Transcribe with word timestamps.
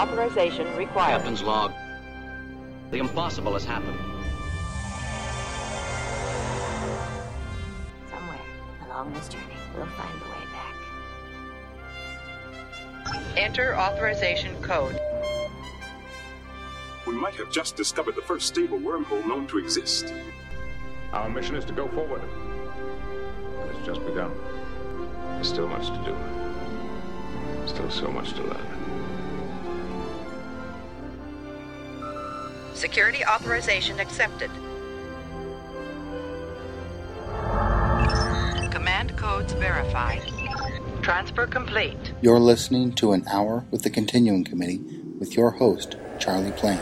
Authorization 0.00 0.76
required. 0.76 1.16
Captain's 1.16 1.42
log. 1.42 1.72
The 2.92 2.98
impossible 2.98 3.52
has 3.54 3.64
happened. 3.64 3.98
Somewhere 8.08 8.38
along 8.86 9.12
this 9.12 9.28
journey, 9.28 9.56
we'll 9.76 9.86
find 9.86 10.20
the 10.20 10.26
way 10.26 10.44
back. 13.04 13.36
Enter 13.36 13.76
authorization 13.76 14.54
code. 14.62 14.98
We 17.06 17.14
might 17.14 17.34
have 17.34 17.50
just 17.50 17.76
discovered 17.76 18.14
the 18.14 18.22
first 18.22 18.46
stable 18.46 18.78
wormhole 18.78 19.26
known 19.26 19.46
to 19.48 19.58
exist. 19.58 20.14
Our 21.12 21.28
mission 21.28 21.56
is 21.56 21.64
to 21.64 21.72
go 21.72 21.88
forward. 21.88 22.22
It's 23.70 23.84
just 23.84 24.04
begun. 24.06 24.32
There's 25.34 25.48
still 25.48 25.66
much 25.66 25.88
to 25.88 25.96
do. 26.04 26.14
Still 27.66 27.90
so 27.90 28.12
much 28.12 28.34
to 28.34 28.42
learn. 28.44 28.77
Security 32.78 33.24
authorization 33.24 33.98
accepted. 33.98 34.52
Command 38.70 39.16
codes 39.16 39.52
verified. 39.54 40.22
Transfer 41.02 41.48
complete. 41.48 42.12
You're 42.22 42.38
listening 42.38 42.92
to 42.92 43.10
An 43.10 43.26
Hour 43.28 43.64
with 43.72 43.82
the 43.82 43.90
Continuing 43.90 44.44
Committee 44.44 44.80
with 45.18 45.36
your 45.36 45.50
host, 45.50 45.96
Charlie 46.20 46.52
Plain. 46.52 46.78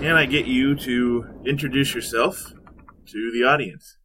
Can 0.00 0.16
I 0.16 0.24
get 0.24 0.46
you 0.46 0.74
to 0.76 1.26
introduce 1.44 1.94
yourself 1.94 2.54
to 3.08 3.30
the 3.30 3.44
audience? 3.44 3.98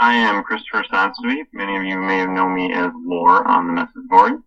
I 0.00 0.14
am 0.16 0.42
Christopher 0.42 0.84
Sonsby. 0.92 1.44
Many 1.52 1.76
of 1.76 1.84
you 1.84 1.98
may 1.98 2.18
have 2.18 2.30
known 2.30 2.52
me 2.52 2.72
as 2.72 2.90
Lore 3.04 3.46
on 3.46 3.68
the 3.68 3.72
message 3.74 4.08
board. 4.10 4.42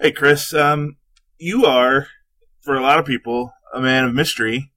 Hey, 0.00 0.12
Chris. 0.12 0.54
Um, 0.54 0.96
you 1.38 1.66
are, 1.66 2.06
for 2.62 2.76
a 2.76 2.82
lot 2.82 2.98
of 2.98 3.04
people, 3.04 3.52
a 3.74 3.80
man 3.80 4.04
of 4.04 4.14
mystery. 4.14 4.70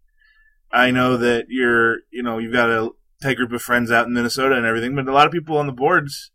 I 0.72 0.92
know 0.92 1.18
that 1.18 1.46
you're, 1.50 2.00
you 2.12 2.24
know, 2.24 2.40
you've 2.40 2.54
got 2.54 2.70
a 2.70 2.90
tight 3.22 3.38
group 3.38 3.52
of 3.52 3.62
friends 3.62 3.92
out 3.92 4.08
in 4.08 4.14
Minnesota 4.14 4.56
and 4.56 4.66
everything, 4.66 4.96
but 4.96 5.08
a 5.08 5.14
lot 5.14 5.28
of 5.28 5.34
people 5.34 5.58
on 5.58 5.68
the 5.68 5.74
boards 5.74 6.32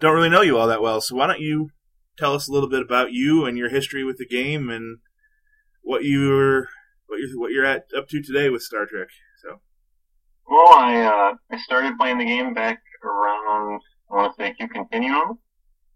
don't 0.00 0.14
really 0.14 0.28
know 0.28 0.42
you 0.42 0.58
all 0.58 0.66
that 0.66 0.82
well. 0.82 1.00
So 1.00 1.16
why 1.16 1.26
don't 1.26 1.40
you 1.40 1.70
tell 2.16 2.34
us 2.34 2.48
a 2.48 2.52
little 2.52 2.68
bit 2.68 2.82
about 2.82 3.12
you 3.12 3.44
and 3.44 3.58
your 3.58 3.68
history 3.68 4.04
with 4.04 4.18
the 4.18 4.26
game 4.26 4.70
and 4.70 4.98
what 5.82 6.04
you're 6.04 6.68
what 7.06 7.20
you're 7.20 7.38
what 7.38 7.52
you're 7.52 7.64
at 7.64 7.84
up 7.96 8.08
to 8.08 8.22
today 8.22 8.50
with 8.50 8.62
Star 8.62 8.86
Trek? 8.86 9.08
So. 9.42 9.60
Well, 10.48 10.74
I 10.74 11.02
uh, 11.02 11.34
I 11.50 11.58
started 11.58 11.98
playing 11.98 12.18
the 12.18 12.24
game 12.24 12.54
back 12.54 12.80
around 13.04 13.80
I 14.10 14.14
want 14.14 14.36
to 14.36 14.42
say 14.42 14.54
Q 14.54 14.68
Continuum. 14.68 15.38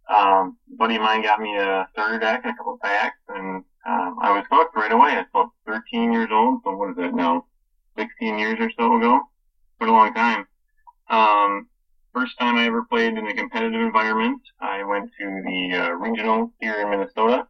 Um, 0.09 0.59
buddy 0.77 0.97
of 0.97 1.03
mine 1.03 1.23
got 1.23 1.41
me 1.41 1.57
a 1.57 1.87
starter 1.93 2.19
deck 2.19 2.41
and 2.45 2.53
a 2.53 2.57
couple 2.57 2.79
packs, 2.83 3.19
and 3.29 3.65
um, 3.87 4.19
I 4.21 4.33
was 4.33 4.45
hooked 4.51 4.77
right 4.77 4.93
away. 4.93 5.11
I 5.11 5.25
about 5.33 5.51
13 5.67 6.13
years 6.13 6.29
old, 6.31 6.61
so 6.65 6.77
what 6.77 6.91
is 6.91 6.97
that 6.97 7.15
now? 7.15 7.47
16 7.99 8.39
years 8.39 8.59
or 8.61 8.71
so 8.79 8.97
ago. 8.97 9.21
Quite 9.79 9.91
a 9.91 9.93
long 9.93 10.15
time. 10.15 10.47
Um, 11.09 11.69
first 12.15 12.39
time 12.39 12.57
I 12.57 12.67
ever 12.67 12.85
played 12.85 13.17
in 13.17 13.27
a 13.27 13.35
competitive 13.35 13.81
environment, 13.81 14.41
I 14.61 14.85
went 14.85 15.11
to 15.19 15.43
the 15.45 15.77
uh, 15.77 15.91
regional 15.93 16.53
here 16.61 16.81
in 16.81 16.91
Minnesota. 16.91 17.47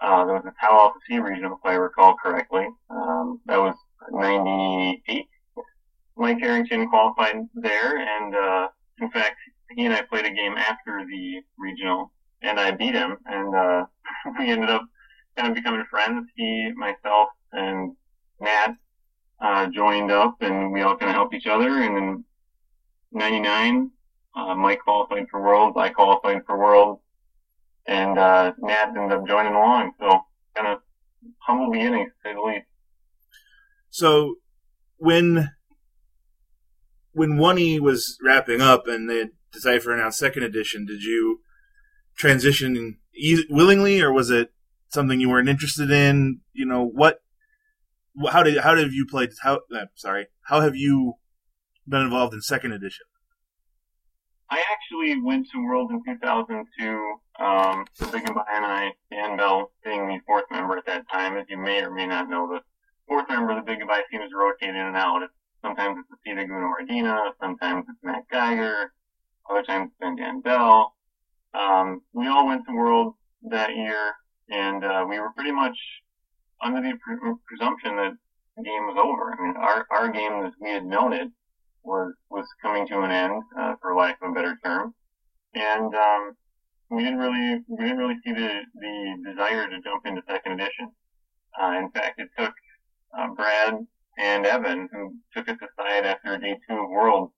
Uh, 0.00 0.24
there 0.24 0.34
was 0.34 0.44
a 0.46 0.54
Tau 0.60 0.78
Alpha 0.78 0.98
C 1.08 1.18
regional, 1.18 1.52
if 1.52 1.64
I 1.64 1.74
recall 1.74 2.16
correctly. 2.16 2.66
Um, 2.90 3.40
that 3.46 3.58
was 3.58 3.74
98. 4.10 5.26
Mike 6.16 6.38
Harrington 6.40 6.88
qualified 6.88 7.36
there, 7.54 7.98
and 7.98 8.34
uh, 8.34 8.68
in 9.00 9.10
fact, 9.10 9.36
he 9.70 9.84
and 9.84 9.94
I 9.94 10.02
played 10.02 10.26
a 10.26 10.30
game 10.30 10.54
after 10.56 11.04
the 11.06 11.42
regional, 11.58 12.12
and 12.42 12.58
I 12.58 12.72
beat 12.72 12.94
him, 12.94 13.16
and 13.26 13.54
uh, 13.54 13.84
we 14.38 14.50
ended 14.50 14.70
up 14.70 14.84
kind 15.36 15.48
of 15.48 15.54
becoming 15.54 15.84
friends. 15.90 16.28
He, 16.36 16.72
myself, 16.76 17.28
and 17.52 17.96
Nat 18.40 18.74
uh, 19.40 19.66
joined 19.68 20.10
up, 20.10 20.36
and 20.40 20.72
we 20.72 20.82
all 20.82 20.96
kind 20.96 21.10
of 21.10 21.16
helped 21.16 21.34
each 21.34 21.46
other. 21.46 21.68
And 21.82 21.96
in 21.96 22.24
'99, 23.12 23.90
uh, 24.36 24.54
Mike 24.54 24.80
qualified 24.84 25.26
for 25.30 25.42
Worlds, 25.42 25.76
I 25.78 25.90
qualified 25.90 26.42
for 26.46 26.58
Worlds, 26.58 27.00
and 27.86 28.18
uh, 28.18 28.52
Nat 28.58 28.92
ended 28.96 29.12
up 29.12 29.26
joining 29.26 29.54
along. 29.54 29.92
So 30.00 30.20
kind 30.56 30.68
of 30.68 30.78
humble 31.38 31.70
beginnings, 31.70 32.10
to 32.10 32.28
say 32.28 32.34
the 32.34 32.40
least. 32.40 32.66
So 33.90 34.36
when 34.96 35.50
when 37.12 37.36
one 37.36 37.58
E 37.58 37.78
was 37.78 38.18
wrapping 38.22 38.60
up 38.60 38.86
and 38.88 39.08
the 39.08 39.30
Decipher 39.52 39.92
announced 39.92 40.18
second 40.18 40.44
edition, 40.44 40.86
did 40.86 41.02
you 41.02 41.40
transition 42.16 42.98
e- 43.14 43.44
willingly, 43.50 44.00
or 44.00 44.12
was 44.12 44.30
it 44.30 44.51
something 44.92 45.20
you 45.20 45.30
weren't 45.30 45.48
interested 45.48 45.90
in? 45.90 46.40
You 46.52 46.66
know 46.66 46.84
what? 46.84 47.18
How 48.30 48.42
did 48.42 48.58
how 48.58 48.74
did 48.74 48.92
you 48.92 49.06
play? 49.08 49.28
How 49.42 49.60
uh, 49.74 49.86
sorry? 49.94 50.26
How 50.42 50.60
have 50.60 50.76
you 50.76 51.14
been 51.86 52.02
involved 52.02 52.34
in 52.34 52.42
second 52.42 52.72
edition? 52.72 53.06
I 54.50 54.62
actually 54.70 55.18
went 55.22 55.48
to 55.52 55.64
World 55.64 55.90
in 55.90 56.02
2002. 56.04 57.14
Um, 57.40 57.86
the 57.98 58.06
Big 58.06 58.28
and 58.28 58.36
and 58.36 58.66
I, 58.66 58.90
Dan 59.10 59.38
Bell, 59.38 59.72
being 59.82 60.06
the 60.06 60.18
fourth 60.26 60.44
member 60.50 60.76
at 60.76 60.84
that 60.84 61.04
time, 61.10 61.38
as 61.38 61.46
you 61.48 61.56
may 61.56 61.80
or 61.82 61.90
may 61.90 62.06
not 62.06 62.28
know, 62.28 62.46
the 62.46 62.60
fourth 63.08 63.30
member 63.30 63.52
of 63.52 63.56
the 63.56 63.62
Big 63.62 63.78
Goodbye 63.78 64.02
team 64.10 64.20
is 64.20 64.30
rotating 64.36 64.76
in 64.76 64.86
and 64.88 64.96
out. 64.96 65.22
Sometimes 65.62 65.96
it's 66.00 66.20
Acita 66.20 66.46
Gunawaradina, 66.46 67.30
sometimes 67.40 67.86
it's 67.88 67.98
Matt 68.02 68.24
Geiger, 68.30 68.92
other 69.48 69.62
times 69.62 69.90
it's 69.90 69.98
been 70.00 70.16
Dan 70.16 70.42
Bell. 70.42 70.94
Um, 71.54 72.02
we 72.12 72.26
all 72.26 72.46
went 72.46 72.66
to 72.66 72.74
World 72.74 73.14
that 73.48 73.74
year, 73.74 74.12
and 74.50 74.84
uh, 74.84 75.04
we 75.08 75.18
were 75.18 75.32
pretty 75.32 75.52
much 75.52 75.76
under 76.62 76.80
the 76.80 76.96
pre- 76.98 77.34
presumption 77.46 77.96
that 77.96 78.12
the 78.56 78.62
game 78.62 78.86
was 78.86 78.96
over. 78.98 79.32
I 79.32 79.42
mean, 79.42 79.56
our 79.56 79.86
our 79.90 80.08
game 80.10 80.44
as 80.44 80.52
we 80.60 80.70
had 80.70 80.84
known 80.84 81.12
it 81.12 81.28
was 81.82 82.12
was 82.30 82.46
coming 82.60 82.86
to 82.88 83.00
an 83.00 83.10
end, 83.10 83.42
uh, 83.58 83.74
for 83.80 83.94
lack 83.94 84.18
of 84.22 84.30
a 84.30 84.34
better 84.34 84.58
term, 84.64 84.94
and 85.54 85.94
um, 85.94 86.36
we 86.90 87.02
didn't 87.02 87.18
really 87.18 87.62
we 87.68 87.76
didn't 87.84 87.98
really 87.98 88.18
see 88.24 88.32
the 88.32 88.60
the 88.74 89.16
desire 89.30 89.68
to 89.68 89.80
jump 89.80 90.06
into 90.06 90.22
second 90.28 90.52
edition. 90.52 90.92
Uh, 91.60 91.78
in 91.78 91.90
fact, 91.90 92.20
it 92.20 92.28
took 92.38 92.54
uh, 93.18 93.28
Brad 93.34 93.86
and 94.18 94.46
Evan, 94.46 94.88
who 94.92 95.14
took 95.34 95.48
us 95.48 95.56
aside 95.56 96.06
after 96.06 96.36
day 96.38 96.58
two 96.68 96.76
of 96.76 96.90
World, 96.90 97.30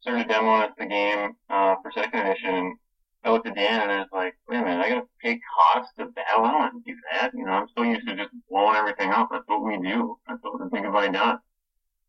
started 0.00 0.28
demoing 0.28 0.68
us 0.68 0.74
the 0.78 0.86
game 0.86 1.32
uh, 1.50 1.74
for 1.82 1.92
second 1.92 2.26
edition. 2.26 2.76
I 3.24 3.30
looked 3.30 3.46
at 3.46 3.54
Dan 3.54 3.80
and 3.80 3.90
I 3.90 3.98
was 4.00 4.08
like, 4.12 4.34
wait 4.48 4.58
a 4.58 4.62
minute, 4.62 4.84
I 4.84 4.88
gotta 4.90 5.06
pay 5.22 5.40
cost 5.72 5.90
to 5.98 6.06
battle. 6.06 6.44
I 6.44 6.50
don't 6.50 6.60
want 6.60 6.84
to 6.84 6.92
do 6.92 6.98
that. 7.12 7.32
You 7.34 7.46
know, 7.46 7.52
I'm 7.52 7.68
so 7.74 7.82
used 7.82 8.06
to 8.06 8.16
just 8.16 8.30
blowing 8.50 8.76
everything 8.76 9.10
up. 9.10 9.28
That's 9.32 9.44
what 9.46 9.64
we 9.64 9.78
do. 9.78 10.18
That's 10.28 10.40
what 10.42 10.58
the 10.58 10.68
Big 10.70 10.82
Goodbye 10.82 11.08
does. 11.08 11.38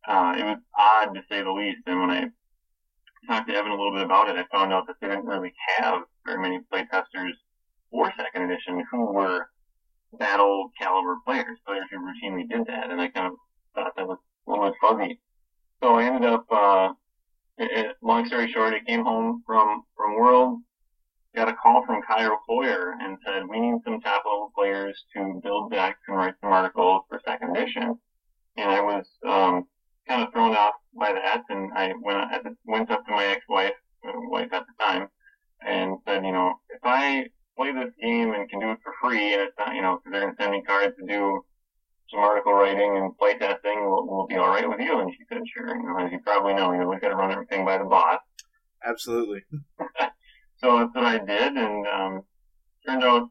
Uh, 0.06 0.34
it 0.38 0.44
was 0.44 0.58
odd 0.78 1.14
to 1.14 1.22
say 1.30 1.42
the 1.42 1.50
least. 1.50 1.80
And 1.86 2.00
when 2.00 2.10
I 2.10 2.24
talked 3.26 3.48
to 3.48 3.54
Evan 3.54 3.72
a 3.72 3.74
little 3.74 3.92
bit 3.92 4.02
about 4.02 4.28
it, 4.28 4.36
I 4.36 4.44
found 4.54 4.72
out 4.72 4.86
that 4.86 4.96
they 5.00 5.08
didn't 5.08 5.24
really 5.24 5.52
have 5.78 6.02
very 6.26 6.38
many 6.38 6.60
playtesters 6.72 7.32
for 7.90 8.12
second 8.16 8.50
edition 8.50 8.84
who 8.90 9.12
were 9.12 9.46
battle 10.18 10.70
caliber 10.78 11.16
players, 11.24 11.58
players 11.66 11.86
who 11.90 11.98
routinely 11.98 12.48
did 12.48 12.66
that. 12.66 12.90
And 12.90 13.00
I 13.00 13.08
kind 13.08 13.28
of 13.28 13.32
thought 13.74 13.92
that 13.96 14.06
was 14.06 14.18
a 14.46 14.50
little 14.50 14.66
bit 14.66 14.74
fuzzy. 14.80 15.20
So 15.82 15.94
I 15.94 16.04
ended 16.04 16.24
up, 16.24 16.44
uh, 16.50 16.92
it, 17.58 17.70
it, 17.72 17.96
long 18.02 18.26
story 18.26 18.50
short, 18.52 18.74
I 18.74 18.80
came 18.80 19.02
home 19.02 19.42
from, 19.46 19.82
from 19.96 20.16
World, 20.16 20.60
got 21.36 21.48
a 21.48 21.54
call 21.54 21.84
from 21.84 22.02
Cairo 22.02 22.38
Foyer 22.46 22.94
and 22.98 23.18
said, 23.24 23.46
we 23.48 23.60
need 23.60 23.78
some 23.84 24.00
top 24.00 24.24
level 24.24 24.50
players 24.56 25.04
to 25.14 25.38
build 25.42 25.70
decks 25.70 26.00
and 26.08 26.16
write 26.16 26.34
some 26.40 26.50
articles 26.50 27.02
for 27.08 27.20
second 27.24 27.54
edition. 27.54 27.98
And 28.56 28.70
I 28.70 28.80
was, 28.80 29.06
um, 29.24 29.66
kind 30.08 30.22
of 30.22 30.32
thrown 30.32 30.56
off 30.56 30.74
by 30.98 31.12
that 31.12 31.42
and 31.50 31.72
I 31.76 31.92
went, 32.00 32.18
I 32.18 32.40
went 32.64 32.90
up 32.90 33.04
to 33.04 33.12
my 33.12 33.26
ex-wife, 33.26 33.74
uh, 34.08 34.12
wife 34.30 34.52
at 34.52 34.64
the 34.66 34.84
time, 34.84 35.08
and 35.66 35.98
said, 36.06 36.24
you 36.24 36.32
know, 36.32 36.54
if 36.70 36.80
I 36.82 37.26
play 37.56 37.72
this 37.72 37.92
game 38.00 38.32
and 38.32 38.48
can 38.48 38.60
do 38.60 38.70
it 38.70 38.78
for 38.82 38.94
free 39.02 39.34
and 39.34 39.42
it's 39.42 39.54
not, 39.58 39.74
you 39.74 39.82
know, 39.82 39.96
cause 39.96 40.10
they're 40.10 40.22
going 40.22 40.36
to 40.36 40.42
send 40.42 40.52
me 40.52 40.62
cards 40.62 40.94
to 40.98 41.06
do 41.06 41.44
some 42.10 42.20
article 42.20 42.54
writing 42.54 42.96
and 42.96 43.12
playtesting 43.18 43.84
will, 43.84 44.06
will 44.06 44.26
be 44.26 44.36
all 44.36 44.48
right 44.48 44.68
with 44.68 44.80
you. 44.80 45.00
And 45.00 45.10
she 45.12 45.24
said, 45.28 45.42
sure. 45.54 45.76
You 45.76 45.82
know, 45.82 45.98
as 45.98 46.12
you 46.12 46.20
probably 46.20 46.54
know, 46.54 46.72
you 46.72 46.78
know, 46.78 46.88
we've 46.88 47.00
got 47.00 47.08
to 47.08 47.16
run 47.16 47.32
everything 47.32 47.64
by 47.64 47.76
the 47.76 47.84
boss. 47.84 48.20
Absolutely. 48.84 49.42
so 50.58 50.78
that's 50.78 50.94
what 50.94 51.04
I 51.04 51.18
did, 51.18 51.52
and 51.56 51.86
um, 51.86 52.22
turned 52.86 53.04
out 53.04 53.28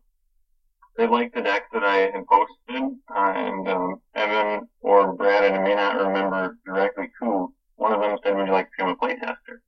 they 0.98 1.08
liked 1.08 1.36
the 1.36 1.42
decks 1.42 1.68
that 1.74 1.84
I 1.84 2.10
had 2.12 2.26
posted, 2.28 2.98
uh, 3.14 3.34
and 3.36 3.68
um, 3.68 4.02
Evan 4.14 4.68
or 4.82 5.14
Brad, 5.14 5.44
and 5.44 5.56
I 5.56 5.62
may 5.62 5.76
not 5.76 5.98
remember 5.98 6.58
directly 6.66 7.10
who, 7.20 7.54
one 7.76 7.92
of 7.92 8.00
them 8.00 8.18
said, 8.24 8.36
would 8.36 8.48
you 8.48 8.54
like 8.54 8.68
to 8.68 8.72
become 8.78 8.92
a 8.92 8.96
playtester? 8.96 9.60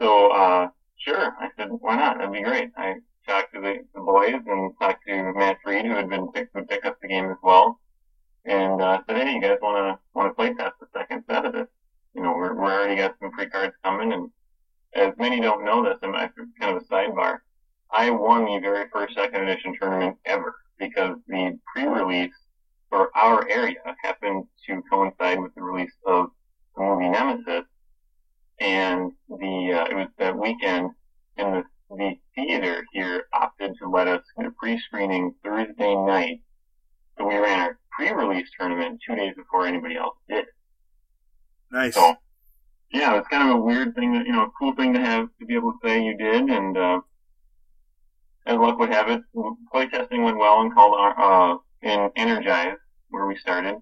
So, 0.00 0.28
uh, 0.28 0.68
sure. 0.96 1.36
I 1.38 1.50
said, 1.58 1.68
why 1.70 1.96
not? 1.96 2.16
That'd 2.16 2.32
be 2.32 2.42
great. 2.42 2.70
I 2.76 2.94
talked 3.26 3.52
to 3.54 3.60
the, 3.60 3.80
the 3.94 4.00
boys 4.00 4.40
and 4.46 4.72
talked 4.80 5.06
to 5.06 5.32
Matt 5.34 5.58
Reed, 5.66 5.84
who 5.84 5.92
had 5.92 6.08
been 6.08 6.32
picked, 6.32 6.54
pick 6.68 6.86
up 6.86 6.96
the 7.02 7.08
game 7.08 7.30
as 7.30 7.36
well, 7.42 7.78
and 8.46 8.80
uh, 8.80 9.00
said, 9.06 9.18
hey, 9.18 9.34
you 9.34 9.42
guys 9.42 9.58
want 9.60 9.76
to 9.76 9.98
want 10.14 10.34
to 10.34 10.42
playtest 10.42 10.72
the 10.80 10.86
second 10.94 11.24
set 11.28 11.44
of 11.44 11.52
this? 11.52 11.68
You 12.14 12.22
know, 12.22 12.32
we're, 12.32 12.54
we're 12.54 12.72
already 12.72 12.96
got 12.96 13.14
some 13.20 13.30
free 13.32 13.46
cards 13.46 13.74
coming, 13.84 14.12
and 14.12 14.30
as 14.94 15.12
many 15.18 15.40
don't 15.40 15.64
know 15.64 15.84
this, 15.84 15.98
I'm 16.02 16.12
kind 16.12 16.76
of 16.76 16.82
a 16.82 16.86
sidebar. 16.86 17.38
I 17.92 18.10
won 18.10 18.44
the 18.44 18.58
very 18.60 18.88
first 18.92 19.14
second 19.14 19.48
edition 19.48 19.76
tournament 19.80 20.16
ever 20.24 20.54
because 20.78 21.16
the 21.26 21.58
pre-release 21.74 22.34
for 22.88 23.16
our 23.16 23.48
area 23.48 23.76
happened 24.02 24.44
to 24.66 24.82
coincide 24.90 25.40
with 25.40 25.54
the 25.54 25.62
release 25.62 25.92
of 26.06 26.26
the 26.76 26.82
movie 26.82 27.08
Nemesis, 27.08 27.64
and 28.58 29.12
the 29.28 29.72
uh, 29.72 29.90
it 29.90 29.94
was 29.94 30.08
that 30.18 30.36
weekend, 30.36 30.90
and 31.36 31.54
the 31.54 31.64
the 31.96 32.14
theater 32.34 32.84
here 32.92 33.24
opted 33.32 33.76
to 33.78 33.88
let 33.88 34.06
us 34.06 34.22
get 34.36 34.46
a 34.46 34.50
pre-screening 34.52 35.34
Thursday 35.44 35.94
night. 35.94 36.40
So 37.18 37.26
we 37.26 37.36
ran 37.36 37.60
our 37.60 37.78
pre-release 37.90 38.48
tournament 38.58 39.00
two 39.06 39.16
days 39.16 39.34
before 39.36 39.66
anybody 39.66 39.96
else 39.96 40.16
did. 40.28 40.46
Nice. 41.72 41.94
So, 41.94 42.14
yeah, 42.92 43.16
it's 43.16 43.28
kind 43.28 43.48
of 43.48 43.56
a 43.56 43.60
weird 43.60 43.94
thing 43.94 44.12
that, 44.14 44.26
you 44.26 44.32
know, 44.32 44.44
a 44.44 44.50
cool 44.58 44.74
thing 44.74 44.92
to 44.94 45.00
have 45.00 45.28
to 45.38 45.46
be 45.46 45.54
able 45.54 45.72
to 45.72 45.88
say 45.88 46.02
you 46.02 46.16
did, 46.16 46.50
and, 46.50 46.76
uh, 46.76 47.00
as 48.46 48.56
luck 48.56 48.78
would 48.78 48.90
have 48.90 49.08
it, 49.08 49.22
playtesting 49.72 50.24
went 50.24 50.38
well 50.38 50.60
and 50.60 50.74
called, 50.74 50.96
uh, 50.98 51.56
in 51.82 52.10
Energize, 52.16 52.76
where 53.10 53.26
we 53.26 53.36
started. 53.36 53.76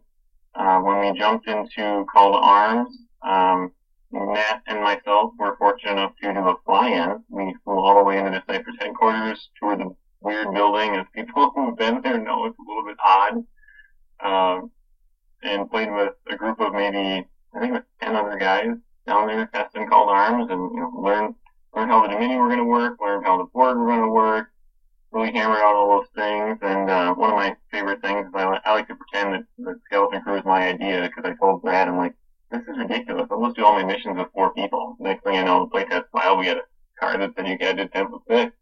Uh, 0.55 0.81
when 0.81 1.01
we 1.01 1.19
jumped 1.19 1.49
into 1.49 2.05
Call 2.13 2.33
to 2.33 2.39
Arms, 2.39 2.91
um, 3.23 3.73
Matt 4.11 4.63
and 4.67 4.83
myself 4.83 5.33
were 5.39 5.57
fortunate 5.57 5.93
enough 5.93 6.13
to 6.23 6.33
do 6.33 6.41
a 6.41 6.57
fly-in. 6.65 7.23
We 7.29 7.55
flew 7.65 7.79
all 7.79 7.97
the 7.99 8.05
way 8.05 8.19
into 8.19 8.31
the 8.31 8.41
Decipher 8.41 8.73
headquarters, 8.79 9.49
toured 9.59 9.81
the 9.81 9.95
weird 10.21 10.53
building, 10.53 10.97
as 10.97 11.07
people 11.15 11.51
who've 11.55 11.77
been 11.77 12.03
there 12.03 12.19
know 12.19 12.45
it's 12.47 12.59
a 12.59 12.63
little 12.69 12.85
bit 12.85 12.97
odd. 13.03 13.45
Um, 14.21 14.71
and 15.43 15.71
played 15.71 15.93
with 15.93 16.15
a 16.29 16.37
group 16.37 16.61
of 16.61 16.73
maybe, 16.73 17.25
I 17.55 17.61
think 17.61 17.71
it 17.71 17.73
was 17.73 17.83
10 18.03 18.17
other 18.17 18.37
guys 18.37 18.77
down 19.09 19.27
there 19.27 19.47
testing 19.47 19.89
Call 19.89 20.07
to 20.07 20.13
Arms 20.13 20.51
and, 20.51 20.71
you 20.73 20.81
know, 20.81 20.93
learn, 20.95 21.35
learn 21.75 21.89
how 21.89 22.03
the 22.03 22.09
Dominion 22.09 22.39
were 22.39 22.49
going 22.49 22.59
to 22.59 22.65
work, 22.65 22.99
learn 23.01 23.25
how 23.25 23.39
the 23.39 23.45
Borg 23.45 23.77
were 23.79 23.87
going 23.87 24.03
to 24.03 24.09
work, 24.09 24.49
really 25.11 25.33
hammered 25.33 25.59
out 25.59 25.75
all 25.75 25.99
those 25.99 26.09
things. 26.15 26.59
And, 26.63 26.91
uh, 26.91 27.15
one 27.15 27.31
of 27.31 27.37
my 27.37 27.57
favorite 27.73 28.03
things 28.03 28.29
is 28.29 28.33
I, 28.35 28.61
I 28.65 28.73
like 28.73 28.89
to 28.89 28.95
pretend 28.95 29.35
that 29.35 29.45
the 29.57 29.81
Skeleton 29.87 30.23
Crew 30.23 30.37
is 30.37 30.45
my 30.45 30.69
idea 30.69 31.09
because 31.09 31.29
I 31.29 31.35
told 31.35 31.63
Brad, 31.63 31.89
I'm 31.89 31.97
like, 31.97 32.15
this 32.51 32.63
is 32.63 32.79
ridiculous. 32.79 33.29
I'll 33.31 33.45
just 33.45 33.57
do 33.57 33.65
all 33.65 33.81
my 33.81 33.85
missions 33.85 34.19
with 34.19 34.29
four 34.33 34.53
people. 34.55 34.97
Next 35.01 35.25
thing 35.25 35.37
I 35.37 35.45
know, 35.45 35.69
the 35.73 35.79
playtest 35.79 36.11
file, 36.13 36.37
we 36.37 36.45
get 36.45 36.59
a 36.59 36.63
card 37.01 37.21
that 37.21 37.33
said 37.35 37.49
you 37.49 37.59
gotta 37.59 37.85
do 37.85 37.89
10 37.89 38.07
with. 38.29 38.53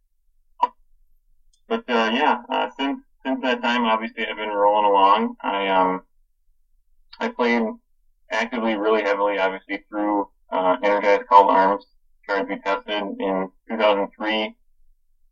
But, 1.69 1.91
uh, 1.91 2.11
yeah, 2.15 2.43
uh, 2.49 2.69
since, 2.79 3.01
since 3.25 3.41
that 3.43 3.61
time, 3.61 3.85
obviously 3.85 4.25
I've 4.25 4.37
been 4.37 4.51
rolling 4.51 4.85
along. 4.85 5.35
I, 5.41 5.67
um, 5.69 6.03
I 7.19 7.29
played 7.29 7.63
actively 8.31 8.75
really 8.75 9.03
heavily, 9.03 9.39
obviously, 9.39 9.85
through, 9.89 10.29
uh, 10.51 10.77
Energized 10.83 11.27
Call 11.29 11.45
to 11.45 11.51
Arms, 11.51 11.85
cards 12.27 12.49
we 12.49 12.59
tested 12.61 12.93
in 13.19 13.49
2003. 13.71 14.57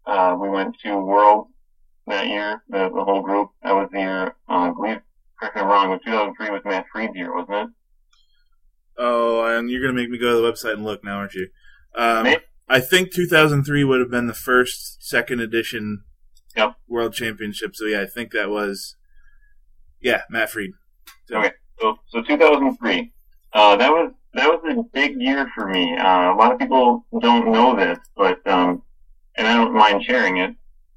Uh, 0.06 0.36
we 0.40 0.48
went 0.48 0.76
to 0.84 0.96
World 0.98 1.48
that 2.06 2.26
year, 2.26 2.62
the, 2.68 2.90
the 2.94 3.04
whole 3.04 3.22
group. 3.22 3.50
That 3.62 3.72
was 3.72 3.88
the 3.92 3.98
year, 4.00 4.26
uh, 4.48 4.52
I 4.52 4.70
believe, 4.70 5.00
correct 5.38 5.56
me 5.56 5.62
if 5.62 5.66
I'm 5.66 5.66
wrong, 5.68 5.88
but 5.88 6.04
2003 6.04 6.50
was 6.50 6.62
Matt 6.64 6.84
Freed's 6.92 7.16
year, 7.16 7.34
wasn't 7.34 7.56
it? 7.56 7.68
Oh, 8.98 9.44
and 9.46 9.70
you're 9.70 9.80
gonna 9.80 9.92
make 9.94 10.10
me 10.10 10.18
go 10.18 10.34
to 10.36 10.40
the 10.40 10.52
website 10.52 10.74
and 10.74 10.84
look 10.84 11.02
now, 11.02 11.16
aren't 11.18 11.34
you? 11.34 11.48
Um, 11.96 12.36
I 12.68 12.80
think 12.80 13.12
2003 13.12 13.84
would 13.84 14.00
have 14.00 14.10
been 14.10 14.26
the 14.26 14.34
first 14.34 15.02
second 15.06 15.40
edition 15.40 16.04
Yep. 16.56 16.74
World 16.86 17.12
Championship. 17.14 17.74
So 17.74 17.84
yeah, 17.86 18.02
I 18.02 18.06
think 18.06 18.30
that 18.32 18.48
was 18.50 18.94
yeah 20.00 20.22
Matt 20.30 20.50
Freed. 20.50 20.70
So- 21.28 21.38
Okay. 21.38 21.52
So, 21.80 21.96
so 22.08 22.22
2003. 22.22 23.12
Uh, 23.52 23.76
that 23.76 23.90
was, 23.90 24.12
that 24.34 24.48
was 24.48 24.76
a 24.76 24.82
big 24.92 25.20
year 25.20 25.50
for 25.54 25.66
me. 25.66 25.96
Uh, 25.96 26.32
a 26.32 26.36
lot 26.36 26.52
of 26.52 26.58
people 26.58 27.04
don't 27.20 27.52
know 27.52 27.76
this, 27.76 27.98
but, 28.16 28.44
um, 28.46 28.82
and 29.36 29.46
I 29.46 29.54
don't 29.54 29.74
mind 29.74 30.04
sharing 30.04 30.38
it. 30.38 30.54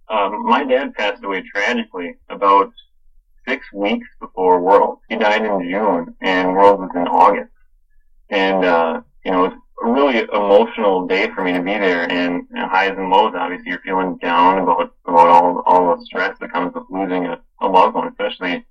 Um, 0.09 0.45
my 0.45 0.63
dad 0.63 0.95
passed 0.95 1.23
away 1.23 1.43
tragically 1.43 2.15
about 2.29 2.71
six 3.47 3.71
weeks 3.71 4.07
before 4.19 4.59
World. 4.61 4.99
He 5.09 5.15
died 5.15 5.45
in 5.45 5.69
June 5.69 6.15
and 6.21 6.53
World 6.53 6.79
was 6.79 6.91
in 6.95 7.07
August. 7.07 7.51
And, 8.29 8.65
uh, 8.65 9.01
you 9.23 9.31
know, 9.31 9.45
it 9.45 9.49
was 9.49 9.57
a 9.83 9.91
really 9.91 10.27
emotional 10.33 11.07
day 11.07 11.29
for 11.33 11.43
me 11.43 11.53
to 11.53 11.61
be 11.61 11.73
there 11.73 12.09
and, 12.11 12.47
and 12.51 12.71
highs 12.71 12.95
and 12.97 13.09
lows. 13.09 13.33
Obviously, 13.35 13.69
you're 13.69 13.81
feeling 13.81 14.17
down 14.17 14.59
about, 14.59 14.93
about 15.05 15.27
all, 15.27 15.63
all 15.65 15.95
the 15.95 16.05
stress 16.05 16.37
that 16.39 16.51
comes 16.51 16.73
with 16.73 16.83
losing 16.89 17.25
a, 17.25 17.39
a 17.61 17.67
loved 17.67 17.95
one, 17.95 18.07
especially, 18.07 18.65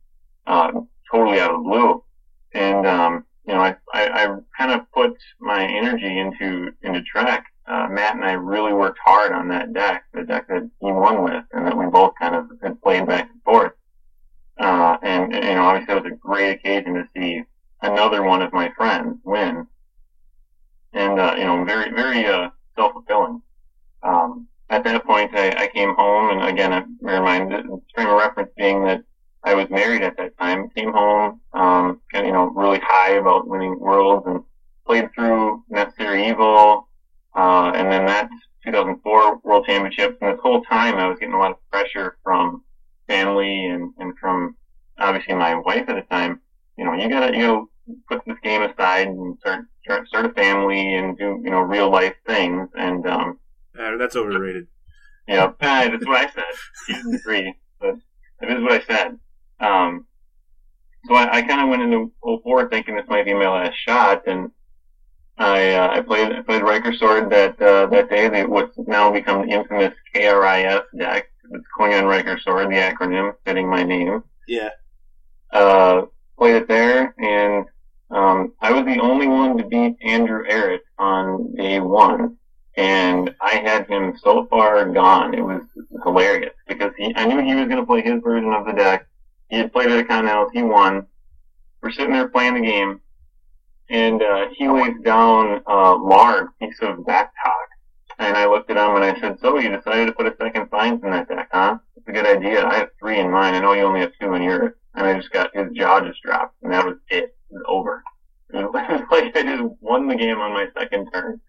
the 110.17 110.25
game 110.25 110.39
on 110.39 110.53
my 110.53 110.67
second 110.79 111.09
turn 111.13 111.41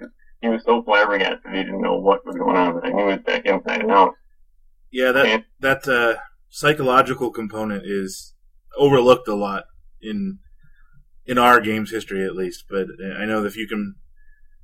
he 0.42 0.50
was 0.50 0.64
so 0.64 0.84
flabbergasted 0.84 1.52
he 1.52 1.64
didn't 1.64 1.82
know 1.82 1.98
what 1.98 2.26
was 2.26 2.36
going 2.36 2.56
on. 2.56 2.76
But 2.76 2.86
I 2.86 2.90
knew 2.92 3.08
his 3.08 3.22
deck 3.26 3.46
inside 3.46 3.82
and 3.82 3.92
out. 3.92 4.14
Yeah, 4.92 5.12
that 5.12 5.26
And- 5.26 5.46
that 5.60 5.88
uh, 5.88 6.20
psychological 6.50 7.32
component 7.32 7.84
is 7.86 8.34
overlooked 8.78 9.28
a 9.28 9.36
lot 9.36 9.64
in 10.02 10.40
in 11.26 11.38
our 11.38 11.60
game's 11.60 11.92
history, 11.92 12.24
at 12.26 12.36
least. 12.36 12.66
But 12.70 12.88
I 13.20 13.26
know 13.26 13.42
that 13.42 13.48
if 13.48 13.58
you 13.58 13.68
can 13.68 13.96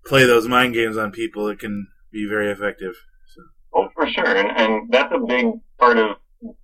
play 0.06 0.26
those 0.26 0.48
mind 0.48 0.74
games 0.76 0.96
on 0.98 1.12
people, 1.12 1.48
it 1.48 1.60
can 1.60 1.88
be 2.12 2.26
very 2.28 2.52
effective. 2.52 2.94
So, 3.34 3.42
Oh, 3.76 3.90
for 3.96 4.08
sure, 4.08 4.26
and 4.36 4.50
and 4.56 4.92
that's 4.92 5.12
a 5.14 5.20
big 5.20 5.48
part 5.80 5.98
of 5.98 6.18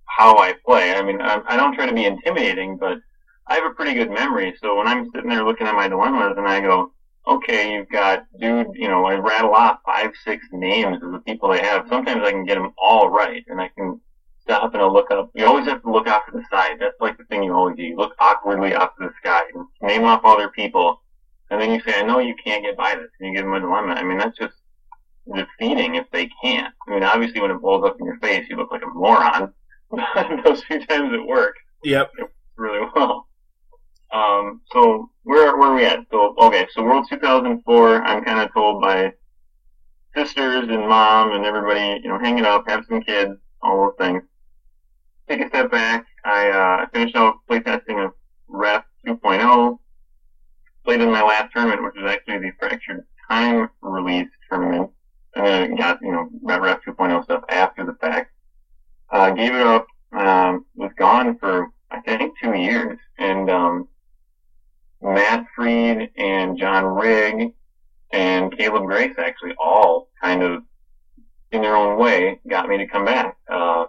how 0.06 0.36
I 0.38 0.54
play. 0.64 0.94
I 0.94 1.02
mean, 1.02 1.20
I, 1.20 1.40
I 1.48 1.56
don't 1.56 1.74
try 1.74 1.86
to 1.86 1.94
be 1.94 2.04
intimidating, 2.04 2.76
but 2.78 2.98
I 3.48 3.54
have 3.56 3.64
a 3.64 3.74
pretty 3.74 3.94
good 3.94 4.10
memory. 4.10 4.54
So 4.62 4.76
when 4.76 4.86
I'm 4.86 5.10
sitting 5.12 5.28
there 5.30 5.44
looking 5.44 5.66
at 5.66 5.74
my 5.74 5.88
dilemmas, 5.88 6.34
and 6.36 6.46
I 6.46 6.60
go, 6.60 6.92
okay, 7.26 7.72
you've 7.74 7.88
got 7.88 8.24
dude, 8.40 8.68
you 8.74 8.88
know, 8.88 9.04
I 9.06 9.14
rattle 9.16 9.54
off 9.54 9.78
five, 9.84 10.10
six 10.24 10.46
names 10.52 11.02
of 11.02 11.12
the 11.12 11.20
people 11.20 11.48
they 11.50 11.60
have. 11.60 11.86
Sometimes 11.88 12.22
I 12.24 12.30
can 12.30 12.44
get 12.44 12.54
them 12.56 12.72
all 12.82 13.08
right, 13.08 13.44
and 13.48 13.60
I 13.60 13.68
can 13.76 14.00
stop 14.40 14.72
and 14.72 14.82
I'll 14.82 14.92
look 14.92 15.10
up. 15.10 15.30
You 15.34 15.46
always 15.46 15.66
have 15.66 15.82
to 15.82 15.90
look 15.92 16.06
off 16.08 16.22
to 16.26 16.32
the 16.32 16.42
side. 16.50 16.76
That's 16.80 16.98
like 17.00 17.16
the 17.18 17.24
thing 17.24 17.42
you 17.42 17.54
always 17.54 17.76
do. 17.76 17.82
You 17.82 17.96
look 17.96 18.12
awkwardly 18.18 18.74
off 18.74 18.90
to 18.98 19.06
the 19.06 19.12
sky 19.22 19.42
and 19.54 19.64
name 19.82 20.04
off 20.04 20.20
all 20.24 20.36
their 20.38 20.50
people, 20.50 21.00
and 21.50 21.60
then 21.60 21.70
you 21.70 21.80
say, 21.86 21.98
I 21.98 22.02
know 22.02 22.18
you 22.18 22.34
can't 22.44 22.64
get 22.64 22.76
by 22.76 22.94
this, 22.94 23.08
and 23.18 23.28
you 23.28 23.34
give 23.34 23.44
them 23.44 23.54
a 23.54 23.60
dilemma. 23.60 23.92
I 23.94 24.02
mean, 24.02 24.18
that's 24.18 24.38
just 24.38 24.54
defeating 25.32 25.94
if 25.96 26.06
they 26.12 26.28
can't. 26.42 26.72
I 26.86 26.90
mean, 26.90 27.02
obviously 27.02 27.40
when 27.40 27.50
it 27.50 27.60
blows 27.60 27.84
up 27.84 27.96
in 28.00 28.06
your 28.06 28.18
face, 28.18 28.46
you 28.48 28.56
look 28.56 28.70
like 28.72 28.82
a 28.82 28.88
moron. 28.88 29.52
But 29.90 30.44
those 30.44 30.62
few 30.62 30.86
times 30.86 31.12
it 31.12 31.26
worked 31.26 31.58
Yep. 31.82 32.12
really 32.56 32.86
well. 32.94 33.26
Um, 34.12 34.60
so 34.72 35.10
where 35.22 35.56
where 35.56 35.70
are 35.70 35.74
we 35.74 35.84
at? 35.84 36.00
So 36.10 36.34
okay, 36.38 36.66
so 36.72 36.82
World 36.82 37.06
2004. 37.08 38.02
I'm 38.02 38.24
kind 38.24 38.40
of 38.40 38.52
told 38.52 38.82
by 38.82 39.12
sisters 40.16 40.68
and 40.68 40.88
mom 40.88 41.32
and 41.32 41.44
everybody, 41.44 42.00
you 42.02 42.08
know, 42.08 42.18
hang 42.18 42.38
it 42.38 42.44
up, 42.44 42.64
have 42.68 42.84
some 42.88 43.02
kids, 43.02 43.32
all 43.62 43.84
those 43.84 43.94
things. 43.98 44.22
Take 45.28 45.40
a 45.42 45.48
step 45.48 45.70
back. 45.70 46.06
I 46.24 46.48
uh, 46.48 46.86
finished 46.92 47.14
out 47.14 47.36
playtesting 47.48 48.04
of 48.04 48.12
Ref 48.48 48.84
2.0. 49.06 49.78
Played 50.84 51.00
in 51.00 51.10
my 51.10 51.22
last 51.22 51.52
tournament, 51.52 51.84
which 51.84 51.94
was 51.94 52.10
actually 52.10 52.38
the 52.38 52.50
Fractured 52.58 53.06
Time 53.30 53.68
release 53.80 54.28
tournament, 54.50 54.90
and 55.36 55.46
then 55.46 55.76
got 55.76 55.98
you 56.02 56.10
know 56.10 56.28
Ref 56.42 56.80
2.0 56.84 57.22
stuff 57.24 57.44
after 57.48 57.86
the 57.86 57.94
fact. 58.00 58.32
Uh, 59.10 59.30
gave 59.30 59.54
it 59.54 59.62
up. 59.62 59.86
Um, 60.12 60.66
was 60.74 60.90
gone 60.98 61.38
for 61.38 61.68
I 61.92 62.00
think 62.00 62.34
two 62.42 62.54
years, 62.54 62.98
and 63.18 63.50
um, 63.50 63.88
Matt 65.02 65.46
Freed 65.56 66.10
and 66.16 66.58
John 66.58 66.84
Rigg 66.84 67.52
and 68.12 68.56
Caleb 68.56 68.84
Grace 68.86 69.14
actually 69.18 69.54
all 69.58 70.08
kind 70.22 70.42
of 70.42 70.62
in 71.52 71.62
their 71.62 71.76
own 71.76 71.98
way 71.98 72.40
got 72.48 72.68
me 72.68 72.76
to 72.78 72.86
come 72.86 73.04
back. 73.04 73.36
Uh, 73.50 73.86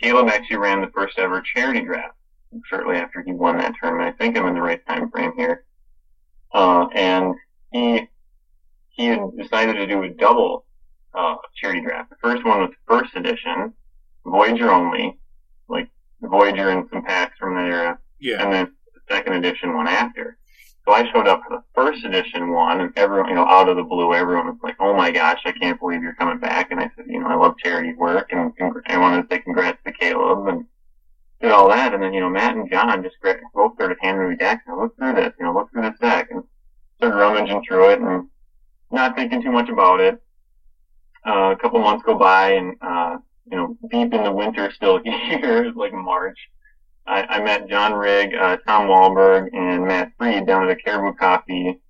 Caleb 0.00 0.28
actually 0.28 0.56
ran 0.56 0.80
the 0.80 0.90
first 0.94 1.18
ever 1.18 1.40
charity 1.42 1.80
draft 1.82 2.16
shortly 2.66 2.96
after 2.96 3.22
he 3.22 3.32
won 3.32 3.58
that 3.58 3.74
tournament. 3.80 4.14
I 4.14 4.18
think 4.24 4.36
I'm 4.36 4.46
in 4.46 4.54
the 4.54 4.62
right 4.62 4.84
time 4.86 5.10
frame 5.10 5.32
here. 5.36 5.64
Uh, 6.52 6.86
and 6.94 7.34
he, 7.72 8.06
he 8.90 9.06
had 9.06 9.20
decided 9.36 9.74
to 9.74 9.86
do 9.86 10.02
a 10.04 10.08
double, 10.08 10.64
uh, 11.14 11.34
charity 11.60 11.80
draft. 11.80 12.10
The 12.10 12.16
first 12.22 12.44
one 12.44 12.60
was 12.60 12.70
first 12.88 13.14
edition, 13.16 13.72
Voyager 14.24 14.70
only, 14.70 15.18
like 15.68 15.88
Voyager 16.22 16.70
and 16.70 16.88
some 16.92 17.02
packs 17.04 17.36
from 17.38 17.54
that 17.56 17.66
era 17.66 17.98
Yeah. 18.20 18.42
and 18.42 18.52
then 18.52 18.72
the 18.94 19.14
second 19.14 19.34
edition 19.34 19.74
one 19.74 19.88
after. 19.88 20.38
So 20.84 20.92
I 20.92 21.10
showed 21.10 21.26
up 21.26 21.40
for 21.48 21.56
the 21.56 21.62
first 21.74 22.04
edition 22.04 22.50
one, 22.52 22.80
and 22.82 22.92
everyone, 22.96 23.30
you 23.30 23.34
know, 23.34 23.46
out 23.46 23.70
of 23.70 23.76
the 23.76 23.82
blue, 23.82 24.12
everyone 24.12 24.46
was 24.46 24.58
like, 24.62 24.76
"Oh 24.78 24.94
my 24.94 25.10
gosh, 25.10 25.40
I 25.46 25.52
can't 25.52 25.80
believe 25.80 26.02
you're 26.02 26.14
coming 26.14 26.38
back!" 26.38 26.70
And 26.70 26.78
I 26.78 26.90
said, 26.94 27.06
"You 27.08 27.20
know, 27.20 27.26
I 27.26 27.34
love 27.34 27.56
charity 27.56 27.94
work, 27.94 28.32
and 28.32 28.52
I 28.86 28.98
wanted 28.98 29.22
to 29.22 29.34
say 29.34 29.40
congrats 29.40 29.82
to 29.84 29.92
Caleb 29.92 30.46
and 30.46 30.66
did 31.40 31.52
all 31.52 31.68
that." 31.70 31.94
And 31.94 32.02
then, 32.02 32.12
you 32.12 32.20
know, 32.20 32.28
Matt 32.28 32.54
and 32.54 32.70
John 32.70 33.02
just 33.02 33.16
both 33.54 33.74
started 33.76 33.96
handing 34.02 34.28
me 34.28 34.36
decks, 34.36 34.62
and 34.66 34.76
I 34.76 34.82
looked 34.82 34.98
through 34.98 35.14
this, 35.14 35.32
you 35.38 35.46
know, 35.46 35.54
look 35.54 35.70
through 35.70 35.82
this 35.82 35.98
deck, 36.00 36.28
and 36.30 36.44
started 36.98 37.16
rummaging 37.16 37.64
through 37.66 37.90
it, 37.90 38.00
and 38.00 38.28
not 38.90 39.16
thinking 39.16 39.42
too 39.42 39.52
much 39.52 39.70
about 39.70 40.00
it. 40.00 40.22
Uh, 41.26 41.52
a 41.52 41.56
couple 41.56 41.80
months 41.80 42.04
go 42.04 42.18
by, 42.18 42.50
and 42.50 42.76
uh, 42.82 43.16
you 43.50 43.56
know, 43.56 43.76
deep 43.90 44.12
in 44.12 44.22
the 44.22 44.32
winter 44.32 44.70
still 44.70 44.98
here, 45.04 45.72
like 45.74 45.94
March. 45.94 46.38
I, 47.06 47.22
I 47.22 47.42
met 47.42 47.68
John 47.68 47.92
Rigg, 47.94 48.34
uh, 48.34 48.56
Tom 48.66 48.88
Wahlberg, 48.88 49.50
and 49.52 49.86
Matt 49.86 50.12
Freed 50.18 50.46
down 50.46 50.64
at 50.64 50.70
a 50.70 50.76
Caribou 50.76 51.16
Coffee 51.16 51.80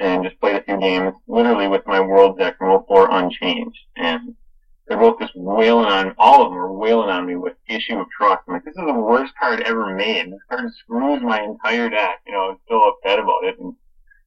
and 0.00 0.24
just 0.24 0.40
played 0.40 0.56
a 0.56 0.62
few 0.62 0.78
games, 0.78 1.14
literally 1.28 1.68
with 1.68 1.86
my 1.86 2.00
world 2.00 2.38
deck 2.38 2.58
from 2.58 2.82
04 2.86 3.10
unchanged. 3.10 3.78
And 3.96 4.34
they're 4.86 4.98
both 4.98 5.20
just 5.20 5.32
wailing 5.36 5.86
on, 5.86 6.14
all 6.18 6.44
of 6.44 6.50
them 6.50 6.58
are 6.58 6.72
wailing 6.72 7.10
on 7.10 7.26
me 7.26 7.36
with 7.36 7.54
Issue 7.68 7.98
of 7.98 8.06
Trust. 8.10 8.42
I'm 8.46 8.54
like, 8.54 8.64
this 8.64 8.76
is 8.76 8.84
the 8.86 8.92
worst 8.92 9.32
card 9.40 9.60
ever 9.60 9.94
made. 9.94 10.32
This 10.32 10.40
card 10.50 10.72
screws 10.74 11.22
my 11.22 11.40
entire 11.42 11.88
deck. 11.88 12.20
You 12.26 12.32
know, 12.32 12.50
I'm 12.50 12.58
still 12.64 12.82
upset 12.88 13.18
about 13.18 13.44
it. 13.44 13.58
And 13.58 13.74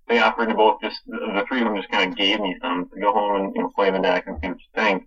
they 0.08 0.20
offered 0.20 0.50
to 0.50 0.56
both 0.56 0.82
just, 0.82 1.00
the 1.06 1.44
three 1.48 1.60
of 1.60 1.65
them 1.65 1.75
just 1.75 1.91
kind 1.91 2.12
of 2.12 2.17
gave 2.17 2.39
me 2.39 2.56
some 2.62 2.89
to 2.89 3.00
go 3.00 3.12
home 3.12 3.36
and 3.41 3.56
you 3.56 3.62
know, 3.62 3.72
play 3.75 3.91
the 3.91 4.00
deck 4.00 4.25
and 4.27 4.38
see 4.41 4.48
what 4.48 4.58
you 4.58 4.65
think. 4.74 5.03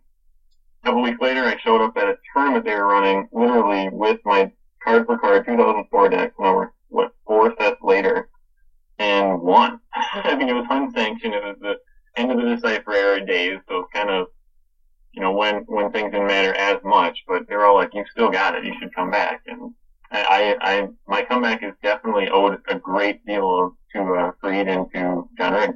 A 0.83 0.87
couple 0.87 1.03
weeks 1.03 1.21
later, 1.21 1.45
I 1.45 1.57
showed 1.59 1.83
up 1.83 1.97
at 1.97 2.09
a 2.09 2.17
tournament 2.33 2.65
they 2.65 2.75
were 2.75 2.87
running, 2.87 3.29
literally 3.33 3.89
with 3.91 4.21
my 4.25 4.53
card 4.85 5.07
for 5.07 5.19
card 5.19 5.47
2004 5.47 6.09
deck, 6.09 6.33
number 6.39 6.73
what 6.89 7.13
four 7.27 7.55
sets 7.59 7.81
later, 7.83 8.29
and 8.99 9.41
won. 9.41 9.81
I 9.95 10.35
mean, 10.37 10.49
it 10.49 10.55
was 10.55 10.67
unsanctioned. 10.69 11.35
It 11.35 11.43
was 11.45 11.57
the 11.61 11.77
end 12.17 12.31
of 12.31 12.39
the 12.39 12.55
Decipher 12.55 12.93
era 12.93 13.25
days, 13.25 13.59
so 13.69 13.87
kind 13.93 14.11
of 14.11 14.29
you 15.13 15.23
know 15.23 15.33
when 15.33 15.65
when 15.67 15.91
things 15.91 16.13
didn't 16.13 16.27
matter 16.27 16.55
as 16.55 16.79
much. 16.85 17.19
But 17.27 17.49
they're 17.49 17.67
all 17.67 17.75
like, 17.75 17.95
"You 17.95 18.05
still 18.11 18.31
got 18.31 18.55
it. 18.55 18.65
You 18.65 18.75
should 18.79 18.95
come 18.95 19.11
back." 19.11 19.43
And 19.47 19.73
I, 20.11 20.57
I, 20.61 20.73
I 20.73 20.89
my 21.07 21.23
comeback 21.23 21.63
is 21.63 21.73
definitely 21.83 22.29
owed 22.29 22.61
a 22.69 22.79
great 22.79 23.25
deal 23.27 23.65
of, 23.65 23.73
to 23.95 24.15
uh, 24.15 24.33
Freed 24.41 24.69
and 24.69 24.87
to 24.93 25.29
John 25.39 25.53
Rigg. 25.55 25.71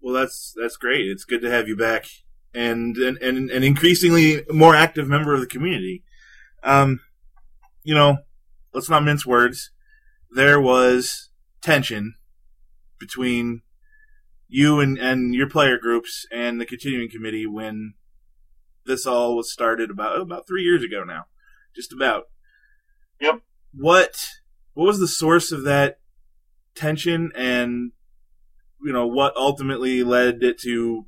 Well, 0.00 0.14
that's 0.14 0.54
that's 0.60 0.76
great. 0.76 1.06
It's 1.06 1.24
good 1.24 1.42
to 1.42 1.50
have 1.50 1.68
you 1.68 1.76
back, 1.76 2.06
and 2.54 2.96
and 2.96 3.18
and 3.18 3.50
an 3.50 3.62
increasingly 3.62 4.44
more 4.50 4.74
active 4.74 5.08
member 5.08 5.34
of 5.34 5.40
the 5.40 5.46
community. 5.46 6.04
Um, 6.62 7.00
you 7.86 7.94
know, 7.94 8.18
let's 8.74 8.90
not 8.90 9.04
mince 9.04 9.24
words. 9.24 9.70
There 10.34 10.60
was 10.60 11.30
tension 11.62 12.16
between 12.98 13.62
you 14.48 14.80
and 14.80 14.98
and 14.98 15.34
your 15.34 15.48
player 15.48 15.78
groups 15.78 16.26
and 16.32 16.60
the 16.60 16.66
continuing 16.66 17.08
committee 17.08 17.46
when 17.46 17.94
this 18.86 19.06
all 19.06 19.36
was 19.36 19.52
started 19.52 19.88
about 19.88 20.18
oh, 20.18 20.22
about 20.22 20.48
three 20.48 20.62
years 20.62 20.82
ago 20.82 21.04
now, 21.04 21.26
just 21.76 21.92
about. 21.92 22.24
Yep. 23.20 23.42
What 23.72 24.16
what 24.74 24.86
was 24.86 24.98
the 24.98 25.06
source 25.06 25.52
of 25.52 25.62
that 25.62 26.00
tension 26.74 27.30
and 27.36 27.92
you 28.82 28.92
know 28.92 29.06
what 29.06 29.36
ultimately 29.36 30.02
led 30.02 30.42
it 30.42 30.58
to 30.62 31.06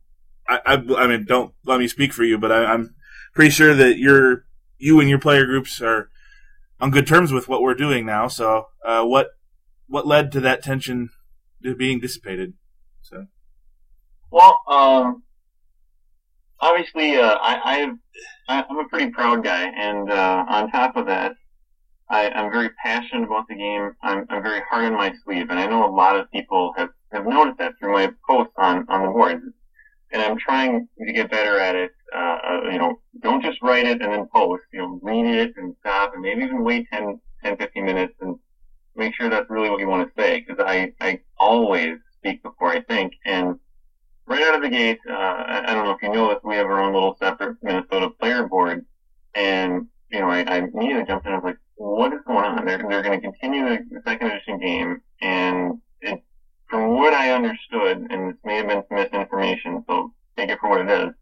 I, 0.49 0.61
I, 0.65 0.73
I 0.97 1.07
mean 1.09 1.27
don't 1.27 1.53
let 1.67 1.79
me 1.79 1.89
speak 1.89 2.15
for 2.15 2.25
you 2.25 2.39
but 2.39 2.51
I, 2.51 2.65
i'm 2.65 2.95
pretty 3.35 3.51
sure 3.51 3.75
that 3.75 3.99
you're 3.99 4.47
you 4.79 4.99
and 4.99 5.11
your 5.11 5.19
player 5.19 5.45
groups 5.45 5.83
are 5.83 6.09
on 6.81 6.91
good 6.91 7.07
terms 7.07 7.33
with 7.33 7.49
what 7.49 7.63
we're 7.63 7.75
doing 7.75 8.07
now 8.07 8.29
so 8.29 8.67
uh, 8.85 9.05
what 9.05 9.29
what 9.87 10.07
led 10.07 10.31
to 10.33 10.41
that 10.41 10.63
tension 10.63 11.09
being 11.77 11.99
dissipated 12.01 12.55
so 13.03 13.27
Well, 14.31 14.61
um, 14.69 15.23
obviously, 16.61 17.17
uh, 17.17 17.37
I, 17.41 17.95
I, 18.49 18.65
I'm 18.69 18.79
a 18.79 18.89
pretty 18.89 19.11
proud 19.11 19.43
guy, 19.43 19.71
and 19.75 20.11
uh, 20.11 20.45
on 20.49 20.71
top 20.71 20.97
of 20.97 21.07
that, 21.07 21.33
I, 22.11 22.31
I'm 22.31 22.51
very 22.53 22.71
passionate 22.83 23.25
about 23.25 23.47
the 23.49 23.55
game. 23.55 23.93
I'm, 24.03 24.27
I'm 24.31 24.43
very 24.43 24.61
hard 24.71 24.85
on 24.87 24.95
my 24.95 25.15
sleeve, 25.25 25.49
and 25.51 25.59
I 25.59 25.67
know 25.67 25.87
a 25.87 25.95
lot 25.95 26.17
of 26.17 26.31
people 26.31 26.75
have, 26.77 26.91
have 27.13 27.27
noticed 27.27 27.59
that 27.59 27.73
through 27.79 27.93
my 27.93 28.11
posts 28.29 28.53
on, 28.59 28.87
on 28.89 29.07
the 29.07 29.11
boards. 29.11 29.43
And 30.13 30.23
I'm 30.23 30.39
trying 30.39 30.89
to 30.99 31.13
get 31.13 31.31
better 31.31 31.59
at 31.59 31.75
it. 31.75 31.91
Uh, 32.15 32.39
uh, 32.49 32.61
you 32.71 32.79
know, 32.79 32.95
don't 33.21 33.43
just 33.43 33.61
write 33.63 33.87
it 33.87 34.01
and 34.01 34.13
then 34.13 34.27
post. 34.35 34.63
You 34.73 34.81
know, 34.81 34.99
read 35.03 35.27
it 35.27 35.53
and 35.57 35.75
stop, 35.81 36.13
and 36.15 36.23
maybe 36.23 36.43
even 36.43 36.65
wait 36.65 36.87
10, 36.93 37.19
10 37.45 37.57
15 37.57 37.85
minutes 37.85 38.15
and 38.21 38.37
make 38.97 39.15
sure 39.15 39.29
that's 39.29 39.49
really 39.51 39.71
what 39.71 39.81
you 39.81 39.89
want 39.89 40.07
to 40.09 40.23
say. 40.23 40.43
Because 40.47 40.63
I, 40.67 40.93
I 41.01 41.19
always 41.39 41.97
speak 42.17 42.43
before 42.43 42.69
I 42.71 42.81
think, 42.83 43.13
and 43.25 43.55
right 44.27 44.43
out 44.43 44.55
of 44.55 44.63
the 44.63 44.69
gate, 44.69 44.99
uh, 45.09 45.13
I 45.13 45.71
I 45.71 45.75
don't 45.75 45.85
know 45.85 45.93
if 45.93 46.03
you 46.03 46.11
know 46.11 46.29
this, 46.29 46.39
we 46.45 46.57
have 46.57 46.67
our 46.67 46.81
own 46.81 46.93
little 46.93 47.17
separate 47.19 47.57
Minnesota 47.63 48.11
player 48.21 48.47
board, 48.47 48.85
and 49.35 49.87
you 50.11 50.21
know, 50.21 50.29
I, 50.29 50.43
I 50.43 50.57
immediately 50.59 51.05
jumped 51.05 51.27
in. 51.27 51.33
I 51.33 51.37
was 51.37 51.45
like, 51.45 51.59
"What 51.77 52.13
is 52.13 52.21
going 52.27 52.45
on?" 52.45 52.65
They're 52.65 52.79
they're 52.89 53.03
going 53.03 53.21
to 53.21 53.31
continue 53.31 53.65
the, 53.65 53.79
the 53.91 54.01
second 54.05 54.29
edition 54.29 54.59
game, 54.59 54.99
and 55.21 55.79
it, 56.01 56.19
from 56.69 56.95
what 56.95 57.15
I 57.15 57.31
understood, 57.31 58.07
and 58.11 58.31
this 58.31 58.37
may 58.45 58.57
have 58.57 58.69
been 58.69 58.83
some 58.89 58.99
misinformation, 58.99 59.83
so 59.89 60.13
take 60.37 60.51
it 60.51 60.59
for 60.61 60.69
what 60.69 60.81
it 60.81 60.91
is. 60.91 61.13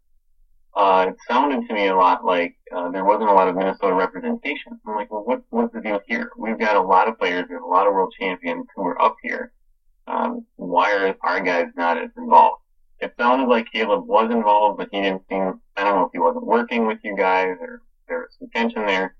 Uh, 0.77 1.07
it 1.09 1.15
sounded 1.27 1.67
to 1.67 1.73
me 1.73 1.87
a 1.87 1.95
lot 1.95 2.23
like 2.23 2.55
uh, 2.75 2.89
there 2.91 3.03
wasn't 3.03 3.29
a 3.29 3.33
lot 3.33 3.47
of 3.47 3.55
Minnesota 3.55 3.93
representation. 3.93 4.79
I'm 4.85 4.95
like, 4.95 5.11
well, 5.11 5.23
what 5.25 5.41
what's 5.49 5.73
the 5.73 5.81
deal 5.81 5.99
here? 6.07 6.29
We've 6.37 6.59
got 6.59 6.75
a 6.75 6.81
lot 6.81 7.07
of 7.07 7.17
players, 7.17 7.45
we 7.49 7.55
have 7.55 7.63
a 7.63 7.67
lot 7.67 7.87
of 7.87 7.93
world 7.93 8.13
champions 8.19 8.67
who 8.75 8.83
are 8.83 9.01
up 9.01 9.15
here. 9.23 9.53
Um, 10.05 10.45
why 10.55 10.95
are 10.95 11.15
our 11.21 11.41
guys 11.41 11.67
not 11.75 11.97
as 11.97 12.11
involved? 12.15 12.61
it 12.99 13.13
sounded 13.17 13.47
like 13.47 13.71
Caleb 13.71 14.07
was 14.07 14.31
involved, 14.31 14.77
but 14.77 14.89
he 14.91 15.01
didn't 15.01 15.21
seem, 15.29 15.59
I 15.75 15.83
don't 15.83 15.95
know 15.95 16.05
if 16.05 16.11
he 16.13 16.19
wasn't 16.19 16.45
working 16.45 16.87
with 16.87 16.99
you 17.03 17.15
guys 17.15 17.55
or 17.59 17.83
there 18.07 18.19
was 18.19 18.29
some 18.39 18.49
tension 18.49 18.85
there. 18.85 19.15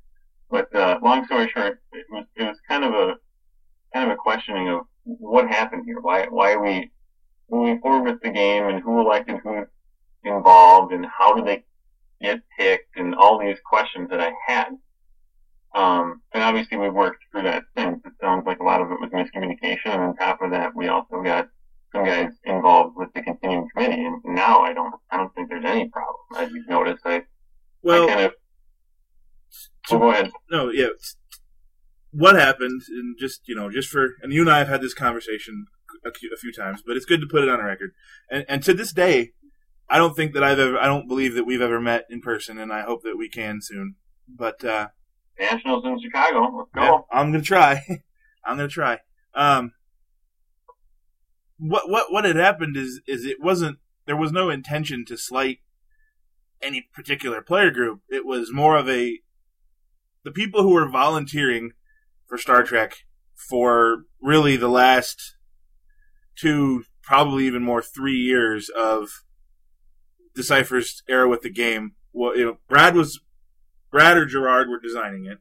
But, 0.49 0.73
uh, 0.73 0.99
long 1.03 1.25
story 1.25 1.49
short, 1.53 1.81
it 1.91 2.05
was, 2.09 2.25
it 2.35 2.43
was 2.43 2.57
kind 2.67 2.83
of 2.83 2.93
a, 2.93 3.15
kind 3.93 4.09
of 4.09 4.11
a 4.11 4.15
questioning 4.15 4.69
of 4.69 4.81
what 5.03 5.47
happened 5.47 5.83
here. 5.85 5.99
Why, 5.99 6.25
why 6.27 6.53
are 6.53 6.63
we 6.63 6.91
moving 7.51 7.79
forward 7.79 8.11
with 8.11 8.21
the 8.21 8.31
game 8.31 8.65
and 8.65 8.81
who 8.81 8.99
elected 8.99 9.37
who's 9.43 9.67
involved 10.23 10.93
and 10.93 11.05
how 11.05 11.35
do 11.35 11.43
they 11.43 11.63
get 12.21 12.41
picked 12.57 12.97
and 12.97 13.15
all 13.15 13.39
these 13.39 13.57
questions 13.65 14.09
that 14.09 14.19
I 14.19 14.31
had. 14.45 14.69
Um, 15.75 16.21
and 16.33 16.43
obviously 16.43 16.77
we've 16.77 16.93
worked 16.93 17.23
through 17.31 17.43
that 17.43 17.63
since. 17.77 17.99
It 18.05 18.13
sounds 18.21 18.45
like 18.45 18.59
a 18.59 18.63
lot 18.63 18.81
of 18.81 18.91
it 18.91 18.99
was 18.99 19.11
miscommunication 19.11 19.93
and 19.93 20.01
on 20.01 20.15
top 20.15 20.41
of 20.41 20.51
that 20.51 20.75
we 20.75 20.87
also 20.87 21.21
got 21.21 21.49
some 21.93 22.05
guys 22.05 22.31
involved 22.43 22.95
with 22.97 23.09
the 23.13 23.21
continuing 23.21 23.69
committee, 23.73 24.03
and 24.03 24.21
now 24.25 24.59
I 24.59 24.73
don't, 24.73 24.93
I 25.09 25.17
don't 25.17 25.33
think 25.33 25.49
there's 25.49 25.63
any 25.65 25.87
problem. 25.87 26.17
As 26.37 26.51
you've 26.51 26.67
noticed, 26.67 27.01
I, 27.05 27.23
well 27.81 28.03
I 28.03 28.13
kind 28.13 28.25
of. 28.25 28.33
So 29.85 29.97
go 29.97 30.11
ahead. 30.11 30.31
no 30.51 30.69
yeah 30.69 30.87
what 32.11 32.35
happened 32.35 32.81
and 32.89 33.15
just 33.17 33.47
you 33.47 33.55
know 33.55 33.69
just 33.69 33.87
for 33.89 34.15
and 34.21 34.33
you 34.33 34.41
and 34.41 34.49
i 34.49 34.57
have 34.59 34.67
had 34.67 34.81
this 34.81 34.93
conversation 34.93 35.67
a 36.05 36.11
few, 36.11 36.29
a 36.33 36.37
few 36.37 36.51
times 36.51 36.83
but 36.85 36.97
it's 36.97 37.05
good 37.05 37.21
to 37.21 37.27
put 37.27 37.43
it 37.43 37.49
on 37.49 37.61
a 37.61 37.63
record 37.63 37.91
and, 38.29 38.45
and 38.49 38.63
to 38.63 38.73
this 38.73 38.91
day 38.91 39.31
I 39.89 39.97
don't 39.97 40.15
think 40.15 40.33
that 40.33 40.43
I've 40.43 40.59
ever, 40.59 40.77
I 40.77 40.85
don't 40.85 41.07
believe 41.07 41.33
that 41.35 41.45
we've 41.45 41.61
ever 41.61 41.79
met 41.79 42.05
in 42.09 42.21
person, 42.21 42.57
and 42.57 42.73
I 42.73 42.81
hope 42.81 43.03
that 43.03 43.17
we 43.17 43.29
can 43.29 43.59
soon. 43.61 43.95
But 44.27 44.63
uh, 44.63 44.89
Nationals 45.39 45.85
in 45.85 45.99
Chicago. 46.01 46.57
Let's 46.57 46.71
go. 46.73 46.81
yeah, 46.81 46.99
I'm 47.11 47.31
gonna 47.31 47.43
try. 47.43 47.85
I'm 48.45 48.57
gonna 48.57 48.67
try. 48.67 48.99
Um, 49.33 49.71
what 51.57 51.89
what 51.89 52.11
what 52.11 52.25
had 52.25 52.35
happened 52.35 52.75
is 52.75 53.01
is 53.07 53.25
it 53.25 53.37
wasn't 53.41 53.77
there 54.05 54.17
was 54.17 54.31
no 54.31 54.49
intention 54.49 55.05
to 55.05 55.17
slight 55.17 55.59
any 56.61 56.87
particular 56.93 57.41
player 57.41 57.71
group. 57.71 58.01
It 58.09 58.25
was 58.25 58.51
more 58.51 58.77
of 58.77 58.89
a 58.89 59.19
the 60.23 60.31
people 60.31 60.63
who 60.63 60.73
were 60.73 60.89
volunteering 60.89 61.71
for 62.27 62.37
Star 62.37 62.63
Trek 62.63 62.95
for 63.35 64.03
really 64.21 64.57
the 64.57 64.67
last 64.67 65.35
two, 66.35 66.83
probably 67.03 67.45
even 67.45 67.63
more, 67.63 67.81
three 67.81 68.17
years 68.17 68.69
of 68.69 69.23
Decipher's 70.37 71.03
era 71.09 71.27
with 71.27 71.41
the 71.41 71.49
game. 71.51 71.93
Well, 72.13 72.37
you 72.37 72.45
know, 72.45 72.57
Brad 72.69 72.95
was 72.95 73.19
Brad 73.91 74.17
or 74.17 74.25
Gerard 74.25 74.69
were 74.69 74.79
designing 74.79 75.25
it, 75.25 75.39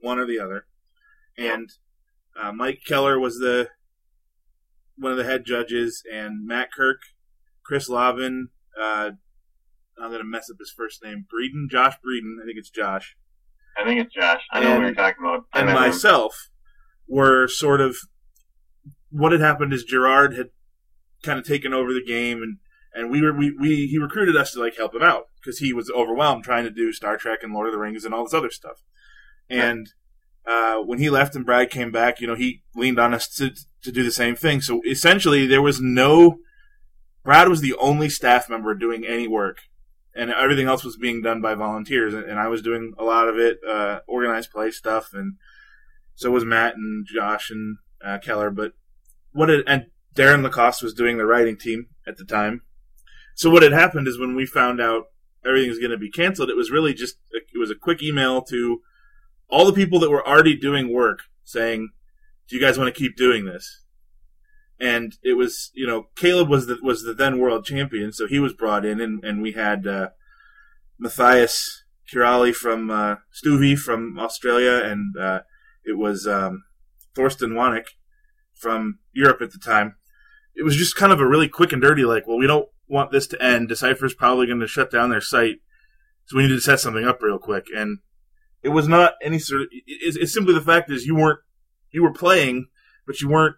one 0.00 0.18
or 0.18 0.26
the 0.26 0.38
other, 0.38 0.66
and 1.36 1.68
uh, 2.40 2.52
Mike 2.52 2.80
Keller 2.86 3.18
was 3.18 3.38
the 3.38 3.68
one 4.96 5.12
of 5.12 5.18
the 5.18 5.24
head 5.24 5.44
judges, 5.44 6.02
and 6.12 6.46
Matt 6.46 6.68
Kirk, 6.72 6.98
Chris 7.64 7.88
Lavin. 7.88 8.48
Uh, 8.80 9.10
I'm 10.00 10.10
gonna 10.10 10.24
mess 10.24 10.48
up 10.50 10.56
his 10.58 10.72
first 10.76 11.02
name. 11.02 11.24
Breeden, 11.32 11.70
Josh 11.70 11.94
Breeden. 11.94 12.36
I 12.42 12.46
think 12.46 12.58
it's 12.58 12.70
Josh 12.70 13.16
I 13.78 13.84
think 13.84 14.00
it's 14.00 14.14
Josh. 14.14 14.40
I 14.52 14.60
know 14.60 14.68
And- 14.72 14.78
what 14.78 14.86
you're 14.86 14.94
talking 14.94 15.24
about. 15.24 15.44
I 15.52 15.58
and 15.60 15.66
met 15.66 15.76
him. 15.76 15.82
myself 15.82 16.48
were 17.08 17.46
sort 17.48 17.80
of 17.80 17.96
what 19.10 19.32
had 19.32 19.40
happened 19.40 19.72
is 19.72 19.84
Gerard 19.84 20.34
had 20.36 20.48
kind 21.22 21.38
of 21.38 21.44
taken 21.46 21.72
over 21.74 21.92
the 21.94 22.04
game 22.04 22.42
and 22.42 22.58
and 22.96 23.10
we 23.10 23.22
were 23.22 23.32
we, 23.32 23.54
we 23.60 23.86
he 23.86 23.98
recruited 23.98 24.36
us 24.36 24.52
to 24.52 24.60
like 24.60 24.76
help 24.76 24.94
him 24.94 25.02
out 25.02 25.26
because 25.40 25.58
he 25.58 25.72
was 25.72 25.90
overwhelmed 25.90 26.44
trying 26.44 26.64
to 26.64 26.70
do 26.70 26.92
Star 26.92 27.16
Trek 27.16 27.40
and 27.42 27.52
Lord 27.52 27.66
of 27.66 27.72
the 27.72 27.78
Rings 27.78 28.04
and 28.04 28.14
all 28.14 28.24
this 28.24 28.34
other 28.34 28.50
stuff. 28.50 28.82
And 29.48 29.92
uh, 30.46 30.78
when 30.78 30.98
he 30.98 31.10
left 31.10 31.36
and 31.36 31.44
Brad 31.44 31.70
came 31.70 31.92
back, 31.92 32.20
you 32.20 32.26
know, 32.26 32.34
he 32.34 32.62
leaned 32.74 32.98
on 32.98 33.14
us 33.14 33.28
to 33.36 33.50
to 33.82 33.92
do 33.92 34.02
the 34.02 34.10
same 34.10 34.34
thing. 34.34 34.60
So 34.60 34.80
essentially, 34.88 35.46
there 35.46 35.62
was 35.62 35.80
no 35.80 36.38
Brad 37.22 37.48
was 37.48 37.60
the 37.60 37.74
only 37.74 38.08
staff 38.08 38.48
member 38.48 38.74
doing 38.74 39.04
any 39.04 39.28
work, 39.28 39.58
and 40.14 40.30
everything 40.30 40.66
else 40.66 40.84
was 40.84 40.96
being 40.96 41.20
done 41.20 41.42
by 41.42 41.54
volunteers. 41.54 42.14
And, 42.14 42.24
and 42.24 42.38
I 42.38 42.48
was 42.48 42.62
doing 42.62 42.94
a 42.98 43.04
lot 43.04 43.28
of 43.28 43.36
it, 43.36 43.58
uh, 43.68 44.00
organized 44.06 44.52
play 44.52 44.70
stuff, 44.70 45.10
and 45.12 45.34
so 46.14 46.30
was 46.30 46.44
Matt 46.44 46.76
and 46.76 47.06
Josh 47.06 47.50
and 47.50 47.78
uh, 48.02 48.18
Keller. 48.18 48.50
But 48.50 48.72
what 49.32 49.50
it, 49.50 49.64
and 49.66 49.86
Darren 50.14 50.42
Lacoste 50.42 50.82
was 50.82 50.94
doing 50.94 51.18
the 51.18 51.26
writing 51.26 51.58
team 51.58 51.88
at 52.06 52.16
the 52.16 52.24
time. 52.24 52.62
So 53.36 53.50
what 53.50 53.62
had 53.62 53.72
happened 53.72 54.08
is 54.08 54.18
when 54.18 54.34
we 54.34 54.46
found 54.46 54.80
out 54.80 55.04
everything 55.44 55.68
was 55.68 55.78
going 55.78 55.90
to 55.90 55.98
be 55.98 56.10
canceled, 56.10 56.48
it 56.48 56.56
was 56.56 56.70
really 56.70 56.94
just 56.94 57.16
it 57.32 57.58
was 57.58 57.70
a 57.70 57.74
quick 57.74 58.02
email 58.02 58.40
to 58.42 58.80
all 59.48 59.66
the 59.66 59.74
people 59.74 60.00
that 60.00 60.10
were 60.10 60.26
already 60.26 60.56
doing 60.56 60.92
work 60.92 61.20
saying, 61.44 61.90
"Do 62.48 62.56
you 62.56 62.62
guys 62.62 62.78
want 62.78 62.92
to 62.92 62.98
keep 62.98 63.14
doing 63.14 63.44
this?" 63.44 63.84
And 64.80 65.16
it 65.22 65.34
was 65.34 65.70
you 65.74 65.86
know 65.86 66.06
Caleb 66.16 66.48
was 66.48 66.66
the 66.66 66.78
was 66.82 67.02
the 67.02 67.12
then 67.12 67.38
world 67.38 67.66
champion, 67.66 68.10
so 68.10 68.26
he 68.26 68.38
was 68.38 68.54
brought 68.54 68.86
in, 68.86 69.02
and, 69.02 69.22
and 69.22 69.42
we 69.42 69.52
had 69.52 69.86
uh, 69.86 70.08
Matthias 70.98 71.84
Kirali 72.10 72.54
from 72.54 72.90
uh, 72.90 73.16
from 73.76 74.18
Australia, 74.18 74.80
and 74.82 75.14
uh, 75.14 75.40
it 75.84 75.98
was 75.98 76.26
um, 76.26 76.64
Thorsten 77.14 77.50
Wanek 77.50 77.88
from 78.54 79.00
Europe 79.12 79.42
at 79.42 79.52
the 79.52 79.58
time. 79.58 79.96
It 80.54 80.64
was 80.64 80.76
just 80.76 80.96
kind 80.96 81.12
of 81.12 81.20
a 81.20 81.28
really 81.28 81.48
quick 81.48 81.74
and 81.74 81.82
dirty, 81.82 82.06
like, 82.06 82.26
well, 82.26 82.38
we 82.38 82.46
don't 82.46 82.70
want 82.88 83.10
this 83.10 83.26
to 83.28 83.42
end. 83.42 83.68
Decipher's 83.68 84.14
probably 84.14 84.46
going 84.46 84.60
to 84.60 84.66
shut 84.66 84.90
down 84.90 85.10
their 85.10 85.20
site, 85.20 85.56
so 86.24 86.36
we 86.36 86.44
need 86.44 86.54
to 86.54 86.60
set 86.60 86.80
something 86.80 87.04
up 87.04 87.22
real 87.22 87.38
quick. 87.38 87.66
And 87.74 87.98
it 88.62 88.70
was 88.70 88.88
not 88.88 89.14
any 89.22 89.38
sort 89.38 89.62
of. 89.62 89.68
It's, 89.86 90.16
it's 90.16 90.32
simply 90.32 90.54
the 90.54 90.60
fact 90.60 90.90
is 90.90 91.06
you 91.06 91.16
weren't 91.16 91.40
you 91.90 92.02
were 92.02 92.12
playing, 92.12 92.66
but 93.06 93.20
you 93.20 93.28
weren't. 93.28 93.56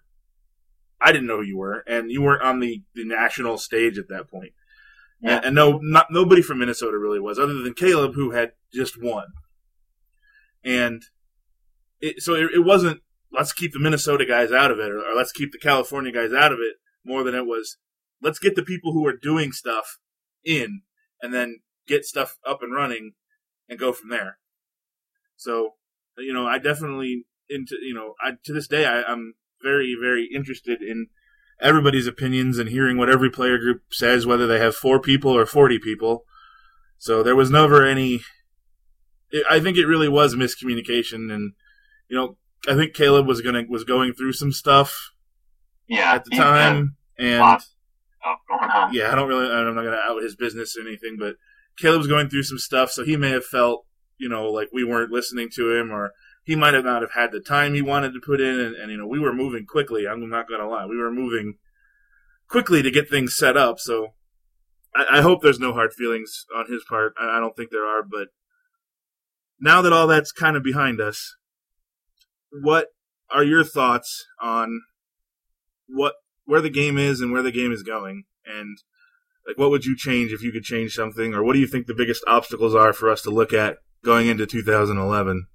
I 1.00 1.12
didn't 1.12 1.28
know 1.28 1.38
who 1.38 1.46
you 1.46 1.58
were, 1.58 1.84
and 1.86 2.10
you 2.10 2.22
weren't 2.22 2.42
on 2.42 2.58
the, 2.60 2.82
the 2.94 3.04
national 3.04 3.56
stage 3.58 3.98
at 3.98 4.08
that 4.08 4.28
point. 4.28 4.52
Yeah. 5.20 5.36
And, 5.36 5.46
and 5.46 5.54
no, 5.54 5.78
not 5.82 6.08
nobody 6.10 6.42
from 6.42 6.58
Minnesota 6.58 6.98
really 6.98 7.20
was, 7.20 7.38
other 7.38 7.54
than 7.54 7.74
Caleb, 7.74 8.14
who 8.14 8.32
had 8.32 8.52
just 8.72 9.00
won. 9.00 9.26
And 10.64 11.02
it, 12.00 12.22
so 12.22 12.34
it, 12.34 12.50
it 12.54 12.64
wasn't 12.64 13.00
let's 13.32 13.52
keep 13.52 13.72
the 13.72 13.78
Minnesota 13.78 14.24
guys 14.24 14.52
out 14.52 14.70
of 14.70 14.78
it, 14.78 14.90
or, 14.90 14.98
or 14.98 15.14
let's 15.14 15.32
keep 15.32 15.52
the 15.52 15.58
California 15.58 16.12
guys 16.12 16.32
out 16.32 16.52
of 16.52 16.58
it, 16.58 16.76
more 17.04 17.22
than 17.22 17.34
it 17.34 17.46
was 17.46 17.76
let's 18.22 18.38
get 18.38 18.56
the 18.56 18.62
people 18.62 18.92
who 18.92 19.06
are 19.06 19.16
doing 19.16 19.52
stuff 19.52 19.98
in, 20.44 20.82
and 21.22 21.32
then 21.32 21.60
get 21.86 22.04
stuff 22.04 22.38
up 22.46 22.62
and 22.62 22.74
running, 22.74 23.12
and 23.68 23.78
go 23.78 23.92
from 23.92 24.10
there. 24.10 24.38
So, 25.36 25.74
you 26.16 26.32
know, 26.32 26.46
I 26.46 26.58
definitely 26.58 27.24
into 27.48 27.76
you 27.82 27.94
know, 27.94 28.14
I 28.22 28.32
to 28.44 28.52
this 28.52 28.68
day 28.68 28.86
I, 28.86 29.02
I'm 29.02 29.34
very 29.62 29.96
very 30.00 30.28
interested 30.34 30.82
in 30.82 31.08
everybody's 31.60 32.06
opinions 32.06 32.58
and 32.58 32.68
hearing 32.68 32.96
what 32.96 33.10
every 33.10 33.30
player 33.30 33.58
group 33.58 33.82
says, 33.90 34.26
whether 34.26 34.46
they 34.46 34.58
have 34.58 34.74
four 34.74 35.00
people 35.00 35.36
or 35.36 35.46
forty 35.46 35.78
people. 35.78 36.24
So 36.98 37.22
there 37.22 37.36
was 37.36 37.50
never 37.50 37.86
any. 37.86 38.20
It, 39.30 39.44
I 39.48 39.60
think 39.60 39.76
it 39.76 39.86
really 39.86 40.08
was 40.08 40.34
miscommunication, 40.34 41.32
and 41.32 41.52
you 42.08 42.16
know, 42.16 42.36
I 42.68 42.74
think 42.74 42.94
Caleb 42.94 43.26
was 43.26 43.40
gonna 43.40 43.64
was 43.68 43.84
going 43.84 44.12
through 44.12 44.32
some 44.32 44.52
stuff 44.52 45.12
yeah, 45.86 46.14
at 46.14 46.24
the 46.24 46.30
he's 46.32 46.40
uh, 46.40 46.44
time, 46.44 46.96
and 47.18 47.40
lots 47.40 47.74
stuff 48.28 48.40
going 48.48 48.70
on. 48.70 48.92
yeah, 48.92 49.12
I 49.12 49.14
don't 49.14 49.28
really, 49.28 49.50
I'm 49.50 49.74
not 49.74 49.82
gonna 49.82 49.96
out 49.96 50.22
his 50.22 50.36
business 50.36 50.76
or 50.76 50.86
anything, 50.86 51.16
but 51.18 51.36
Caleb's 51.78 52.06
going 52.06 52.28
through 52.28 52.42
some 52.42 52.58
stuff, 52.58 52.90
so 52.90 53.04
he 53.04 53.16
may 53.16 53.30
have 53.30 53.44
felt, 53.44 53.86
you 54.18 54.28
know, 54.28 54.46
like 54.50 54.68
we 54.72 54.84
weren't 54.84 55.12
listening 55.12 55.48
to 55.54 55.74
him, 55.74 55.92
or 55.92 56.12
he 56.44 56.56
might 56.56 56.74
have 56.74 56.84
not 56.84 57.02
have 57.02 57.12
had 57.12 57.32
the 57.32 57.40
time 57.40 57.74
he 57.74 57.82
wanted 57.82 58.12
to 58.12 58.20
put 58.24 58.40
in, 58.40 58.60
and, 58.60 58.74
and 58.74 58.90
you 58.90 58.98
know, 58.98 59.06
we 59.06 59.20
were 59.20 59.32
moving 59.32 59.66
quickly. 59.66 60.06
I'm 60.06 60.28
not 60.28 60.48
gonna 60.48 60.68
lie, 60.68 60.86
we 60.86 60.98
were 60.98 61.12
moving 61.12 61.58
quickly 62.48 62.82
to 62.82 62.90
get 62.90 63.10
things 63.10 63.36
set 63.36 63.56
up. 63.56 63.78
So 63.78 64.08
I, 64.94 65.18
I 65.18 65.20
hope 65.20 65.42
there's 65.42 65.60
no 65.60 65.72
hard 65.72 65.92
feelings 65.92 66.44
on 66.54 66.66
his 66.70 66.84
part. 66.88 67.14
I, 67.20 67.36
I 67.36 67.40
don't 67.40 67.56
think 67.56 67.70
there 67.70 67.86
are, 67.86 68.02
but 68.02 68.28
now 69.60 69.82
that 69.82 69.92
all 69.92 70.06
that's 70.06 70.32
kind 70.32 70.56
of 70.56 70.62
behind 70.62 71.00
us, 71.00 71.36
what 72.50 72.88
are 73.30 73.44
your 73.44 73.64
thoughts 73.64 74.26
on 74.40 74.80
what 75.88 76.14
where 76.48 76.62
the 76.62 76.70
game 76.70 76.96
is 76.96 77.20
and 77.20 77.30
where 77.30 77.42
the 77.42 77.52
game 77.52 77.70
is 77.70 77.82
going 77.82 78.24
and 78.46 78.78
like 79.46 79.58
what 79.58 79.70
would 79.70 79.84
you 79.84 79.94
change 79.94 80.32
if 80.32 80.42
you 80.42 80.50
could 80.50 80.64
change 80.64 80.94
something 80.94 81.34
or 81.34 81.44
what 81.44 81.52
do 81.52 81.58
you 81.58 81.66
think 81.66 81.86
the 81.86 81.94
biggest 81.94 82.24
obstacles 82.26 82.74
are 82.74 82.94
for 82.94 83.10
us 83.10 83.20
to 83.20 83.30
look 83.30 83.52
at 83.52 83.76
going 84.02 84.28
into 84.28 84.46
2011 84.46 85.46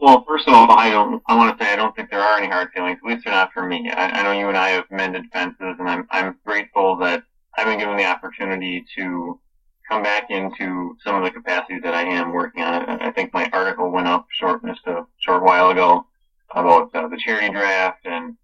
Well, 0.00 0.24
first 0.26 0.48
of 0.48 0.54
all, 0.54 0.70
I 0.70 0.90
don't. 0.90 1.22
I 1.26 1.36
want 1.36 1.56
to 1.56 1.64
say 1.64 1.72
I 1.72 1.76
don't 1.76 1.94
think 1.94 2.10
there 2.10 2.20
are 2.20 2.38
any 2.38 2.46
hard 2.48 2.68
feelings. 2.72 2.98
At 3.04 3.08
least 3.08 3.24
they're 3.24 3.34
not 3.34 3.52
for 3.52 3.66
me. 3.66 3.90
I, 3.90 4.20
I 4.20 4.22
know 4.22 4.32
you 4.32 4.48
and 4.48 4.56
I 4.56 4.70
have 4.70 4.84
mended 4.90 5.24
fences, 5.32 5.76
and 5.78 5.88
I'm 5.88 6.06
I'm 6.10 6.36
grateful 6.44 6.96
that 6.98 7.24
I've 7.56 7.66
been 7.66 7.78
given 7.78 7.96
the 7.96 8.06
opportunity 8.06 8.84
to 8.96 9.40
come 9.88 10.02
back 10.02 10.30
into 10.30 10.96
some 11.02 11.16
of 11.16 11.24
the 11.24 11.30
capacities 11.30 11.82
that 11.82 11.94
I 11.94 12.02
am 12.02 12.32
working 12.32 12.62
on. 12.62 12.88
I 12.88 13.10
think 13.10 13.32
my 13.32 13.50
article 13.52 13.90
went 13.90 14.06
up 14.06 14.26
short 14.30 14.64
just 14.64 14.86
a 14.86 15.04
short 15.18 15.42
while 15.42 15.70
ago 15.70 16.06
about 16.54 16.94
uh, 16.94 17.08
the 17.08 17.16
charity 17.16 17.50
draft, 17.50 18.06
and 18.06 18.36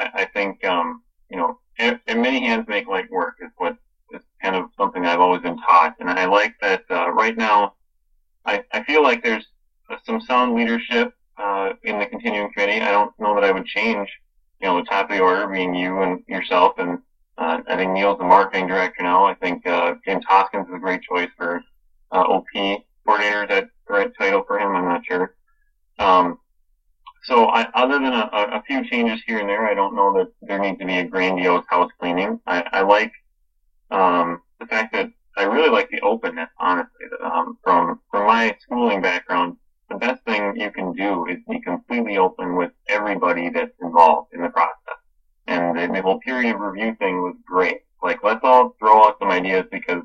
I, 0.00 0.24
think 0.24 0.64
um, 0.64 1.02
you 1.30 1.36
know, 1.36 1.58
and, 1.78 2.00
many 2.06 2.40
hands 2.40 2.66
make 2.68 2.86
light 2.86 3.10
work 3.10 3.36
is 3.42 3.50
what 3.56 3.76
is 4.12 4.22
kind 4.42 4.56
of 4.56 4.70
something 4.76 5.04
I've 5.04 5.20
always 5.20 5.42
been 5.42 5.58
taught, 5.58 5.96
and 6.00 6.10
I 6.10 6.26
like 6.26 6.54
that 6.60 6.84
uh, 6.90 7.10
right 7.10 7.36
now. 7.36 7.74
I, 8.44 8.64
I 8.72 8.82
feel 8.84 9.02
like 9.02 9.22
there's 9.22 9.46
some 10.04 10.20
sound 10.20 10.54
leadership 10.54 11.12
uh, 11.36 11.72
in 11.84 11.98
the 11.98 12.06
continuing 12.06 12.52
committee. 12.52 12.80
I 12.80 12.90
don't 12.90 13.12
know 13.18 13.34
that 13.34 13.44
I 13.44 13.52
would 13.52 13.66
change, 13.66 14.08
you 14.60 14.68
know, 14.68 14.76
the 14.76 14.84
top 14.84 15.10
of 15.10 15.16
the 15.16 15.22
order 15.22 15.46
being 15.46 15.74
you 15.74 16.02
and 16.02 16.22
yourself, 16.26 16.78
and 16.78 16.98
uh, 17.38 17.60
I 17.68 17.76
think 17.76 17.92
Neil's 17.92 18.18
the 18.18 18.24
marketing 18.24 18.66
director 18.66 19.02
now. 19.02 19.24
I 19.24 19.34
think 19.34 19.66
uh, 19.66 19.94
James 20.04 20.24
Hoskins 20.28 20.68
is 20.68 20.74
a 20.74 20.78
great 20.78 21.02
choice 21.02 21.30
for 21.36 21.62
uh, 22.12 22.20
OP 22.22 22.46
coordinator. 23.06 23.44
Is 23.44 23.48
that 23.48 23.68
the 23.86 23.94
right 23.94 24.12
title 24.18 24.44
for 24.46 24.58
him? 24.58 24.74
I'm 24.74 24.84
not 24.84 25.04
sure. 25.06 25.34
Um, 25.98 26.38
so 27.22 27.46
I, 27.46 27.68
other 27.74 27.98
than 27.98 28.12
a, 28.12 28.30
a 28.32 28.62
few 28.66 28.88
changes 28.88 29.20
here 29.26 29.38
and 29.38 29.48
there, 29.48 29.66
I 29.66 29.74
don't 29.74 29.94
know 29.94 30.12
that 30.14 30.28
there 30.42 30.58
needs 30.58 30.78
to 30.78 30.86
be 30.86 30.98
a 30.98 31.04
grandiose 31.04 31.64
house 31.68 31.90
cleaning. 31.98 32.40
I, 32.46 32.64
I 32.72 32.80
like 32.82 33.12
um, 33.90 34.42
the 34.58 34.66
fact 34.66 34.92
that 34.94 35.10
I 35.36 35.44
really 35.44 35.70
like 35.70 35.88
the 35.90 36.00
openness, 36.00 36.48
honestly. 36.58 37.06
Um, 37.22 37.58
from 37.62 38.00
from 38.10 38.26
my 38.26 38.56
schooling 38.60 39.02
background, 39.02 39.56
the 39.88 39.96
best 39.96 40.24
thing 40.24 40.54
you 40.56 40.70
can 40.70 40.92
do 40.92 41.26
is 41.26 41.38
be 41.48 41.60
completely 41.60 42.16
open 42.18 42.56
with 42.56 42.72
everybody 42.88 43.50
that's 43.50 43.72
involved 43.80 44.32
in 44.32 44.42
the 44.42 44.48
process. 44.48 44.98
And 45.46 45.78
the, 45.78 45.86
the 45.92 46.02
whole 46.02 46.20
period 46.20 46.54
of 46.54 46.60
review 46.60 46.94
thing 46.98 47.22
was 47.22 47.34
great. 47.46 47.80
Like, 48.02 48.22
let's 48.22 48.40
all 48.42 48.74
throw 48.78 49.04
out 49.04 49.16
some 49.18 49.30
ideas 49.30 49.66
because, 49.70 50.02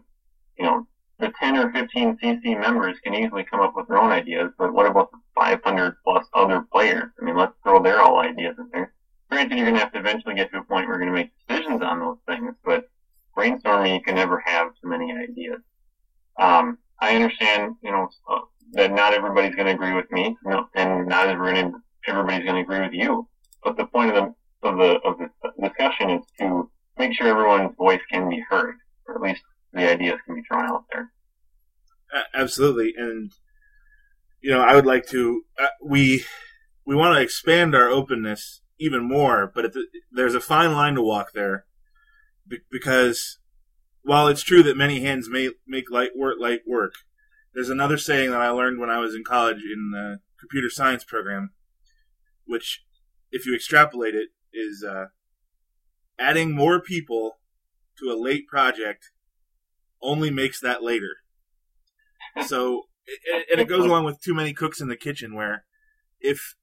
you 0.58 0.66
know, 0.66 0.88
the 1.20 1.32
10 1.40 1.58
or 1.58 1.72
15 1.72 2.18
CC 2.18 2.60
members 2.60 2.98
can 3.04 3.14
easily 3.14 3.44
come 3.44 3.62
up 3.62 3.76
with 3.76 3.88
their 3.88 3.98
own 3.98 4.12
ideas, 4.12 4.52
but 4.58 4.74
what 4.74 4.86
about 4.86 5.12
the 5.12 5.18
500 5.36 5.96
plus 6.04 6.26
other 6.34 6.66
players? 6.72 7.12
I 7.20 7.26
mean, 7.26 7.38
let's 7.38 7.54
throw 7.64 7.82
their 7.82 8.02
all 8.02 8.20
ideas 8.20 8.56
in 8.58 8.70
there. 8.74 8.94
Granted, 9.30 9.58
you're 9.58 9.66
going 9.66 9.76
to 9.76 9.82
have 9.82 9.94
to 9.94 10.00
eventually 10.00 10.36
get 10.36 10.52
to 10.52 10.60
a 10.60 10.64
point 10.64 10.88
where 10.88 11.00
you're 11.00 11.10
going 11.10 11.12
to 11.12 11.14
make 11.14 11.32
decisions 11.48 11.82
on 11.82 12.00
those 12.00 12.18
things, 12.28 12.54
but 12.64 12.90
brainstorming, 13.36 13.94
you 13.94 14.02
can 14.02 14.16
never 14.16 14.44
have 14.46 14.70
too 14.82 14.90
many 14.90 15.12
ideas. 15.14 15.62
Um, 16.38 16.78
I 17.00 17.16
understand, 17.16 17.76
you 17.82 17.92
know, 17.92 18.10
uh, 18.30 18.40
that 18.74 18.94
not 18.94 19.14
everybody's 19.14 19.56
going 19.56 19.68
to 19.68 19.74
agree 19.74 19.94
with 19.94 20.12
me, 20.12 20.36
and 20.76 21.08
not 21.08 21.30
everybody, 21.30 21.72
everybody's 22.08 22.44
going 22.44 22.56
to 22.56 22.62
agree 22.62 22.82
with 22.82 22.94
you. 22.94 23.28
But 23.64 23.78
the 23.78 23.86
point 23.86 24.16
of 24.16 24.16
the 24.16 24.68
of 24.68 24.78
the 24.78 25.00
of 25.02 25.18
the 25.18 25.68
discussion 25.68 26.10
is 26.12 26.26
to 26.40 26.70
make 26.98 27.14
sure 27.14 27.28
everyone's 27.28 27.76
voice 27.78 28.02
can 28.12 28.30
be 28.30 28.44
heard, 28.50 28.76
or 29.08 29.16
at 29.16 29.22
least 29.22 29.42
the 29.76 29.92
ideas 29.92 30.20
can 30.26 30.36
be 30.36 30.42
thrown 30.42 30.66
out 30.66 30.86
there. 30.92 31.12
Absolutely, 32.34 32.94
and 32.98 33.32
you 34.42 34.50
know, 34.52 34.62
I 34.62 34.74
would 34.76 34.86
like 34.86 35.06
to. 35.08 35.44
Uh, 35.60 35.68
we 35.84 36.24
we 36.86 36.96
want 36.96 37.16
to 37.16 37.22
expand 37.22 37.76
our 37.76 37.90
openness 37.90 38.62
even 38.80 39.04
more, 39.04 39.52
but 39.54 39.74
the, 39.74 39.86
there's 40.12 40.36
a 40.36 40.40
fine 40.40 40.74
line 40.74 40.96
to 40.96 41.02
walk 41.02 41.34
there, 41.34 41.66
because 42.72 43.40
while 44.04 44.28
it's 44.28 44.44
true 44.44 44.64
that 44.64 44.78
many 44.78 45.02
hands 45.02 45.28
may 45.30 45.50
make 45.68 45.92
light 45.92 46.12
work 46.16 46.38
light 46.40 46.62
work, 46.66 46.94
there's 47.54 47.70
another 47.70 47.98
saying 47.98 48.32
that 48.32 48.42
I 48.42 48.50
learned 48.50 48.80
when 48.80 48.90
I 48.90 49.00
was 49.00 49.14
in 49.14 49.24
college 49.24 49.58
in 49.58 49.92
the 49.92 50.20
computer 50.40 50.70
science 50.70 51.04
program, 51.04 51.52
which, 52.46 52.84
if 53.32 53.46
you 53.46 53.56
extrapolate 53.56 54.16
it, 54.16 54.30
is 54.54 54.86
uh, 54.88 55.06
adding 56.18 56.56
more 56.56 56.80
people 56.80 57.40
to 57.98 58.12
a 58.12 58.22
late 58.22 58.48
project 58.48 59.12
only 60.06 60.30
makes 60.30 60.60
that 60.62 60.84
later. 60.84 61.10
so, 62.48 62.84
and 63.52 63.62
it 63.62 63.68
goes 63.68 63.86
along 63.86 64.06
with 64.06 64.22
too 64.22 64.34
many 64.34 64.54
cooks 64.54 64.82
in 64.82 64.88
the 64.88 64.96
kitchen, 64.96 65.36
where 65.36 65.66
if 66.20 66.56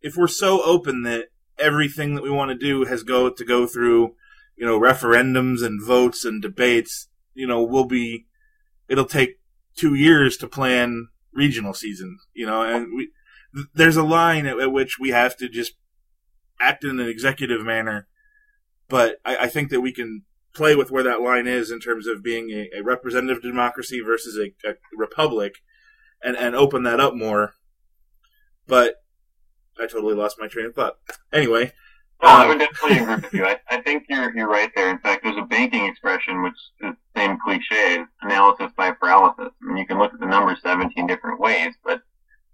if 0.00 0.16
we're 0.16 0.26
so 0.26 0.62
open 0.62 1.02
that 1.02 1.26
everything 1.58 2.14
that 2.14 2.22
we 2.22 2.30
want 2.30 2.50
to 2.50 2.56
do 2.56 2.84
has 2.84 3.02
go 3.02 3.30
to 3.30 3.44
go 3.44 3.66
through 3.66 4.14
you 4.56 4.66
know, 4.66 4.80
referendums 4.80 5.62
and 5.62 5.84
votes 5.84 6.24
and 6.24 6.40
debates, 6.40 7.08
you 7.34 7.46
know, 7.46 7.62
we'll 7.62 7.84
be, 7.84 8.26
it'll 8.88 9.04
take 9.04 9.38
two 9.76 9.94
years 9.94 10.36
to 10.38 10.48
plan 10.48 11.08
regional 11.32 11.74
season, 11.74 12.18
you 12.32 12.46
know, 12.46 12.62
and 12.62 12.88
we, 12.96 13.10
there's 13.74 13.96
a 13.96 14.02
line 14.02 14.46
at, 14.46 14.58
at 14.58 14.72
which 14.72 14.98
we 14.98 15.10
have 15.10 15.36
to 15.36 15.48
just 15.48 15.74
act 16.60 16.84
in 16.84 16.98
an 16.98 17.08
executive 17.08 17.62
manner. 17.62 18.08
But 18.88 19.16
I, 19.24 19.36
I, 19.36 19.46
think 19.48 19.70
that 19.70 19.80
we 19.80 19.92
can 19.92 20.24
play 20.56 20.74
with 20.74 20.90
where 20.90 21.02
that 21.02 21.20
line 21.20 21.46
is 21.46 21.70
in 21.70 21.80
terms 21.80 22.06
of 22.06 22.22
being 22.22 22.50
a, 22.50 22.78
a 22.78 22.82
representative 22.82 23.42
democracy 23.42 24.00
versus 24.00 24.38
a, 24.38 24.68
a, 24.68 24.74
republic 24.96 25.56
and, 26.22 26.36
and 26.36 26.54
open 26.54 26.82
that 26.84 27.00
up 27.00 27.14
more. 27.14 27.54
But 28.66 28.96
I 29.78 29.86
totally 29.86 30.14
lost 30.14 30.36
my 30.38 30.48
train 30.48 30.66
of 30.66 30.74
thought. 30.74 30.96
Anyway, 31.32 31.72
Oh, 32.22 32.28
I 32.28 32.42
um, 32.42 32.48
would 32.48 32.58
definitely 32.58 32.98
agree 32.98 33.14
with 33.16 33.34
you. 33.34 33.44
I, 33.44 33.58
I 33.68 33.80
think 33.82 34.06
you're 34.08 34.34
you're 34.34 34.48
right 34.48 34.70
there. 34.74 34.90
In 34.90 34.98
fact, 34.98 35.22
there's 35.22 35.36
a 35.36 35.42
banking 35.42 35.84
expression 35.84 36.42
which 36.42 36.54
is 36.54 36.60
the 36.80 36.96
same 37.14 37.38
cliche, 37.44 38.04
analysis 38.22 38.72
by 38.76 38.92
paralysis. 38.92 39.48
I 39.62 39.66
mean, 39.66 39.76
you 39.76 39.86
can 39.86 39.98
look 39.98 40.14
at 40.14 40.20
the 40.20 40.26
numbers 40.26 40.58
17 40.62 41.06
different 41.06 41.40
ways, 41.40 41.74
but 41.84 41.98
it 41.98 42.02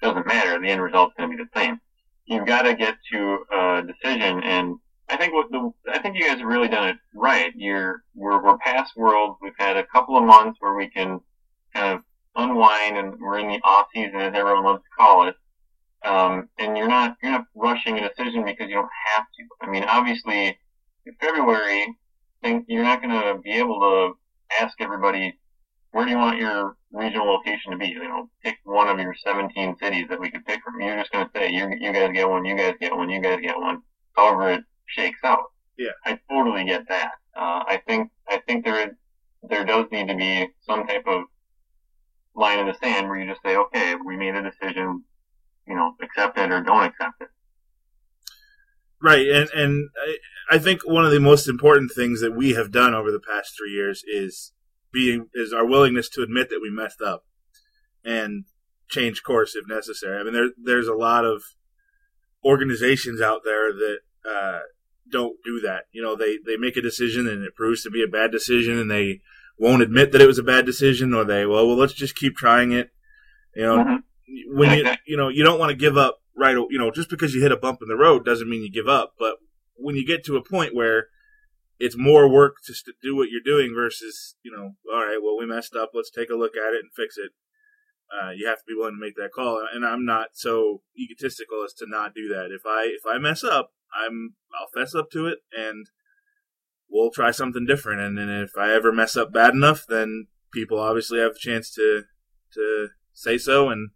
doesn't 0.05 0.27
matter. 0.27 0.61
The 0.61 0.69
end 0.69 0.83
result's 0.83 1.15
going 1.17 1.31
to 1.31 1.37
be 1.37 1.43
the 1.45 1.61
same. 1.61 1.81
You've 2.25 2.47
got 2.47 2.63
to 2.63 2.75
get 2.75 2.97
to 3.13 3.39
a 3.53 3.83
decision, 3.83 4.43
and 4.43 4.79
I 5.09 5.17
think 5.17 5.35
what 5.35 5.51
the 5.51 5.73
I 5.93 5.99
think 5.99 6.17
you 6.17 6.27
guys 6.27 6.39
have 6.39 6.47
really 6.47 6.69
done 6.69 6.89
it 6.89 6.97
right. 7.15 7.53
You're 7.55 8.03
we're 8.15 8.43
we're 8.43 8.59
past 8.59 8.93
world. 8.97 9.37
We've 9.43 9.53
had 9.59 9.77
a 9.77 9.87
couple 9.87 10.17
of 10.17 10.25
months 10.25 10.59
where 10.61 10.75
we 10.75 10.89
can 10.89 11.21
kind 11.75 11.95
of 11.95 12.03
unwind, 12.37 12.97
and 12.97 13.21
we're 13.21 13.39
in 13.39 13.49
the 13.49 13.61
off 13.65 13.89
season, 13.95 14.17
as 14.17 14.33
everyone 14.35 14.65
loves 14.65 14.83
to 14.83 14.89
call 14.99 15.29
it. 15.29 15.35
Um, 16.05 16.49
and 16.59 16.77
you're 16.77 16.89
not 16.89 17.17
you're 17.23 17.33
not 17.33 17.45
rushing 17.55 17.99
a 17.99 18.09
decision 18.09 18.45
because 18.45 18.69
you 18.69 18.75
don't 18.75 18.89
have 19.15 19.25
to. 19.25 19.45
I 19.67 19.71
mean, 19.71 19.85
obviously, 19.85 20.59
in 21.07 21.15
February, 21.21 21.87
think 22.43 22.67
you're 22.69 22.83
not 22.83 23.01
going 23.03 23.15
to 23.15 23.41
be 23.43 23.53
able 23.53 23.81
to 23.81 24.13
ask 24.61 24.81
everybody 24.81 25.39
where 25.93 26.05
do 26.05 26.11
you 26.11 26.17
want 26.17 26.39
your 26.39 26.77
regional 26.91 27.27
location 27.27 27.71
to 27.71 27.79
be. 27.79 27.89
You 27.89 28.03
know, 28.03 28.29
pick 28.43 28.57
one 28.65 28.89
of 28.89 28.99
your 28.99 29.15
17 29.15 29.77
cities 29.81 30.07
that 30.09 30.21
we 30.21 30.31
could 30.31 30.45
pick 30.45 30.61
from. 30.65 30.81
You're 30.81 30.97
just 30.97 31.13
going 31.13 31.27
to 31.27 31.31
say 31.35 31.51
you 31.51 31.69
you 31.79 31.93
guys 31.93 32.11
get 32.13 32.29
one, 32.29 32.45
you 32.45 32.57
guys 32.57 32.75
get 32.81 32.95
one, 32.95 33.11
you 33.11 33.21
guys 33.21 33.41
get 33.41 33.59
one. 33.59 33.83
However, 34.15 34.51
it 34.53 34.65
shakes 34.87 35.21
out. 35.25 35.45
Yeah, 35.79 35.91
I 36.05 36.19
totally 36.31 36.65
get 36.65 36.89
that. 36.89 37.13
Uh, 37.37 37.65
I 37.67 37.83
think 37.87 38.11
I 38.29 38.39
think 38.47 38.65
there 38.65 38.89
is 38.89 38.95
there 39.49 39.65
does 39.65 39.87
need 39.91 40.09
to 40.09 40.15
be 40.15 40.49
some 40.67 40.87
type 40.87 41.05
of 41.07 41.25
line 42.35 42.59
in 42.61 42.67
the 42.67 42.75
sand 42.75 43.09
where 43.09 43.19
you 43.19 43.29
just 43.29 43.43
say, 43.45 43.57
okay, 43.57 43.95
we 43.95 44.17
made 44.17 44.35
a 44.35 44.43
decision 44.43 45.05
you 45.67 45.75
know, 45.75 45.95
accept 46.03 46.39
it 46.39 46.51
or 46.51 46.63
don't 46.63 46.85
accept 46.85 47.21
it. 47.21 47.29
Right, 49.01 49.27
and 49.27 49.49
and 49.51 49.91
I 50.51 50.59
think 50.59 50.87
one 50.87 51.05
of 51.05 51.11
the 51.11 51.21
most 51.21 51.49
important 51.49 51.91
things 51.93 52.21
that 52.21 52.37
we 52.37 52.51
have 52.51 52.71
done 52.71 52.95
over 52.95 53.11
the 53.11 53.21
past 53.21 53.53
three 53.57 53.73
years 53.73 54.05
is 54.07 54.53
being 54.93 55.29
is 55.35 55.53
our 55.53 55.67
willingness 55.67 56.09
to 56.11 56.23
admit 56.23 56.51
that 56.51 56.61
we 56.63 56.71
messed 56.71 57.01
up 57.01 57.25
and 58.05 58.45
change 58.89 59.23
course 59.25 59.57
if 59.57 59.67
necessary. 59.67 60.21
I 60.21 60.23
mean, 60.23 60.35
there 60.35 60.51
there's 60.63 60.87
a 60.87 60.95
lot 60.95 61.25
of 61.25 61.43
organizations 62.45 63.21
out 63.21 63.41
there 63.45 63.73
that 63.73 64.01
uh, 64.29 64.61
don't 65.11 65.37
do 65.45 65.61
that. 65.61 65.85
You 65.93 66.03
know, 66.03 66.17
they 66.17 66.39
they 66.45 66.57
make 66.57 66.77
a 66.77 66.83
decision 66.83 67.29
and 67.29 67.43
it 67.43 67.55
proves 67.55 67.83
to 67.83 67.91
be 67.91 68.03
a 68.03 68.09
bad 68.09 68.31
decision, 68.33 68.79
and 68.79 68.91
they 68.91 69.21
won't 69.59 69.83
admit 69.83 70.13
that 70.13 70.21
it 70.21 70.27
was 70.27 70.39
a 70.39 70.43
bad 70.43 70.67
decision, 70.67 71.15
or 71.15 71.25
they 71.25 71.47
well, 71.47 71.67
well, 71.67 71.77
let's 71.77 71.93
just 71.93 72.17
keep 72.17 72.37
trying 72.37 72.73
it. 72.73 72.91
You 73.55 73.63
know, 73.63 73.79
mm-hmm 73.79 73.97
when 74.47 74.79
you 74.79 74.91
you 75.07 75.17
know 75.17 75.29
you 75.29 75.45
don't 75.45 75.59
want 75.59 75.71
to 75.71 75.77
give 75.77 75.97
up 75.97 76.21
right 76.37 76.57
you 76.71 76.79
know 76.79 76.91
just 76.91 77.11
because 77.11 77.35
you 77.35 77.43
hit 77.43 77.53
a 77.53 77.57
bump 77.57 77.81
in 77.83 77.89
the 77.89 77.97
road 77.97 78.25
doesn't 78.25 78.49
mean 78.49 78.63
you 78.63 78.71
give 78.71 78.89
up. 78.89 79.15
But 79.19 79.37
when 79.77 79.97
you 79.97 80.07
get 80.07 80.25
to 80.27 80.37
a 80.37 80.45
point 80.45 80.75
where 80.75 81.07
it's 81.79 81.97
more 81.97 82.29
work 82.29 82.57
to 82.67 82.75
do 83.03 83.17
what 83.17 83.29
you're 83.31 83.41
doing 83.45 83.75
versus 83.75 84.37
you 84.43 84.51
know 84.51 84.75
all 84.93 85.07
right 85.07 85.19
well 85.23 85.39
we 85.39 85.47
messed 85.47 85.75
up. 85.75 85.91
Let's 85.95 86.11
take 86.11 86.31
a 86.31 86.37
look 86.37 86.57
at 86.57 86.75
it 86.75 86.81
and 86.83 86.93
fix 86.95 87.17
it. 87.17 87.33
Uh, 88.13 88.31
you 88.31 88.47
have 88.47 88.59
to 88.59 88.65
be 88.69 88.75
willing 88.77 88.95
to 88.95 89.01
make 89.01 89.17
that 89.17 89.33
call. 89.35 89.65
And 89.73 89.85
i'm 89.85 90.05
not 90.05 90.29
so 90.35 90.83
egotistical 90.99 91.65
as 91.65 91.73
to 91.75 91.87
not 91.89 92.15
do 92.15 92.29
that. 92.29 92.51
If 92.53 92.63
i 92.67 92.85
if 92.85 93.03
i 93.07 93.19
mess 93.19 93.45
up 93.45 93.73
i'm 93.95 94.35
i'll 94.59 94.69
fess 94.75 94.95
up 94.95 95.11
to 95.11 95.27
it 95.27 95.39
and 95.57 95.87
we'll 96.91 97.11
try 97.11 97.31
something 97.31 97.67
different 97.67 98.01
and 98.01 98.19
then 98.19 98.29
if 98.29 98.51
i 98.59 98.73
ever 98.73 98.93
mess 98.93 99.17
up 99.17 99.33
bad 99.33 99.55
enough 99.55 99.85
then 99.89 100.27
people 100.53 100.79
obviously 100.79 101.19
have 101.19 101.35
the 101.35 101.39
chance 101.39 101.73
to 101.73 102.03
to 102.53 102.89
say 103.13 103.39
so 103.39 103.69
and 103.69 103.91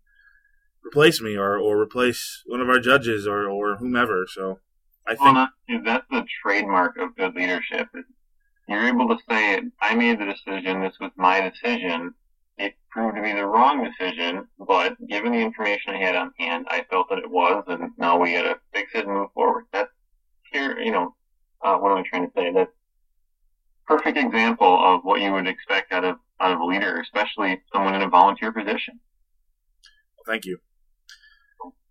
replace 0.87 1.21
me 1.21 1.37
or, 1.37 1.59
or 1.59 1.81
replace 1.81 2.43
one 2.47 2.61
of 2.61 2.69
our 2.69 2.79
judges 2.79 3.27
or, 3.27 3.49
or 3.49 3.77
whomever. 3.77 4.27
So 4.29 4.61
I 5.07 5.15
think 5.15 5.35
well, 5.35 5.49
that's 5.85 6.07
the 6.11 6.25
trademark 6.43 6.97
of 6.99 7.17
good 7.17 7.35
leadership. 7.35 7.89
You're 8.69 8.89
able 8.89 9.09
to 9.09 9.19
say, 9.29 9.63
"I 9.81 9.95
made 9.95 10.19
the 10.19 10.27
decision. 10.27 10.81
This 10.81 10.97
was 11.01 11.13
my 11.17 11.41
decision. 11.41 12.15
It 12.59 12.75
proved 12.91 13.17
to 13.17 13.23
be 13.23 13.33
the 13.33 13.47
wrong 13.47 13.85
decision, 13.85 14.49
but 14.59 14.97
given 15.09 15.33
the 15.33 15.39
information 15.39 15.95
I 15.95 15.99
had 15.99 16.17
on 16.17 16.33
hand, 16.39 16.67
I 16.69 16.85
felt 16.91 17.09
that 17.11 17.19
it 17.19 17.31
was, 17.31 17.65
and 17.69 17.91
now 17.99 18.19
we 18.19 18.33
got 18.33 18.43
to 18.43 18.59
fix 18.73 18.93
it 18.95 19.07
and 19.07 19.15
move 19.15 19.33
forward." 19.35 19.67
That's 19.73 19.93
here. 20.53 20.79
You 20.79 20.93
know, 20.93 21.15
uh, 21.63 21.77
what 21.77 21.93
am 21.93 21.99
I 21.99 22.03
trying 22.09 22.27
to 22.27 22.33
say? 22.35 22.53
That's 22.53 22.73
perfect 23.87 24.19
example 24.19 24.79
of 24.85 25.03
what 25.05 25.21
you 25.21 25.33
would 25.33 25.47
expect 25.47 25.93
out 25.93 26.05
of 26.05 26.17
out 26.41 26.53
of 26.53 26.61
a 26.61 26.65
leader, 26.65 27.01
especially 27.01 27.63
someone 27.73 27.95
in 27.95 28.03
a 28.03 28.09
volunteer 28.09 28.53
position. 28.53 29.01
Thank 30.27 30.45
you. 30.45 30.59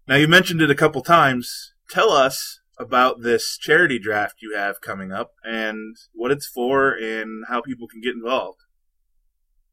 Now, 0.07 0.15
you 0.15 0.27
mentioned 0.27 0.61
it 0.61 0.69
a 0.69 0.75
couple 0.75 1.01
times. 1.01 1.73
Tell 1.89 2.11
us 2.11 2.59
about 2.77 3.21
this 3.21 3.57
charity 3.57 3.97
draft 3.97 4.35
you 4.41 4.55
have 4.55 4.81
coming 4.81 5.11
up 5.11 5.31
and 5.43 5.95
what 6.13 6.31
it's 6.31 6.45
for 6.45 6.91
and 6.91 7.45
how 7.47 7.61
people 7.61 7.87
can 7.87 8.01
get 8.01 8.13
involved. 8.13 8.64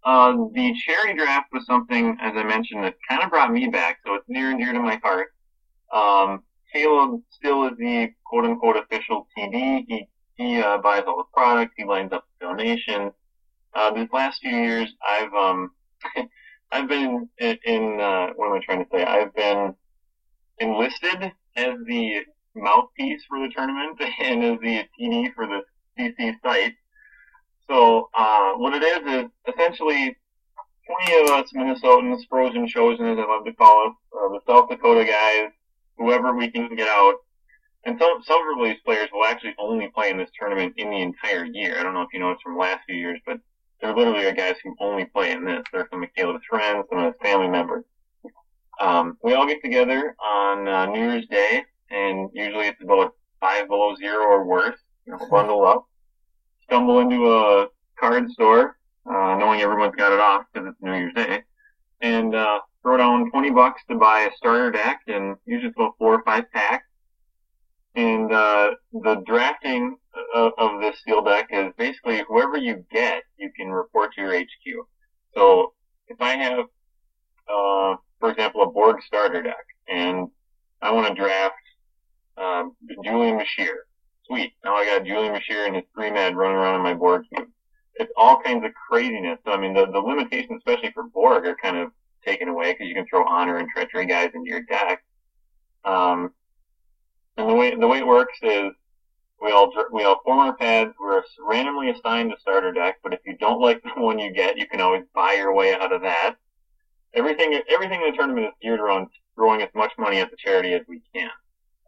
Uh, 0.04 0.32
the 0.52 0.74
charity 0.84 1.14
draft 1.16 1.46
was 1.52 1.64
something, 1.66 2.16
as 2.20 2.32
I 2.36 2.42
mentioned, 2.42 2.82
that 2.84 2.94
kind 3.08 3.22
of 3.22 3.30
brought 3.30 3.52
me 3.52 3.68
back, 3.68 3.98
so 4.04 4.14
it's 4.14 4.24
near 4.28 4.50
and 4.50 4.58
dear 4.58 4.72
to 4.72 4.80
my 4.80 5.00
heart. 5.02 5.28
Um, 5.92 6.42
Caleb 6.72 7.20
still 7.30 7.66
is 7.66 7.76
the 7.78 8.08
quote 8.24 8.44
unquote 8.44 8.76
official 8.76 9.26
TD. 9.36 9.84
He, 9.86 10.08
he 10.34 10.58
uh, 10.60 10.78
buys 10.78 11.04
all 11.06 11.18
the 11.18 11.24
products, 11.32 11.74
he 11.76 11.84
lines 11.84 12.12
up 12.12 12.24
the 12.40 12.46
donations. 12.46 13.12
Uh, 13.74 13.92
these 13.94 14.08
last 14.12 14.40
few 14.40 14.50
years, 14.50 14.92
I've, 15.06 15.32
um, 15.34 15.70
I've 16.72 16.88
been 16.88 17.28
in, 17.38 17.58
in 17.64 18.00
uh, 18.00 18.28
what 18.34 18.48
am 18.48 18.54
I 18.54 18.60
trying 18.64 18.84
to 18.84 18.90
say? 18.92 19.04
I've 19.04 19.34
been 19.34 19.74
enlisted 20.58 21.32
as 21.56 21.74
the 21.86 22.22
mouthpiece 22.54 23.22
for 23.28 23.38
the 23.38 23.52
tournament 23.54 24.00
and 24.20 24.44
as 24.44 24.58
the 24.60 24.84
TD 24.98 25.32
for 25.34 25.46
the 25.46 25.62
CC 25.98 26.34
site. 26.42 26.74
So 27.68 28.08
uh, 28.16 28.52
what 28.54 28.74
it 28.74 28.82
is 28.82 29.24
is 29.24 29.30
essentially 29.54 30.16
20 31.06 31.22
of 31.22 31.30
us 31.30 31.52
Minnesotans, 31.54 32.28
frozen 32.28 32.66
chosen 32.66 33.06
as 33.06 33.18
I 33.18 33.22
love 33.22 33.44
to 33.44 33.52
call 33.52 33.88
us, 33.88 33.94
uh, 34.12 34.28
the 34.28 34.40
South 34.46 34.68
Dakota 34.68 35.04
guys, 35.04 35.50
whoever 35.96 36.34
we 36.34 36.50
can 36.50 36.74
get 36.74 36.88
out. 36.88 37.14
And 37.84 37.98
some 37.98 38.22
some 38.22 38.40
of 38.58 38.64
these 38.64 38.80
players 38.84 39.08
will 39.12 39.24
actually 39.24 39.54
only 39.58 39.88
play 39.88 40.10
in 40.10 40.16
this 40.16 40.30
tournament 40.38 40.74
in 40.76 40.90
the 40.90 41.02
entire 41.02 41.44
year. 41.44 41.78
I 41.78 41.82
don't 41.82 41.94
know 41.94 42.02
if 42.02 42.08
you 42.12 42.20
know 42.20 42.30
it's 42.30 42.42
from 42.42 42.56
last 42.56 42.80
few 42.86 42.96
years, 42.96 43.20
but 43.26 43.38
they're 43.80 43.94
literally 43.94 44.32
guys 44.32 44.54
who 44.62 44.76
only 44.78 45.04
play 45.06 45.32
in 45.32 45.44
this. 45.44 45.64
They're 45.72 45.88
some 45.90 46.02
of 46.02 46.08
Caleb's 46.16 46.44
friends, 46.48 46.84
some 46.88 47.00
of 47.00 47.12
his 47.12 47.20
family 47.20 47.48
members. 47.48 47.84
Um, 48.80 49.18
we 49.22 49.34
all 49.34 49.46
get 49.46 49.62
together 49.62 50.14
on 50.24 50.68
uh, 50.68 50.86
New 50.86 51.00
Year's 51.00 51.26
Day, 51.26 51.64
and 51.90 52.30
usually 52.32 52.68
it's 52.68 52.82
about 52.82 53.14
five 53.40 53.68
below 53.68 53.96
zero 53.96 54.24
or 54.24 54.44
worse. 54.44 54.78
You 55.06 55.14
know, 55.14 55.28
bundle 55.28 55.66
up, 55.66 55.86
stumble 56.72 57.00
into 57.00 57.30
a 57.30 57.66
card 58.00 58.30
store, 58.30 58.78
uh, 59.04 59.36
knowing 59.36 59.60
everyone's 59.60 59.94
got 59.94 60.10
it 60.10 60.20
off 60.20 60.44
because 60.52 60.70
it's 60.70 60.78
New 60.80 60.94
Year's 60.94 61.12
Day, 61.12 61.42
and 62.00 62.34
uh, 62.34 62.60
throw 62.80 62.96
down 62.96 63.30
20 63.30 63.50
bucks 63.50 63.82
to 63.90 63.96
buy 63.96 64.20
a 64.20 64.30
starter 64.38 64.70
deck, 64.70 65.00
and 65.06 65.36
usually 65.44 65.70
about 65.76 65.92
four 65.98 66.14
or 66.14 66.22
five 66.24 66.50
packs. 66.50 66.86
And 67.94 68.32
uh, 68.32 68.70
the 68.90 69.16
drafting 69.26 69.98
of, 70.34 70.52
of 70.56 70.80
this 70.80 70.98
steel 71.00 71.22
deck 71.22 71.48
is 71.50 71.74
basically 71.76 72.22
whoever 72.26 72.56
you 72.56 72.86
get, 72.90 73.22
you 73.36 73.50
can 73.54 73.68
report 73.68 74.14
to 74.14 74.22
your 74.22 74.34
HQ. 74.34 74.86
So 75.34 75.74
if 76.08 76.22
I 76.22 76.36
have, 76.36 76.60
uh, 77.50 77.96
for 78.18 78.30
example, 78.30 78.62
a 78.62 78.70
Borg 78.70 78.96
starter 79.06 79.42
deck, 79.42 79.66
and 79.90 80.28
I 80.80 80.90
want 80.90 81.06
to 81.08 81.14
draft 81.14 81.54
um, 82.38 82.74
Julian 83.04 83.38
Bashir. 83.38 83.74
Sweet. 84.32 84.54
Now 84.64 84.76
I 84.76 84.86
got 84.86 85.04
Julian 85.04 85.34
Bashir 85.34 85.66
and 85.66 85.76
his 85.76 85.84
three 85.94 86.10
med 86.10 86.34
running 86.36 86.56
around 86.56 86.76
in 86.76 86.80
my 86.80 86.94
Borg 86.94 87.24
cube. 87.28 87.48
It's 87.96 88.10
all 88.16 88.40
kinds 88.40 88.64
of 88.64 88.70
craziness. 88.88 89.38
So, 89.44 89.52
I 89.52 89.60
mean, 89.60 89.74
the, 89.74 89.84
the 89.84 89.98
limitations, 89.98 90.56
especially 90.56 90.90
for 90.92 91.02
Borg, 91.02 91.44
are 91.44 91.54
kind 91.62 91.76
of 91.76 91.90
taken 92.24 92.48
away 92.48 92.72
because 92.72 92.88
you 92.88 92.94
can 92.94 93.04
throw 93.06 93.26
honor 93.26 93.58
and 93.58 93.68
treachery 93.68 94.06
guys 94.06 94.30
into 94.34 94.48
your 94.48 94.62
deck. 94.62 95.04
Um, 95.84 96.32
and 97.36 97.46
the 97.46 97.54
way 97.54 97.74
the 97.74 97.86
way 97.86 97.98
it 97.98 98.06
works 98.06 98.38
is 98.42 98.72
we 99.42 99.50
all 99.52 99.70
we 99.92 100.04
all 100.04 100.22
form 100.24 100.38
our 100.38 100.56
pads. 100.56 100.94
We're 100.98 101.22
randomly 101.38 101.90
assigned 101.90 102.32
a 102.32 102.40
starter 102.40 102.72
deck, 102.72 103.00
but 103.02 103.12
if 103.12 103.20
you 103.26 103.36
don't 103.36 103.60
like 103.60 103.82
the 103.94 104.00
one 104.00 104.18
you 104.18 104.32
get, 104.32 104.56
you 104.56 104.66
can 104.66 104.80
always 104.80 105.02
buy 105.14 105.34
your 105.34 105.54
way 105.54 105.74
out 105.74 105.92
of 105.92 106.00
that. 106.02 106.36
Everything 107.12 107.60
everything 107.68 108.00
in 108.00 108.12
the 108.12 108.16
tournament 108.16 108.46
is 108.46 108.52
geared 108.62 108.80
around 108.80 109.08
throwing 109.34 109.60
as 109.60 109.68
much 109.74 109.92
money 109.98 110.20
at 110.20 110.30
the 110.30 110.38
charity 110.38 110.72
as 110.72 110.80
we 110.88 111.02
can. 111.14 111.28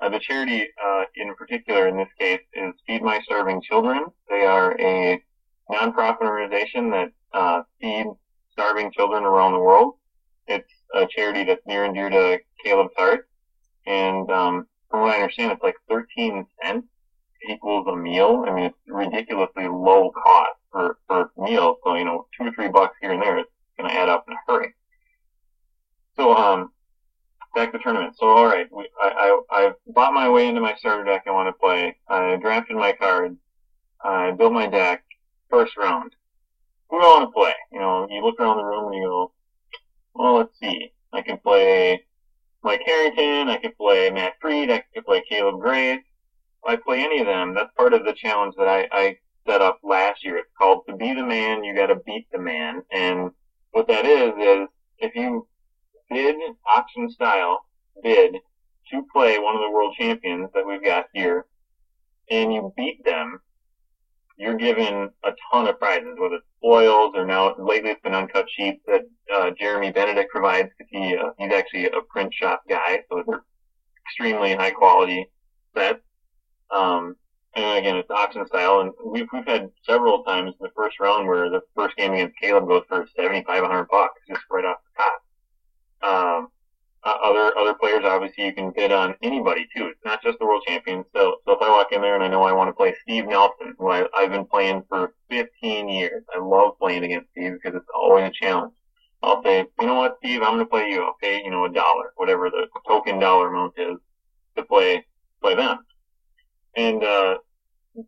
Uh, 0.00 0.08
the 0.08 0.18
charity, 0.18 0.68
uh, 0.84 1.02
in 1.16 1.34
particular, 1.34 1.88
in 1.88 1.96
this 1.96 2.08
case, 2.18 2.40
is 2.52 2.74
Feed 2.86 3.02
My 3.02 3.20
Starving 3.24 3.62
Children. 3.62 4.06
They 4.28 4.44
are 4.44 4.78
a 4.80 5.22
nonprofit 5.70 6.22
organization 6.22 6.90
that 6.90 7.12
uh, 7.32 7.62
feeds 7.80 8.10
starving 8.52 8.92
children 8.92 9.24
around 9.24 9.52
the 9.52 9.60
world. 9.60 9.94
It's 10.46 10.70
a 10.94 11.06
charity 11.06 11.44
that's 11.44 11.64
near 11.66 11.84
and 11.84 11.94
dear 11.94 12.10
to 12.10 12.38
Caleb's 12.64 12.92
heart, 12.96 13.28
and 13.86 14.30
um, 14.30 14.66
from 14.90 15.02
what 15.02 15.14
I 15.14 15.22
understand, 15.22 15.52
it's 15.52 15.62
like 15.62 15.76
13 15.88 16.46
cents 16.62 16.86
equals 17.48 17.86
a 17.88 17.96
meal. 17.96 18.44
I 18.46 18.54
mean, 18.54 18.64
it's 18.66 18.78
ridiculously 18.86 19.66
low 19.68 20.10
cost 20.10 20.52
for, 20.70 20.98
for 21.06 21.30
meals. 21.36 21.78
So, 21.84 21.94
you 21.94 22.04
know, 22.04 22.26
two 22.36 22.48
or 22.48 22.52
three 22.52 22.68
bucks 22.68 22.96
here 23.00 23.12
and 23.12 23.22
there 23.22 23.38
is 23.38 23.46
going 23.78 23.90
to 23.90 23.96
add 23.96 24.08
up 24.08 24.24
in 24.28 24.34
a 24.34 24.36
hurry. 24.46 24.74
So, 26.16 26.34
um, 26.34 26.70
back 27.54 27.72
to 27.72 27.78
tournament. 27.78 28.16
So, 28.18 28.26
all 28.26 28.46
right, 28.46 28.66
we, 28.70 28.88
I, 29.00 29.38
I, 29.50 29.66
I 29.66 29.72
bought 29.88 30.12
my 30.12 30.28
way 30.28 30.48
into 30.48 30.60
my 30.60 30.74
starter 30.76 31.04
deck 31.04 31.24
I 31.26 31.30
want 31.30 31.48
to 31.48 31.58
play. 31.58 31.96
I 32.08 32.36
drafted 32.36 32.76
my 32.76 32.92
cards. 32.92 33.36
I 34.02 34.32
built 34.32 34.52
my 34.52 34.66
deck. 34.66 35.04
First 35.50 35.76
round. 35.76 36.12
Who 36.90 37.00
do 37.00 37.06
I 37.06 37.18
want 37.18 37.28
to 37.30 37.32
play? 37.32 37.52
You 37.72 37.78
know, 37.78 38.06
you 38.10 38.22
look 38.22 38.40
around 38.40 38.58
the 38.58 38.64
room 38.64 38.92
and 38.92 38.96
you 38.96 39.08
go, 39.08 39.32
well, 40.14 40.36
let's 40.36 40.58
see. 40.60 40.92
I 41.12 41.22
can 41.22 41.38
play 41.38 42.04
Mike 42.62 42.82
Harrington, 42.84 43.48
I 43.48 43.58
could 43.58 43.76
play 43.76 44.10
Matt 44.10 44.34
Freed, 44.40 44.70
I 44.70 44.82
could 44.94 45.04
play 45.04 45.22
Caleb 45.28 45.60
Grace. 45.60 46.00
I 46.66 46.76
play 46.76 47.04
any 47.04 47.20
of 47.20 47.26
them, 47.26 47.54
that's 47.54 47.70
part 47.76 47.92
of 47.92 48.04
the 48.04 48.14
challenge 48.14 48.54
that 48.56 48.68
I, 48.68 48.88
I 48.90 49.16
set 49.46 49.60
up 49.60 49.80
last 49.82 50.24
year. 50.24 50.38
It's 50.38 50.48
called 50.56 50.84
to 50.88 50.96
be 50.96 51.12
the 51.12 51.22
man, 51.22 51.62
you 51.62 51.74
gotta 51.74 51.96
beat 52.06 52.26
the 52.32 52.38
man. 52.38 52.82
And 52.90 53.30
what 53.72 53.86
that 53.88 54.06
is, 54.06 54.32
is 54.38 54.68
if 54.98 55.14
you 55.14 55.46
bid 56.10 56.36
auction 56.74 57.10
style, 57.10 57.64
bid 58.02 58.36
to 58.90 59.06
play 59.12 59.38
one 59.38 59.54
of 59.54 59.62
the 59.62 59.70
world 59.70 59.94
champions 59.98 60.50
that 60.54 60.66
we've 60.66 60.84
got 60.84 61.06
here, 61.14 61.46
and 62.30 62.52
you 62.52 62.72
beat 62.76 63.04
them, 63.04 63.40
you're 64.36 64.56
given 64.56 65.10
a 65.24 65.30
ton 65.50 65.68
of 65.68 65.78
prizes, 65.78 66.16
whether 66.18 66.36
it's 66.36 66.46
foils 66.60 67.12
or 67.14 67.24
now 67.24 67.54
lately 67.58 67.90
it's 67.90 68.02
been 68.02 68.14
uncut 68.14 68.46
sheets 68.50 68.82
that 68.86 69.02
uh, 69.32 69.50
Jeremy 69.58 69.92
Benedict 69.92 70.30
provides 70.30 70.68
because 70.76 70.90
he 70.90 71.16
uh, 71.16 71.30
he's 71.38 71.52
actually 71.52 71.86
a 71.86 72.00
print 72.10 72.32
shop 72.34 72.62
guy, 72.68 73.00
so 73.08 73.22
they're 73.26 73.44
extremely 74.06 74.54
high 74.54 74.72
quality 74.72 75.26
sets. 75.76 76.00
Um, 76.70 77.16
and 77.54 77.78
again, 77.78 77.96
it's 77.96 78.10
auction 78.10 78.44
style, 78.46 78.80
and 78.80 78.90
we've 79.04 79.28
we've 79.32 79.46
had 79.46 79.70
several 79.88 80.24
times 80.24 80.54
in 80.58 80.64
the 80.64 80.72
first 80.76 80.98
round 80.98 81.28
where 81.28 81.48
the 81.48 81.60
first 81.76 81.96
game 81.96 82.12
against 82.12 82.36
Caleb 82.40 82.66
goes 82.66 82.82
for 82.88 83.06
seventy 83.16 83.44
five 83.44 83.62
hundred 83.62 83.86
bucks 83.88 84.20
just 84.28 84.42
right 84.50 84.64
off 84.64 84.78
the 84.96 85.02
top. 85.02 85.23
Um, 86.02 86.48
uh, 87.04 87.16
other 87.22 87.56
other 87.58 87.74
players, 87.74 88.02
obviously, 88.04 88.46
you 88.46 88.52
can 88.54 88.70
bid 88.70 88.90
on 88.90 89.14
anybody 89.22 89.66
too. 89.76 89.86
It's 89.88 90.04
not 90.04 90.22
just 90.22 90.38
the 90.38 90.46
world 90.46 90.62
champions. 90.66 91.04
So, 91.14 91.36
so 91.44 91.52
if 91.52 91.62
I 91.62 91.68
walk 91.68 91.92
in 91.92 92.00
there 92.00 92.14
and 92.14 92.24
I 92.24 92.28
know 92.28 92.42
I 92.42 92.52
want 92.52 92.68
to 92.68 92.72
play 92.72 92.94
Steve 93.02 93.26
Nelson, 93.26 93.74
who 93.78 93.90
I, 93.90 94.06
I've 94.16 94.30
been 94.30 94.46
playing 94.46 94.84
for 94.88 95.14
15 95.28 95.88
years, 95.88 96.24
I 96.34 96.38
love 96.40 96.78
playing 96.78 97.04
against 97.04 97.30
Steve 97.32 97.52
because 97.62 97.76
it's 97.76 97.90
always 97.94 98.30
a 98.30 98.32
challenge. 98.32 98.72
I'll 99.22 99.42
say, 99.42 99.66
you 99.80 99.86
know 99.86 99.94
what, 99.94 100.16
Steve, 100.18 100.42
I'm 100.42 100.54
going 100.54 100.58
to 100.60 100.66
play 100.66 100.88
you. 100.88 101.02
I'll 101.02 101.16
pay, 101.20 101.42
you 101.42 101.50
know, 101.50 101.64
a 101.64 101.72
dollar, 101.72 102.12
whatever 102.16 102.48
the 102.50 102.68
token 102.86 103.18
dollar 103.18 103.48
amount 103.48 103.74
is, 103.76 103.96
to 104.56 104.64
play 104.64 105.04
play 105.42 105.54
them. 105.54 105.78
And 106.76 107.04
uh, 107.04 107.36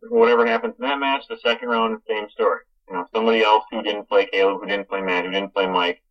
whatever 0.09 0.45
happens 0.45 0.75
in 0.79 0.85
that 0.85 0.99
match, 0.99 1.23
the 1.29 1.37
second 1.43 1.69
round, 1.69 1.99
same 2.07 2.29
story. 2.29 2.61
You 2.89 2.95
know, 2.95 3.05
somebody 3.13 3.43
else 3.43 3.63
who 3.71 3.83
didn't 3.83 4.09
play 4.09 4.25
Caleb, 4.25 4.61
who 4.61 4.67
didn't 4.67 4.89
play 4.89 5.01
Matt, 5.01 5.25
who 5.25 5.31
didn't 5.31 5.53
play 5.53 5.67
Mike, 5.67 6.01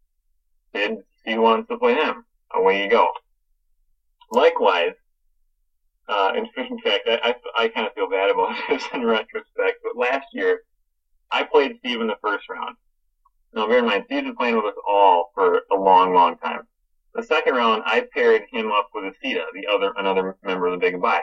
did 0.72 0.98
who 1.34 1.42
wants 1.42 1.68
to 1.68 1.78
play 1.78 1.94
him 1.94 2.24
away 2.54 2.82
you 2.82 2.90
go. 2.90 3.10
Likewise, 4.30 4.94
uh, 6.08 6.32
in 6.36 6.46
fact, 6.54 7.08
I, 7.08 7.34
I, 7.58 7.64
I 7.64 7.68
kind 7.68 7.86
of 7.86 7.94
feel 7.94 8.08
bad 8.08 8.30
about 8.30 8.56
this 8.68 8.84
in 8.92 9.04
retrospect, 9.04 9.78
but 9.82 9.96
last 9.96 10.26
year, 10.32 10.62
I 11.30 11.42
played 11.42 11.76
Steve 11.78 12.00
in 12.00 12.06
the 12.06 12.16
first 12.22 12.48
round. 12.48 12.76
Now, 13.52 13.66
bear 13.66 13.78
in 13.78 13.86
mind, 13.86 14.04
Steve's 14.06 14.24
been 14.24 14.36
playing 14.36 14.56
with 14.56 14.66
us 14.66 14.74
all 14.86 15.30
for 15.34 15.62
a 15.72 15.74
long, 15.74 16.14
long 16.14 16.36
time. 16.38 16.66
The 17.14 17.22
second 17.22 17.54
round, 17.54 17.82
I 17.86 18.06
paired 18.12 18.42
him 18.52 18.70
up 18.70 18.90
with 18.94 19.04
Asita, 19.04 19.44
the 19.54 19.66
other, 19.66 19.92
another 19.96 20.36
member 20.44 20.66
of 20.66 20.72
the 20.72 20.78
Big 20.78 20.92
Goodbye. 20.92 21.22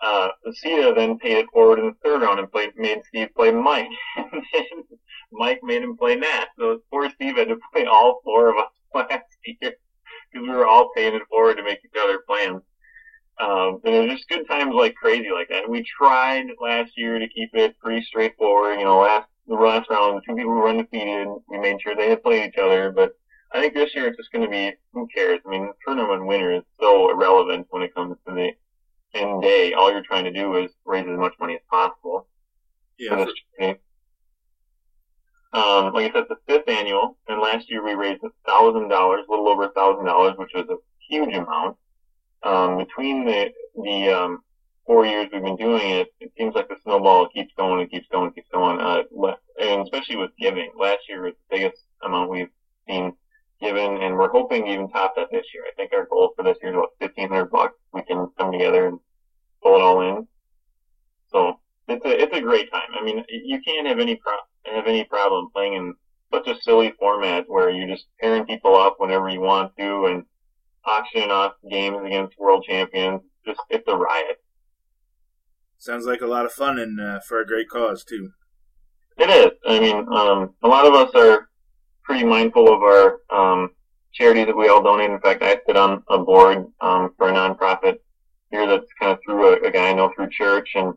Uh, 0.00 0.30
Asita 0.46 0.94
then 0.94 1.18
paid 1.18 1.38
it 1.38 1.46
forward 1.52 1.78
in 1.78 1.86
the 1.86 1.94
third 2.02 2.22
round 2.22 2.38
and 2.38 2.50
played, 2.50 2.72
made 2.76 3.02
Steve 3.08 3.28
play 3.34 3.50
Mike. 3.50 3.88
Mike 5.32 5.60
made 5.62 5.82
him 5.82 5.96
play 5.96 6.16
Matt. 6.16 6.48
So 6.58 6.80
poor 6.90 7.10
Steve 7.10 7.36
had 7.36 7.48
to 7.48 7.58
play 7.72 7.84
all 7.84 8.20
four 8.24 8.48
of 8.48 8.56
us 8.56 8.70
last 8.96 9.24
year 9.44 9.74
because 10.32 10.48
we 10.48 10.48
were 10.48 10.66
all 10.66 10.90
paying 10.94 11.14
it 11.14 11.22
forward 11.28 11.56
to 11.56 11.62
make 11.62 11.80
each 11.84 12.00
other 12.00 12.20
plans. 12.26 12.62
Um, 13.38 13.80
and 13.84 13.94
it 13.94 14.00
was 14.00 14.12
just 14.12 14.28
good 14.28 14.48
times 14.48 14.74
like 14.74 14.94
crazy 14.94 15.30
like 15.30 15.48
that. 15.50 15.68
We 15.68 15.84
tried 15.84 16.46
last 16.60 16.92
year 16.96 17.18
to 17.18 17.28
keep 17.28 17.50
it 17.52 17.78
pretty 17.78 18.04
straightforward. 18.04 18.78
You 18.78 18.84
know, 18.84 19.00
last 19.00 19.28
the 19.46 19.54
last 19.54 19.90
round, 19.90 20.16
the 20.16 20.20
two 20.26 20.36
people 20.36 20.52
were 20.52 20.68
undefeated. 20.68 21.28
We 21.48 21.58
made 21.58 21.80
sure 21.80 21.94
they 21.94 22.10
had 22.10 22.22
played 22.22 22.48
each 22.48 22.58
other, 22.58 22.90
but 22.90 23.12
I 23.52 23.60
think 23.60 23.74
this 23.74 23.94
year 23.94 24.08
it's 24.08 24.16
just 24.16 24.32
going 24.32 24.44
to 24.44 24.50
be 24.50 24.72
who 24.92 25.06
cares? 25.14 25.40
I 25.46 25.50
mean, 25.50 25.70
tournament 25.84 26.26
winner 26.26 26.52
is 26.52 26.62
so 26.80 27.10
irrelevant 27.10 27.66
when 27.70 27.82
it 27.82 27.94
comes 27.94 28.16
to 28.26 28.34
the 28.34 28.50
end 29.14 29.42
day. 29.42 29.72
All 29.72 29.92
you're 29.92 30.02
trying 30.02 30.24
to 30.24 30.32
do 30.32 30.56
is 30.56 30.70
raise 30.84 31.06
as 31.06 31.18
much 31.18 31.34
money 31.38 31.54
as 31.54 31.60
possible. 31.70 32.26
Yeah. 33.60 33.76
Um, 35.56 35.94
like 35.94 36.10
I 36.10 36.12
said, 36.12 36.26
the 36.28 36.36
fifth 36.46 36.68
annual, 36.68 37.16
and 37.28 37.40
last 37.40 37.70
year 37.70 37.82
we 37.82 37.94
raised 37.94 38.22
a 38.22 38.28
thousand 38.46 38.88
dollars, 38.88 39.24
a 39.26 39.30
little 39.30 39.48
over 39.48 39.64
a 39.64 39.72
thousand 39.72 40.04
dollars, 40.04 40.34
which 40.36 40.50
was 40.54 40.66
a 40.68 40.76
huge 41.08 41.34
amount. 41.34 41.78
Um, 42.42 42.76
between 42.76 43.24
the 43.24 43.48
the 43.82 44.10
um, 44.10 44.42
four 44.86 45.06
years 45.06 45.28
we've 45.32 45.42
been 45.42 45.56
doing 45.56 45.90
it, 45.90 46.08
it 46.20 46.30
seems 46.36 46.54
like 46.54 46.68
the 46.68 46.76
snowball 46.82 47.28
keeps 47.28 47.52
going 47.56 47.80
and 47.80 47.90
keeps 47.90 48.06
going 48.12 48.26
and 48.26 48.34
keeps 48.34 48.50
going. 48.52 48.78
Uh, 48.80 49.04
and 49.58 49.82
especially 49.82 50.16
with 50.16 50.30
giving, 50.38 50.70
last 50.78 51.08
year 51.08 51.22
was 51.22 51.32
the 51.32 51.56
biggest 51.56 51.82
amount 52.02 52.30
we've 52.30 52.50
seen 52.86 53.14
given, 53.58 54.02
and 54.02 54.14
we're 54.14 54.28
hoping 54.28 54.66
to 54.66 54.70
even 54.70 54.90
top 54.90 55.14
that 55.16 55.28
this 55.32 55.46
year. 55.54 55.64
I 55.66 55.74
think 55.74 55.90
our 55.94 56.04
goal 56.04 56.34
for 56.36 56.42
this 56.42 56.58
year 56.60 56.72
is 56.72 56.76
about 56.76 56.90
fifteen 57.00 57.30
hundred 57.30 57.50
bucks. 57.50 57.78
We 57.94 58.02
can 58.02 58.28
come 58.38 58.52
together 58.52 58.88
and 58.88 58.98
pull 59.62 59.76
it 59.76 59.80
all 59.80 60.02
in. 60.02 60.28
So 61.32 61.58
it's 61.88 62.04
a 62.04 62.22
it's 62.22 62.36
a 62.36 62.42
great 62.42 62.70
time. 62.70 62.90
I 63.00 63.02
mean, 63.02 63.24
you 63.30 63.58
can't 63.62 63.86
have 63.86 64.00
any 64.00 64.16
pro- 64.16 64.34
have 64.74 64.86
any 64.86 65.04
problem 65.04 65.48
playing 65.52 65.74
in 65.74 65.94
such 66.32 66.48
a 66.48 66.60
silly 66.62 66.92
format 66.98 67.44
where 67.48 67.70
you're 67.70 67.88
just 67.88 68.06
pairing 68.20 68.44
people 68.44 68.76
up 68.76 68.96
whenever 68.98 69.28
you 69.28 69.40
want 69.40 69.76
to 69.78 70.06
and 70.06 70.24
auctioning 70.84 71.30
off 71.30 71.52
games 71.70 71.98
against 72.04 72.38
world 72.38 72.64
champions. 72.68 73.22
Just 73.44 73.60
it's 73.70 73.88
a 73.88 73.96
riot. 73.96 74.42
Sounds 75.78 76.06
like 76.06 76.20
a 76.20 76.26
lot 76.26 76.46
of 76.46 76.52
fun 76.52 76.78
and 76.78 77.00
uh, 77.00 77.20
for 77.20 77.40
a 77.40 77.46
great 77.46 77.68
cause 77.68 78.04
too. 78.04 78.30
It 79.18 79.30
is. 79.30 79.52
I 79.66 79.80
mean, 79.80 80.06
um, 80.12 80.54
a 80.62 80.68
lot 80.68 80.86
of 80.86 80.94
us 80.94 81.10
are 81.14 81.48
pretty 82.02 82.24
mindful 82.24 82.72
of 82.72 82.82
our 82.82 83.20
um, 83.30 83.70
charities 84.12 84.46
that 84.46 84.56
we 84.56 84.68
all 84.68 84.82
donate. 84.82 85.10
In 85.10 85.20
fact, 85.20 85.42
I 85.42 85.58
sit 85.66 85.76
on 85.76 86.02
a 86.08 86.18
board 86.18 86.66
um, 86.80 87.12
for 87.16 87.28
a 87.28 87.32
nonprofit 87.32 87.98
here 88.50 88.66
that's 88.66 88.86
kind 89.00 89.12
of 89.12 89.18
through 89.24 89.54
a, 89.54 89.68
a 89.68 89.70
guy 89.70 89.90
I 89.90 89.92
know 89.92 90.10
through 90.14 90.30
church, 90.30 90.70
and 90.74 90.94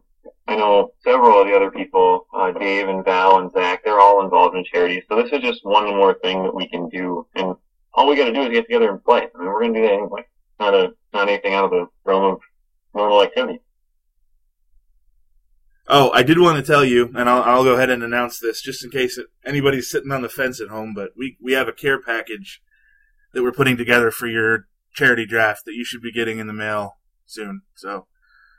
I 0.47 0.55
know 0.55 0.93
several 1.03 1.41
of 1.41 1.47
the 1.47 1.55
other 1.55 1.71
people, 1.71 2.27
uh, 2.33 2.51
Dave 2.51 2.89
and 2.89 3.05
Val 3.05 3.39
and 3.39 3.51
Zach, 3.51 3.83
they're 3.83 3.99
all 3.99 4.23
involved 4.23 4.55
in 4.55 4.65
charities. 4.65 5.03
So 5.07 5.21
this 5.21 5.31
is 5.31 5.41
just 5.41 5.63
one 5.63 5.85
more 5.85 6.15
thing 6.15 6.43
that 6.43 6.53
we 6.53 6.67
can 6.67 6.89
do. 6.89 7.27
And 7.35 7.55
all 7.93 8.07
we 8.07 8.15
gotta 8.15 8.33
do 8.33 8.41
is 8.41 8.49
get 8.49 8.63
together 8.63 8.89
and 8.89 9.03
play. 9.03 9.27
I 9.33 9.37
mean, 9.37 9.47
we're 9.47 9.61
gonna 9.61 9.73
do 9.73 9.81
that 9.81 9.93
anyway. 9.93 10.25
Not 10.59 10.73
a, 10.73 10.93
not 11.13 11.29
anything 11.29 11.53
out 11.53 11.65
of 11.65 11.71
the 11.71 11.87
realm 12.03 12.33
of 12.33 12.39
normal 12.93 13.23
activity. 13.23 13.61
Oh, 15.91 16.11
I 16.11 16.21
did 16.21 16.37
want 16.37 16.63
to 16.63 16.71
tell 16.71 16.85
you, 16.85 17.11
and 17.15 17.27
I'll, 17.27 17.41
I'll 17.41 17.63
go 17.63 17.73
ahead 17.73 17.89
and 17.89 18.03
announce 18.03 18.39
this 18.39 18.61
just 18.61 18.83
in 18.83 18.91
case 18.91 19.19
anybody's 19.43 19.89
sitting 19.89 20.11
on 20.11 20.21
the 20.21 20.29
fence 20.29 20.61
at 20.61 20.67
home. 20.67 20.93
But 20.93 21.11
we 21.17 21.35
we 21.41 21.53
have 21.53 21.67
a 21.67 21.73
care 21.73 21.99
package 21.99 22.61
that 23.33 23.41
we're 23.41 23.51
putting 23.51 23.75
together 23.75 24.11
for 24.11 24.27
your 24.27 24.67
charity 24.93 25.25
draft 25.25 25.65
that 25.65 25.73
you 25.73 25.83
should 25.83 26.01
be 26.01 26.11
getting 26.11 26.37
in 26.37 26.45
the 26.45 26.53
mail 26.53 26.97
soon. 27.25 27.61
So 27.73 28.05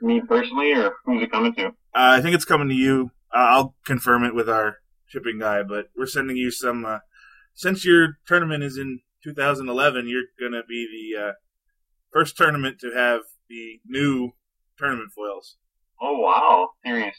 Me 0.01 0.21
personally, 0.27 0.73
or 0.73 0.93
who's 1.05 1.21
it 1.23 1.31
coming 1.31 1.53
to? 1.55 1.67
uh, 1.67 1.71
I 1.93 2.21
think 2.21 2.35
it's 2.35 2.45
coming 2.45 2.69
to 2.69 2.75
you. 2.75 3.11
Uh, 3.33 3.37
I'll 3.49 3.75
confirm 3.85 4.23
it 4.23 4.35
with 4.35 4.49
our 4.49 4.77
shipping 5.07 5.39
guy, 5.39 5.63
but 5.63 5.87
we're 5.95 6.07
sending 6.07 6.37
you 6.37 6.51
some. 6.51 6.85
Uh, 6.85 6.99
since 7.53 7.85
your 7.85 8.17
tournament 8.25 8.63
is 8.63 8.77
in 8.77 9.01
2011, 9.23 10.07
you're 10.07 10.23
going 10.39 10.53
to 10.53 10.63
be 10.67 10.87
the 11.13 11.21
uh, 11.21 11.31
first 12.11 12.35
tournament 12.37 12.79
to 12.79 12.91
have 12.95 13.21
the 13.49 13.79
new 13.85 14.31
tournament 14.77 15.11
foils. 15.15 15.57
Oh 16.01 16.17
wow, 16.17 16.69
Series 16.83 17.13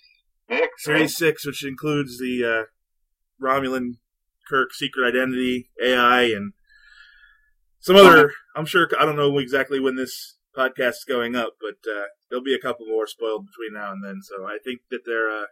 Six. 0.50 0.68
Series 0.78 1.16
six, 1.16 1.46
which 1.46 1.64
includes 1.64 2.18
the 2.18 2.44
uh, 2.44 3.44
Romulan 3.44 3.98
Kirk 4.48 4.74
secret 4.74 5.06
identity 5.08 5.70
AI 5.82 6.22
and 6.22 6.52
some 7.78 7.96
other. 7.96 8.32
I'm 8.56 8.66
sure 8.66 8.88
I 8.98 9.04
don't 9.04 9.16
know 9.16 9.38
exactly 9.38 9.78
when 9.78 9.94
this 9.96 10.36
podcast 10.56 10.90
is 10.90 11.04
going 11.08 11.34
up, 11.34 11.54
but 11.60 11.90
uh, 11.90 12.06
there'll 12.28 12.44
be 12.44 12.54
a 12.54 12.60
couple 12.60 12.86
more 12.86 13.06
spoiled 13.06 13.46
between 13.46 13.74
now 13.74 13.92
and 13.92 14.04
then. 14.04 14.20
So 14.22 14.44
I 14.46 14.58
think 14.62 14.80
that 14.90 15.00
they're. 15.06 15.30
Uh, 15.30 15.46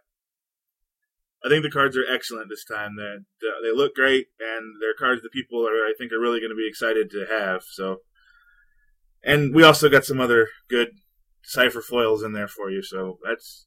I 1.43 1.49
think 1.49 1.63
the 1.63 1.71
cards 1.71 1.97
are 1.97 2.05
excellent 2.07 2.49
this 2.49 2.65
time. 2.65 2.97
They 2.97 3.15
they 3.63 3.75
look 3.75 3.95
great, 3.95 4.27
and 4.39 4.75
they're 4.79 4.93
cards 4.93 5.23
that 5.23 5.31
people 5.31 5.67
are 5.67 5.85
I 5.85 5.93
think 5.97 6.11
are 6.11 6.19
really 6.19 6.39
going 6.39 6.51
to 6.51 6.55
be 6.55 6.67
excited 6.67 7.09
to 7.11 7.25
have. 7.29 7.63
So, 7.63 8.01
and 9.23 9.53
we 9.53 9.63
also 9.63 9.89
got 9.89 10.05
some 10.05 10.21
other 10.21 10.49
good 10.69 10.89
cipher 11.43 11.81
foils 11.81 12.21
in 12.21 12.33
there 12.33 12.47
for 12.47 12.69
you. 12.69 12.83
So 12.83 13.17
that's 13.25 13.65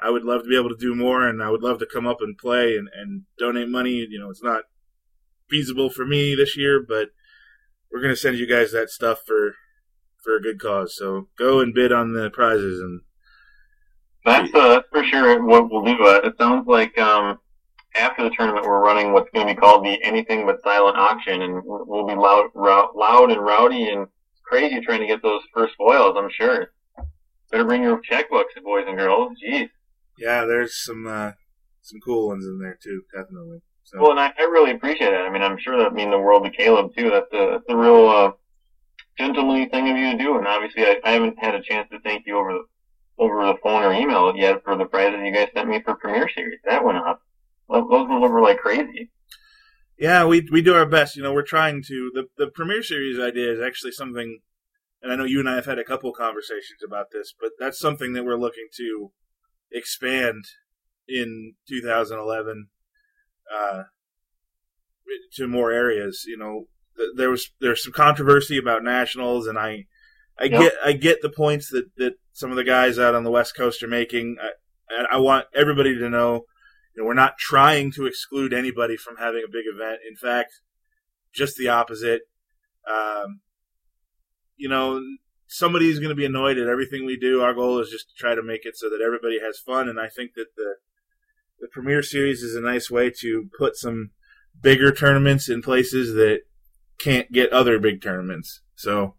I 0.00 0.10
would 0.10 0.24
love 0.24 0.42
to 0.42 0.48
be 0.48 0.56
able 0.56 0.68
to 0.68 0.76
do 0.76 0.94
more, 0.94 1.26
and 1.26 1.42
I 1.42 1.50
would 1.50 1.62
love 1.62 1.78
to 1.80 1.86
come 1.86 2.06
up 2.06 2.18
and 2.20 2.36
play 2.36 2.76
and, 2.76 2.88
and 2.94 3.22
donate 3.38 3.68
money. 3.68 4.06
You 4.08 4.20
know, 4.20 4.30
it's 4.30 4.42
not 4.42 4.64
feasible 5.48 5.90
for 5.90 6.06
me 6.06 6.34
this 6.34 6.56
year, 6.56 6.84
but 6.86 7.08
we're 7.90 8.02
going 8.02 8.12
to 8.12 8.20
send 8.20 8.38
you 8.38 8.46
guys 8.46 8.72
that 8.72 8.90
stuff 8.90 9.20
for 9.26 9.54
for 10.26 10.36
a 10.36 10.42
good 10.42 10.60
cause. 10.60 10.94
So 10.96 11.28
go 11.38 11.60
and 11.60 11.72
bid 11.72 11.92
on 11.92 12.12
the 12.12 12.28
prizes, 12.30 12.80
and 12.80 13.00
That's, 14.24 14.52
uh, 14.54 14.68
that's 14.68 14.88
for 14.90 15.04
sure 15.04 15.42
what 15.42 15.70
we'll 15.70 15.84
do. 15.84 16.04
Uh, 16.04 16.20
it 16.24 16.34
sounds 16.38 16.66
like 16.66 16.98
um, 16.98 17.38
after 17.98 18.24
the 18.24 18.30
tournament 18.36 18.66
we're 18.66 18.80
running 18.84 19.12
what's 19.12 19.30
going 19.32 19.46
to 19.46 19.54
be 19.54 19.58
called 19.58 19.84
the 19.84 20.02
Anything 20.02 20.44
But 20.44 20.62
Silent 20.62 20.98
Auction, 20.98 21.42
and 21.42 21.62
we'll 21.64 22.06
be 22.06 22.14
loud, 22.14 22.50
rou- 22.54 22.90
loud 22.94 23.30
and 23.30 23.40
rowdy 23.40 23.88
and 23.88 24.08
crazy 24.44 24.80
trying 24.80 25.00
to 25.00 25.06
get 25.06 25.22
those 25.22 25.42
first 25.54 25.74
foils. 25.76 26.16
I'm 26.18 26.30
sure. 26.30 26.72
Better 27.50 27.64
bring 27.64 27.82
your 27.82 28.00
checkbooks, 28.02 28.60
boys 28.64 28.84
and 28.88 28.98
girls. 28.98 29.32
Jeez. 29.44 29.70
yeah, 30.18 30.44
there's 30.44 30.84
some 30.84 31.06
uh, 31.06 31.32
some 31.80 32.00
cool 32.00 32.26
ones 32.28 32.44
in 32.44 32.58
there 32.58 32.76
too, 32.82 33.02
definitely. 33.14 33.60
So 33.84 34.00
Well, 34.00 34.10
and 34.10 34.18
I, 34.18 34.32
I 34.36 34.42
really 34.42 34.72
appreciate 34.72 35.12
it. 35.12 35.16
I 35.16 35.30
mean, 35.30 35.42
I'm 35.42 35.56
sure 35.58 35.78
that 35.78 35.94
mean 35.94 36.10
the 36.10 36.18
world 36.18 36.44
to 36.44 36.50
Caleb 36.50 36.90
too. 36.96 37.08
That's 37.08 37.32
a, 37.32 37.50
that's 37.52 37.64
a 37.68 37.76
real 37.76 38.08
uh, 38.08 38.32
gentlemanly 39.18 39.66
thing 39.66 39.88
of 39.88 39.96
you 39.96 40.12
to 40.12 40.18
do. 40.18 40.38
And 40.38 40.46
obviously, 40.46 40.84
I, 40.84 41.00
I 41.04 41.12
haven't 41.12 41.38
had 41.38 41.54
a 41.54 41.62
chance 41.62 41.88
to 41.90 42.00
thank 42.00 42.26
you 42.26 42.38
over 42.38 42.52
the 42.52 42.64
over 43.18 43.46
the 43.46 43.56
phone 43.62 43.82
or 43.82 43.92
email 43.92 44.36
yet 44.36 44.62
for 44.62 44.76
the 44.76 44.84
prizes 44.84 45.20
you 45.24 45.32
guys 45.32 45.48
sent 45.54 45.68
me 45.68 45.80
for 45.82 45.94
Premiere 45.94 46.28
Series. 46.28 46.60
That 46.64 46.84
went 46.84 46.98
up. 46.98 47.22
Those 47.68 47.88
went 47.88 48.22
over 48.22 48.40
like 48.40 48.58
crazy. 48.58 49.10
Yeah, 49.98 50.26
we 50.26 50.46
we 50.52 50.60
do 50.60 50.74
our 50.74 50.86
best. 50.86 51.16
You 51.16 51.22
know, 51.22 51.32
we're 51.32 51.42
trying 51.42 51.82
to 51.84 52.10
the 52.14 52.26
the 52.36 52.50
Premier 52.50 52.82
Series 52.82 53.18
idea 53.18 53.52
is 53.52 53.60
actually 53.60 53.92
something, 53.92 54.40
and 55.02 55.12
I 55.12 55.16
know 55.16 55.24
you 55.24 55.40
and 55.40 55.48
I 55.48 55.54
have 55.54 55.66
had 55.66 55.78
a 55.78 55.84
couple 55.84 56.12
conversations 56.12 56.80
about 56.86 57.06
this, 57.12 57.32
but 57.38 57.52
that's 57.58 57.78
something 57.78 58.12
that 58.12 58.24
we're 58.24 58.36
looking 58.36 58.68
to 58.76 59.12
expand 59.72 60.44
in 61.08 61.54
2011 61.68 62.68
uh, 63.54 63.84
to 65.32 65.48
more 65.48 65.72
areas. 65.72 66.24
You 66.26 66.36
know, 66.36 66.66
there 67.16 67.30
was 67.30 67.50
there's 67.60 67.84
some 67.84 67.92
controversy 67.92 68.58
about 68.58 68.82
nationals, 68.84 69.46
and 69.46 69.58
I 69.58 69.86
I 70.38 70.44
Yep. 70.44 70.60
get 70.60 70.74
I 70.84 70.92
get 70.92 71.22
the 71.22 71.30
points 71.30 71.70
that 71.70 71.86
that 71.96 72.14
some 72.32 72.50
of 72.50 72.56
the 72.56 72.64
guys 72.64 72.98
out 72.98 73.14
on 73.14 73.24
the 73.24 73.30
West 73.30 73.56
Coast 73.56 73.82
are 73.82 73.88
making. 73.88 74.36
I, 74.40 75.06
I 75.12 75.16
want 75.18 75.46
everybody 75.54 75.96
to 75.98 76.08
know 76.08 76.44
you 76.94 77.02
know, 77.02 77.06
we're 77.06 77.14
not 77.14 77.38
trying 77.38 77.92
to 77.92 78.06
exclude 78.06 78.52
anybody 78.52 78.96
from 78.96 79.16
having 79.18 79.42
a 79.44 79.50
big 79.50 79.64
event. 79.72 80.00
In 80.08 80.16
fact, 80.16 80.60
just 81.34 81.56
the 81.56 81.68
opposite. 81.68 82.22
Um, 82.90 83.40
you 84.56 84.68
know, 84.68 85.02
somebody's 85.46 85.98
going 85.98 86.08
to 86.08 86.14
be 86.14 86.24
annoyed 86.24 86.56
at 86.56 86.68
everything 86.68 87.04
we 87.04 87.18
do. 87.18 87.42
Our 87.42 87.52
goal 87.52 87.78
is 87.80 87.90
just 87.90 88.08
to 88.08 88.14
try 88.16 88.34
to 88.34 88.42
make 88.42 88.64
it 88.64 88.76
so 88.76 88.88
that 88.88 89.02
everybody 89.04 89.38
has 89.40 89.58
fun, 89.58 89.88
and 89.88 90.00
I 90.00 90.08
think 90.08 90.32
that 90.34 90.56
the 90.56 90.76
the 91.58 91.68
Premier 91.68 92.02
Series 92.02 92.42
is 92.42 92.54
a 92.54 92.60
nice 92.60 92.90
way 92.90 93.10
to 93.20 93.48
put 93.58 93.76
some 93.76 94.10
bigger 94.60 94.92
tournaments 94.92 95.48
in 95.48 95.62
places 95.62 96.14
that 96.14 96.40
can't 96.98 97.30
get 97.32 97.52
other 97.52 97.78
big 97.78 98.02
tournaments. 98.02 98.60
So, 98.74 99.14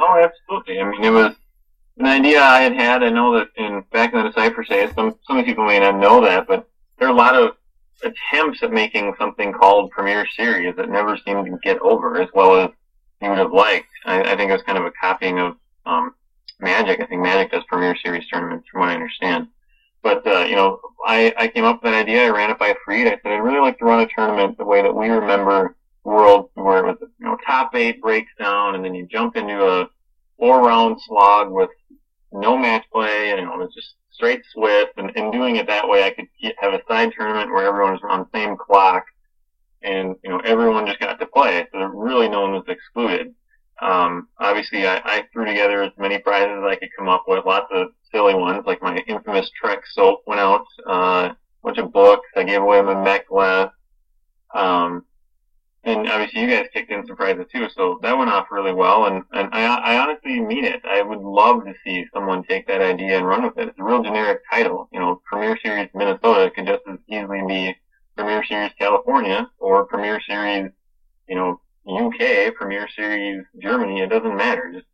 Oh, 0.00 0.16
absolutely. 0.16 0.80
I 0.80 0.88
mean, 0.88 1.04
it 1.04 1.10
was 1.10 1.34
an 1.98 2.06
idea 2.06 2.40
I 2.40 2.60
had 2.60 2.74
had. 2.74 3.02
I 3.02 3.10
know 3.10 3.36
that 3.38 3.48
in 3.56 3.82
back 3.92 4.12
in 4.12 4.22
the 4.22 4.28
Decipher 4.28 4.62
days, 4.62 4.90
some 4.94 5.16
some 5.26 5.44
people 5.44 5.66
may 5.66 5.80
not 5.80 5.98
know 5.98 6.20
that, 6.20 6.46
but 6.46 6.68
there 6.98 7.08
are 7.08 7.12
a 7.12 7.16
lot 7.16 7.34
of 7.34 7.56
attempts 8.04 8.62
at 8.62 8.70
making 8.70 9.14
something 9.18 9.52
called 9.52 9.90
Premier 9.90 10.26
Series 10.36 10.76
that 10.76 10.88
never 10.88 11.16
seemed 11.16 11.46
to 11.46 11.58
get 11.62 11.80
over 11.80 12.20
as 12.20 12.28
well 12.32 12.54
as 12.60 12.70
you 13.20 13.28
would 13.28 13.38
have 13.38 13.52
liked. 13.52 13.88
I, 14.04 14.20
I 14.20 14.36
think 14.36 14.50
it 14.50 14.52
was 14.52 14.62
kind 14.62 14.78
of 14.78 14.84
a 14.84 14.92
copying 15.00 15.40
of 15.40 15.56
um, 15.84 16.14
Magic. 16.60 17.00
I 17.00 17.06
think 17.06 17.22
Magic 17.22 17.50
does 17.50 17.64
Premier 17.68 17.96
Series 17.96 18.28
tournaments, 18.28 18.68
from 18.70 18.80
what 18.82 18.90
I 18.90 18.94
understand. 18.94 19.48
But 20.02 20.24
uh, 20.24 20.44
you 20.44 20.54
know, 20.54 20.80
I, 21.04 21.34
I 21.36 21.48
came 21.48 21.64
up 21.64 21.82
with 21.82 21.90
that 21.90 21.98
idea. 21.98 22.26
I 22.26 22.30
ran 22.30 22.50
it 22.50 22.58
by 22.58 22.74
Freed. 22.84 23.08
I 23.08 23.18
said 23.22 23.32
I'd 23.32 23.38
really 23.38 23.60
like 23.60 23.78
to 23.80 23.84
run 23.84 24.00
a 24.00 24.06
tournament 24.06 24.56
the 24.58 24.64
way 24.64 24.82
that 24.82 24.94
we 24.94 25.08
remember 25.08 25.74
World, 26.08 26.50
where 26.54 26.78
it 26.78 26.86
was 26.86 26.96
you 27.00 27.26
know 27.26 27.36
top 27.46 27.74
eight 27.74 28.00
breaks 28.00 28.32
down, 28.38 28.74
and 28.74 28.84
then 28.84 28.94
you 28.94 29.06
jump 29.06 29.36
into 29.36 29.64
a 29.64 29.88
four 30.38 30.62
round 30.62 30.98
slog 31.06 31.50
with 31.50 31.70
no 32.32 32.56
match 32.56 32.84
play, 32.92 33.30
and 33.30 33.40
you 33.40 33.46
know, 33.46 33.54
it 33.54 33.58
was 33.58 33.74
just 33.74 33.94
straight 34.10 34.42
Swiss. 34.52 34.86
And, 34.96 35.10
and 35.16 35.32
doing 35.32 35.56
it 35.56 35.66
that 35.66 35.88
way, 35.88 36.04
I 36.04 36.10
could 36.10 36.26
get, 36.40 36.54
have 36.58 36.74
a 36.74 36.82
side 36.88 37.12
tournament 37.16 37.50
where 37.50 37.66
everyone 37.66 37.92
was 37.92 38.00
on 38.08 38.20
the 38.20 38.38
same 38.38 38.56
clock, 38.56 39.04
and 39.82 40.16
you 40.22 40.30
know 40.30 40.38
everyone 40.40 40.86
just 40.86 41.00
got 41.00 41.18
to 41.20 41.26
play, 41.26 41.66
so 41.72 41.78
really 41.78 42.28
no 42.28 42.42
one 42.42 42.52
was 42.52 42.64
excluded. 42.68 43.34
Um, 43.80 44.28
obviously, 44.38 44.86
I, 44.86 44.96
I 45.04 45.24
threw 45.32 45.44
together 45.44 45.82
as 45.82 45.92
many 45.96 46.18
prizes 46.18 46.58
as 46.58 46.64
I 46.64 46.74
could 46.76 46.88
come 46.96 47.08
up 47.08 47.24
with, 47.28 47.44
lots 47.44 47.68
of 47.72 47.88
silly 48.10 48.34
ones, 48.34 48.64
like 48.66 48.82
my 48.82 48.96
infamous 49.06 49.50
Trek 49.50 49.82
soap 49.92 50.22
went 50.26 50.40
out, 50.40 50.64
uh, 50.88 51.30
a 51.30 51.36
bunch 51.62 51.78
of 51.78 51.92
books. 51.92 52.26
I 52.36 52.42
gave 52.42 52.60
away 52.60 52.82
my 52.82 53.00
mech. 53.02 53.26
Um, 54.54 55.04
and 55.88 56.06
obviously 56.08 56.42
you 56.42 56.48
guys 56.48 56.66
kicked 56.72 56.90
in 56.90 57.06
some 57.06 57.16
prizes 57.16 57.46
too, 57.50 57.68
so 57.74 57.98
that 58.02 58.16
went 58.16 58.30
off 58.30 58.48
really 58.50 58.74
well. 58.74 59.06
And, 59.06 59.22
and 59.32 59.48
I, 59.52 59.76
I 59.76 59.98
honestly 59.98 60.38
mean 60.40 60.64
it. 60.64 60.82
I 60.84 61.00
would 61.00 61.20
love 61.20 61.64
to 61.64 61.74
see 61.84 62.04
someone 62.12 62.42
take 62.42 62.66
that 62.66 62.82
idea 62.82 63.16
and 63.16 63.26
run 63.26 63.42
with 63.42 63.56
it. 63.56 63.68
It's 63.68 63.78
a 63.78 63.84
real 63.84 64.02
generic 64.02 64.40
title. 64.50 64.88
You 64.92 65.00
know, 65.00 65.22
Premier 65.24 65.58
Series 65.62 65.88
Minnesota 65.94 66.50
could 66.54 66.66
just 66.66 66.82
as 66.90 66.98
easily 67.08 67.42
be 67.46 67.74
Premier 68.16 68.44
Series 68.44 68.72
California 68.78 69.48
or 69.58 69.86
Premier 69.86 70.20
Series, 70.20 70.70
you 71.26 71.36
know, 71.36 71.60
UK, 71.88 72.54
Premier 72.54 72.86
Series 72.94 73.44
Germany. 73.62 74.02
It 74.02 74.10
doesn't 74.10 74.36
matter. 74.36 74.70
Just 74.74 74.86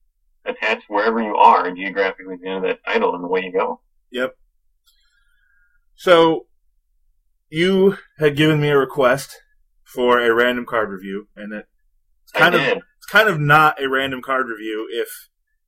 attach 0.45 0.83
wherever 0.87 1.21
you 1.21 1.35
are 1.35 1.73
geographically 1.73 2.37
to 2.37 2.61
that 2.63 2.85
title 2.87 3.17
and 3.17 3.25
away 3.25 3.43
you 3.45 3.53
go. 3.53 3.81
Yep. 4.13 4.37
So 5.97 6.47
you 7.51 7.97
had 8.19 8.37
given 8.37 8.61
me 8.61 8.69
a 8.69 8.79
request 8.79 9.41
for 9.95 10.19
a 10.21 10.33
random 10.35 10.67
card 10.67 10.91
review, 10.91 11.29
and 11.37 11.53
it's 11.53 12.33
kind 12.33 12.55
I 12.55 12.59
of 12.59 12.65
did. 12.65 12.83
it's 12.99 13.07
kind 13.07 13.29
of 13.29 13.39
not 13.41 13.81
a 13.83 13.89
random 13.89 14.21
card 14.23 14.49
review 14.49 14.89
if 14.91 15.09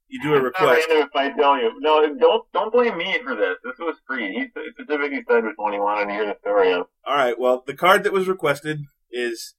you 0.09 0.23
do 0.23 0.35
a 0.35 0.37
It's 0.47 0.59
not 0.61 0.69
request. 0.69 0.87
if 0.91 1.09
I 1.15 1.31
tell 1.33 1.59
you. 1.59 1.73
No, 1.81 2.15
don't 2.19 2.45
don't 2.53 2.73
blame 2.73 2.97
me 2.99 3.19
for 3.25 3.35
this. 3.35 3.57
This 3.65 3.79
was 3.79 3.97
Freed. 4.07 4.33
He 4.33 4.47
specifically 4.71 5.25
said 5.29 5.45
which 5.45 5.55
one 5.57 5.73
he 5.73 5.79
wanted 5.79 6.07
to 6.07 6.13
hear 6.13 6.27
the 6.27 6.37
story 6.41 6.73
of. 6.73 6.87
All 7.07 7.17
right. 7.17 7.39
Well, 7.39 7.63
the 7.67 7.75
card 7.75 8.05
that 8.05 8.13
was 8.13 8.29
requested 8.29 8.81
is 9.11 9.55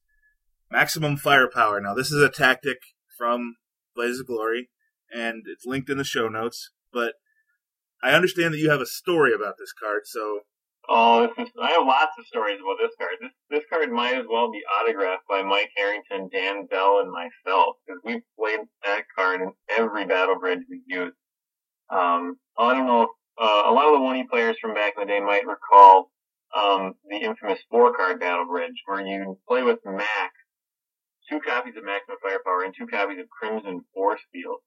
maximum 0.70 1.16
firepower. 1.16 1.80
Now, 1.80 1.94
this 1.94 2.10
is 2.12 2.22
a 2.22 2.28
tactic 2.30 2.78
from 3.16 3.56
Blaze 3.94 4.20
of 4.20 4.26
Glory, 4.26 4.70
and 5.12 5.44
it's 5.46 5.66
linked 5.66 5.90
in 5.90 5.98
the 5.98 6.04
show 6.04 6.28
notes. 6.28 6.70
But 6.92 7.14
I 8.02 8.12
understand 8.12 8.54
that 8.54 8.58
you 8.58 8.70
have 8.70 8.80
a 8.80 8.86
story 8.86 9.32
about 9.34 9.54
this 9.58 9.72
card, 9.72 10.02
so 10.06 10.40
Oh, 10.90 11.20
this 11.26 11.46
is, 11.46 11.52
I 11.60 11.72
have 11.72 11.86
lots 11.86 12.12
of 12.18 12.26
stories 12.26 12.58
about 12.60 12.78
this 12.80 12.96
card. 12.98 13.12
This 13.20 13.32
this 13.50 13.64
card 13.70 13.92
might 13.92 14.14
as 14.14 14.24
well 14.30 14.50
be 14.50 14.62
autographed 14.80 15.28
by 15.28 15.42
Mike 15.42 15.68
Harrington, 15.76 16.30
Dan 16.32 16.64
Bell, 16.66 17.00
and 17.00 17.12
myself 17.12 17.76
because 17.86 18.00
we've 18.04 18.22
played 18.38 18.60
that 18.84 19.02
card 19.14 19.42
in 19.42 19.52
every 19.76 20.06
battle 20.06 20.38
bridge 20.38 20.60
we've 20.70 20.80
used. 20.86 21.16
Um, 21.90 22.36
I 22.56 22.72
don't 22.72 22.86
know 22.86 23.02
if 23.02 23.08
uh, 23.38 23.64
a 23.66 23.72
lot 23.72 23.86
of 23.86 23.94
the 23.94 24.00
one 24.00 24.26
players 24.28 24.56
from 24.60 24.72
back 24.72 24.94
in 24.96 25.06
the 25.06 25.12
day 25.12 25.20
might 25.20 25.46
recall 25.46 26.10
um, 26.56 26.94
the 27.08 27.16
infamous 27.16 27.58
four 27.70 27.94
card 27.94 28.18
battle 28.18 28.46
bridge 28.46 28.82
where 28.86 29.06
you 29.06 29.38
play 29.46 29.62
with 29.62 29.78
Max, 29.84 30.32
two 31.28 31.40
copies 31.40 31.76
of 31.76 31.84
Maximum 31.84 32.16
Firepower 32.22 32.64
and 32.64 32.74
two 32.76 32.86
copies 32.86 33.18
of 33.18 33.28
Crimson 33.28 33.82
Force 33.92 34.20
Field, 34.32 34.60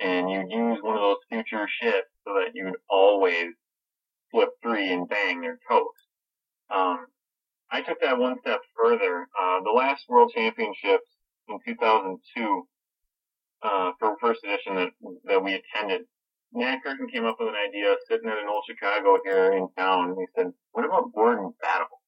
and 0.00 0.30
you 0.30 0.40
use 0.50 0.78
one 0.82 0.96
of 0.96 1.02
those 1.02 1.16
future 1.30 1.66
ships 1.80 2.08
so 2.26 2.34
that 2.34 2.50
you 2.52 2.66
would 2.66 2.76
always 2.90 3.48
flip 4.32 4.48
three 4.62 4.92
and 4.92 5.08
bang, 5.08 5.42
they're 5.42 5.58
toast. 5.68 6.08
Um, 6.74 7.06
I 7.70 7.82
took 7.82 8.00
that 8.00 8.18
one 8.18 8.36
step 8.40 8.60
further. 8.76 9.28
Uh, 9.38 9.60
the 9.62 9.70
last 9.70 10.04
World 10.08 10.32
Championships 10.34 11.06
in 11.48 11.58
2002, 11.66 12.66
uh, 13.62 13.92
for 13.98 14.16
first 14.20 14.42
edition 14.44 14.76
that, 14.76 14.90
that 15.24 15.44
we 15.44 15.54
attended, 15.54 16.02
Nat 16.52 16.78
Curtin 16.84 17.08
came 17.08 17.24
up 17.24 17.36
with 17.38 17.48
an 17.48 17.54
idea 17.54 17.94
sitting 18.08 18.28
at 18.28 18.38
an 18.38 18.48
old 18.48 18.64
Chicago 18.68 19.18
here 19.24 19.52
in 19.52 19.68
town. 19.78 20.16
He 20.18 20.26
said, 20.36 20.52
what 20.72 20.84
about 20.84 21.12
Borg 21.14 21.38
and 21.38 21.54
battle? 21.60 22.02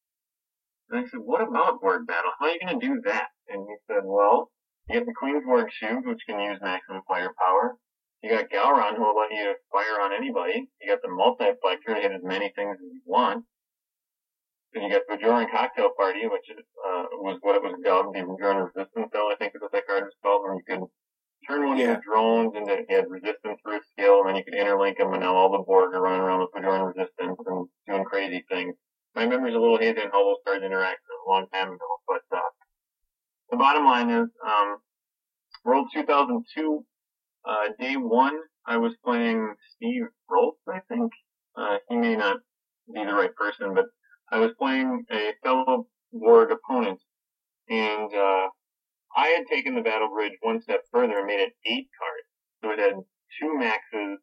And 0.90 1.00
I 1.00 1.08
said, 1.08 1.20
what 1.20 1.40
about 1.40 1.80
Borg 1.80 2.06
battle? 2.06 2.32
How 2.38 2.46
are 2.46 2.50
you 2.50 2.60
going 2.60 2.78
to 2.78 2.86
do 2.86 3.00
that? 3.06 3.28
And 3.48 3.66
he 3.66 3.74
said, 3.86 4.02
well, 4.04 4.50
you 4.88 4.98
get 4.98 5.06
the 5.06 5.14
Queen's 5.14 5.44
Queensborg 5.44 5.68
Cube, 5.78 6.04
which 6.06 6.20
can 6.28 6.40
use 6.40 6.58
maximum 6.60 7.00
firepower. 7.08 7.76
You 8.24 8.30
got 8.30 8.48
Galron, 8.48 8.96
who 8.96 9.02
will 9.02 9.20
let 9.20 9.30
you 9.32 9.54
fire 9.70 10.00
on 10.00 10.14
anybody. 10.14 10.66
You 10.80 10.88
got 10.88 11.02
the 11.02 11.08
multiplexer 11.08 11.94
to 11.94 12.00
hit 12.00 12.10
as 12.10 12.22
many 12.22 12.50
things 12.56 12.78
as 12.80 12.90
you 12.90 13.02
want. 13.04 13.44
Then 14.72 14.84
you 14.84 14.88
got 14.88 15.02
the 15.06 15.16
Bajoran 15.16 15.50
Cocktail 15.50 15.90
Party, 15.94 16.26
which 16.26 16.48
is, 16.48 16.64
uh, 16.88 17.04
was 17.20 17.36
what 17.42 17.56
it 17.56 17.62
was 17.62 17.76
dubbed, 17.84 18.16
the 18.16 18.20
Bajoran 18.20 18.64
Resistance 18.64 19.12
Cell, 19.12 19.28
I 19.30 19.36
think 19.38 19.52
is 19.54 19.60
what 19.60 19.72
that 19.72 19.86
card 19.86 20.04
is 20.04 20.14
called, 20.22 20.40
where 20.40 20.54
you 20.54 20.62
could 20.66 20.88
turn 21.46 21.68
one 21.68 21.78
of 21.78 21.84
your 21.84 22.00
drones 22.00 22.56
into 22.56 22.86
you 22.88 22.96
had 22.96 23.10
resistance 23.10 23.60
for 23.62 23.76
a 23.76 23.80
skill, 23.92 24.20
and 24.20 24.30
then 24.30 24.36
you 24.36 24.44
could 24.44 24.54
interlink 24.54 24.96
them, 24.96 25.12
and 25.12 25.20
now 25.20 25.36
all 25.36 25.52
the 25.52 25.58
Borg 25.58 25.92
are 25.92 26.00
running 26.00 26.22
around 26.22 26.40
with 26.40 26.52
Bajoran 26.56 26.96
Resistance 26.96 27.36
and 27.44 27.68
doing 27.86 28.04
crazy 28.04 28.42
things. 28.48 28.74
My 29.14 29.26
memory's 29.26 29.54
a 29.54 29.58
little 29.58 29.76
hazy 29.76 30.00
on 30.00 30.10
how 30.10 30.24
those 30.24 30.40
cards 30.46 30.64
interact 30.64 31.00
a 31.28 31.30
long 31.30 31.44
time 31.52 31.68
ago, 31.68 31.88
but 32.08 32.24
uh, 32.32 32.40
the 33.50 33.58
bottom 33.58 33.84
line 33.84 34.08
is, 34.08 34.30
um, 34.48 34.78
World 35.62 35.88
2002, 35.92 36.86
uh, 37.44 37.68
day 37.78 37.96
one, 37.96 38.38
I 38.66 38.76
was 38.76 38.94
playing 39.04 39.54
Steve 39.76 40.04
Rolfe, 40.30 40.56
I 40.68 40.80
think. 40.88 41.12
Uh, 41.56 41.76
he 41.88 41.96
may 41.96 42.16
not 42.16 42.38
be 42.92 43.04
the 43.04 43.14
right 43.14 43.34
person, 43.34 43.74
but 43.74 43.86
I 44.30 44.38
was 44.38 44.52
playing 44.58 45.04
a 45.10 45.32
fellow 45.42 45.86
Borg 46.12 46.50
opponent, 46.50 47.00
and 47.68 48.12
uh, 48.12 48.48
I 49.16 49.28
had 49.28 49.46
taken 49.50 49.74
the 49.74 49.82
Battle 49.82 50.08
Bridge 50.08 50.32
one 50.42 50.60
step 50.62 50.80
further 50.90 51.18
and 51.18 51.26
made 51.26 51.40
it 51.40 51.52
eight 51.66 51.88
cards. 51.98 52.28
So 52.62 52.70
it 52.70 52.78
had 52.78 52.94
two 53.40 53.58
maxes 53.58 54.18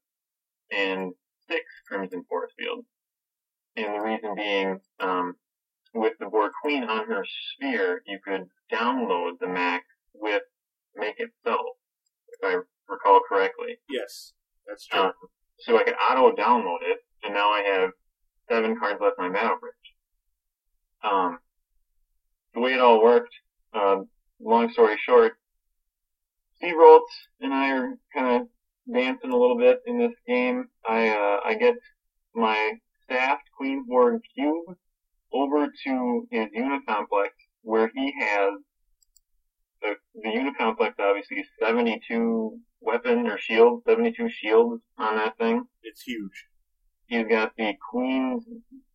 and 0.71 1.11
six 1.49 1.63
Crimson 1.87 2.23
Force 2.27 2.51
fields. 2.57 2.87
And 3.75 3.95
the 3.95 4.01
reason 4.01 4.35
being, 4.35 4.79
um, 4.99 5.35
with 5.93 6.13
the 6.19 6.25
Borg 6.27 6.51
Queen 6.61 6.83
on 6.83 7.07
her 7.07 7.25
sphere, 7.53 8.01
you 8.05 8.19
could 8.25 8.45
download 8.71 9.39
the 9.39 9.47
max 9.47 9.85
with 10.13 10.41
Make 10.95 11.19
It 11.19 11.31
So, 11.45 11.57
if 12.29 12.39
I 12.43 12.59
recall 12.91 13.21
correctly. 13.27 13.79
Yes, 13.89 14.33
that's 14.67 14.85
true. 14.85 15.01
Um, 15.01 15.13
so 15.59 15.77
I 15.77 15.83
could 15.83 15.95
auto 15.95 16.35
download 16.35 16.79
it, 16.83 16.99
and 17.23 17.33
now 17.33 17.49
I 17.49 17.61
have 17.61 17.91
seven 18.49 18.77
cards 18.77 18.99
left 19.01 19.15
in 19.17 19.31
my 19.31 19.31
battle 19.31 19.57
bridge. 19.59 19.73
Um, 21.03 21.39
the 22.53 22.59
way 22.59 22.73
it 22.73 22.79
all 22.79 23.01
worked, 23.01 23.33
um, 23.73 24.07
long 24.39 24.71
story 24.71 24.97
short, 25.05 25.33
Steve 26.57 26.75
Roltz 26.75 27.01
and 27.39 27.53
I 27.53 27.71
are 27.71 27.93
kind 28.13 28.41
of 28.41 28.47
dancing 28.93 29.31
a 29.31 29.37
little 29.37 29.57
bit 29.57 29.79
in 29.87 29.97
this 29.97 30.13
game. 30.27 30.65
I 30.87 31.09
uh, 31.09 31.39
I 31.43 31.55
get 31.55 31.75
my 32.35 32.73
staffed 33.03 33.49
Queen's 33.57 33.87
Borg 33.87 34.21
cube 34.35 34.77
over 35.33 35.67
to 35.67 36.27
his 36.29 36.47
Unicomplex 36.55 37.29
where 37.63 37.89
he 37.95 38.13
has 38.19 38.53
the, 39.81 39.95
the 40.15 40.29
Unicomplex 40.29 40.93
obviously 40.99 41.37
is 41.37 41.47
72 41.59 42.59
weapon 42.81 43.27
or 43.27 43.37
shield, 43.37 43.83
72 43.87 44.29
shields 44.29 44.81
on 44.97 45.15
that 45.15 45.37
thing. 45.37 45.65
It's 45.83 46.01
huge. 46.01 46.45
He's 47.07 47.27
got 47.27 47.51
the 47.57 47.73
Queen's, 47.91 48.43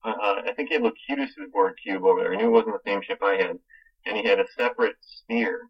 uh, 0.05 0.09
uh, 0.09 0.43
I 0.47 0.53
think 0.55 0.69
he 0.69 0.75
had 0.75 0.83
Locutus's 0.83 1.51
Borg 1.53 1.75
cube 1.83 2.05
over 2.05 2.21
there. 2.21 2.33
I 2.33 2.37
knew 2.37 2.47
it 2.47 2.51
wasn't 2.51 2.77
the 2.83 2.91
same 2.91 3.03
ship 3.03 3.19
I 3.23 3.37
had. 3.37 3.59
And 4.07 4.17
he 4.17 4.25
had 4.25 4.41
a 4.41 4.47
separate 4.57 4.97
sphere. 5.01 5.69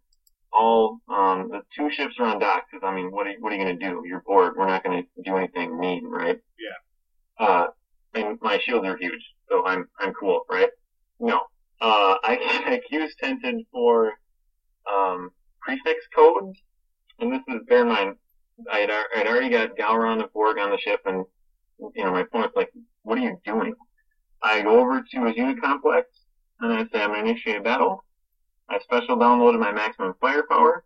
All, 0.53 1.01
um, 1.09 1.51
the 1.51 1.63
two 1.77 1.91
ships 1.91 2.15
are 2.19 2.27
on 2.27 2.39
dock, 2.39 2.67
because 2.71 2.87
I 2.87 2.95
mean, 2.95 3.11
what 3.11 3.27
are, 3.27 3.35
what 3.41 3.53
are 3.53 3.57
you 3.57 3.65
gonna 3.65 3.77
do? 3.77 4.05
You're 4.07 4.23
Borg. 4.25 4.55
We're 4.57 4.69
not 4.69 4.85
gonna 4.85 5.03
do 5.25 5.37
anything 5.37 5.79
mean, 5.79 6.07
right? 6.07 6.39
Yeah. 6.59 7.47
Uh, 7.47 7.67
and 8.15 8.39
my 8.41 8.59
shields 8.59 8.87
are 8.87 8.97
huge, 8.97 9.35
so 9.51 9.67
I'm, 9.67 9.89
I'm 9.99 10.15
cool, 10.15 10.43
right? 10.49 10.71
No. 11.19 11.41
Uh, 11.81 12.17
I 12.23 12.63
get 12.65 12.85
Q's 12.89 13.15
tented 13.17 13.67
for, 13.73 14.13
um, 14.93 15.31
prefix 15.61 16.07
codes, 16.15 16.59
and 17.19 17.33
this 17.33 17.43
is, 17.49 17.61
bear 17.69 17.83
in 17.83 17.89
mind, 17.89 18.17
I 18.71 18.79
had, 18.79 18.91
I'd 19.17 19.27
already 19.27 19.51
got 19.51 19.77
Galron 19.77 20.23
of 20.23 20.33
Borg 20.33 20.59
on 20.59 20.71
the 20.71 20.79
ship, 20.79 21.01
and, 21.05 21.25
you 21.95 22.05
know, 22.05 22.13
my 22.13 22.21
opponent's 22.21 22.57
like, 22.57 22.71
what 23.03 23.19
are 23.19 23.23
you 23.23 23.39
doing? 23.45 23.75
I 24.43 24.63
go 24.63 24.81
over 24.81 25.03
to 25.03 25.25
his 25.27 25.37
Unicomplex, 25.37 26.05
and 26.61 26.73
I 26.73 26.83
say, 26.85 27.03
I'm 27.03 27.11
gonna 27.11 27.29
initiate 27.29 27.57
a 27.57 27.61
battle. 27.61 28.05
I 28.69 28.79
special 28.81 29.17
downloaded 29.17 29.61
my 29.61 29.73
maximum 29.73 30.15
firepower. 30.21 30.85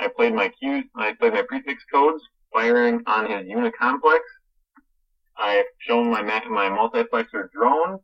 I 0.00 0.08
played 0.08 0.34
my 0.34 0.48
cues, 0.48 0.84
I 0.94 1.12
played 1.14 1.32
my 1.32 1.42
prefix 1.42 1.82
codes, 1.92 2.22
firing 2.52 3.02
on 3.06 3.30
his 3.30 3.46
Unicomplex. 3.46 4.20
I've 5.36 5.66
shown 5.80 6.10
my 6.10 6.22
ma- 6.22 6.48
my 6.48 6.68
multiplexer 6.68 7.50
drone. 7.52 8.00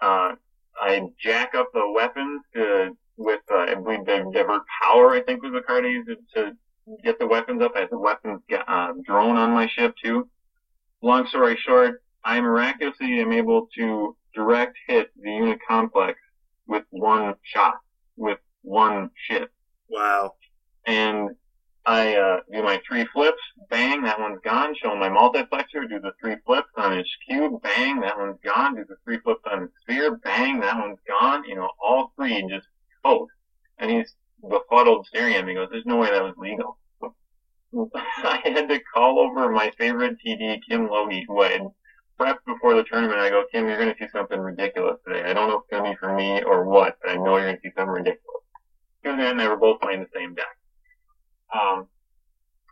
Uh, 0.00 0.32
I 0.80 1.02
jack 1.18 1.54
up 1.54 1.68
the 1.72 1.90
weapons 1.90 2.42
to, 2.54 2.96
with, 3.16 3.40
uh, 3.50 3.58
I 3.58 3.74
believe 3.74 4.04
the 4.04 4.30
divert 4.32 4.62
power, 4.82 5.12
I 5.12 5.22
think 5.22 5.42
was 5.42 5.52
the 5.52 5.62
card 5.62 5.84
I 5.84 5.88
used 5.88 6.08
to, 6.08 6.16
to 6.34 6.56
get 7.02 7.18
the 7.18 7.26
weapons 7.26 7.62
up. 7.62 7.72
I 7.76 7.80
have 7.80 7.90
the 7.90 7.98
weapons, 7.98 8.40
uh, 8.66 8.92
drone 9.04 9.36
on 9.36 9.50
my 9.50 9.66
ship 9.68 9.94
too. 10.02 10.28
Long 11.02 11.26
story 11.26 11.56
short, 11.56 12.02
I 12.24 12.40
miraculously 12.40 13.20
am 13.20 13.32
able 13.32 13.68
to 13.76 14.16
direct 14.34 14.76
hit 14.86 15.10
the 15.20 15.30
Unicomplex 15.30 16.14
with 16.66 16.84
one 16.90 17.34
shot, 17.42 17.76
with 18.16 18.38
one 18.62 19.10
ship. 19.28 19.50
Wow. 19.88 20.34
And 20.86 21.30
I 21.86 22.16
uh, 22.16 22.40
do 22.52 22.64
my 22.64 22.80
three 22.86 23.06
flips, 23.12 23.40
bang, 23.70 24.02
that 24.02 24.18
one's 24.18 24.40
gone. 24.44 24.74
Show 24.74 24.96
my 24.96 25.08
multiplexer, 25.08 25.88
do 25.88 26.00
the 26.00 26.12
three 26.20 26.36
flips 26.44 26.68
on 26.76 26.96
his 26.96 27.06
cube, 27.28 27.62
bang, 27.62 28.00
that 28.00 28.18
one's 28.18 28.38
gone. 28.44 28.74
Do 28.74 28.84
the 28.88 28.96
three 29.04 29.18
flips 29.18 29.42
on 29.50 29.62
his 29.62 29.70
sphere, 29.82 30.16
bang, 30.16 30.58
that 30.60 30.76
one's 30.76 30.98
gone. 31.06 31.44
You 31.44 31.54
know, 31.54 31.70
all 31.80 32.12
three 32.16 32.44
just 32.50 32.66
both. 33.06 33.28
And 33.78 33.90
he's 33.90 34.14
befuddled 34.42 35.06
staring 35.06 35.34
at 35.34 35.44
me. 35.44 35.52
He 35.52 35.56
goes, 35.56 35.68
"There's 35.70 35.86
no 35.86 35.96
way 35.96 36.10
that 36.10 36.22
was 36.22 36.34
legal." 36.38 36.78
I 37.92 38.40
had 38.44 38.68
to 38.68 38.80
call 38.94 39.18
over 39.18 39.50
my 39.50 39.70
favorite 39.78 40.16
TD, 40.24 40.60
Kim 40.68 40.88
Logie, 40.88 41.24
who 41.28 41.42
I 41.42 41.48
had 41.48 41.66
prepped 42.18 42.44
before 42.46 42.74
the 42.74 42.84
tournament. 42.84 43.20
I 43.20 43.28
go, 43.28 43.44
Kim, 43.52 43.66
you're 43.66 43.78
going 43.78 43.92
to 43.92 43.98
see 43.98 44.10
something 44.10 44.38
ridiculous 44.38 44.96
today. 45.06 45.22
I 45.28 45.34
don't 45.34 45.48
know 45.48 45.58
if 45.58 45.62
it's 45.62 45.70
going 45.70 45.84
to 45.84 45.90
be 45.90 45.96
for 45.96 46.14
me 46.14 46.42
or 46.42 46.64
what, 46.64 46.96
but 47.02 47.10
I 47.10 47.16
know 47.16 47.36
you're 47.36 47.46
going 47.46 47.56
to 47.56 47.62
see 47.62 47.72
something 47.76 47.92
ridiculous. 47.92 48.42
Kim 49.02 49.20
and 49.20 49.40
I 49.40 49.48
were 49.48 49.56
both 49.56 49.80
playing 49.80 50.00
the 50.00 50.18
same 50.18 50.34
deck. 50.34 50.56
Um, 51.54 51.88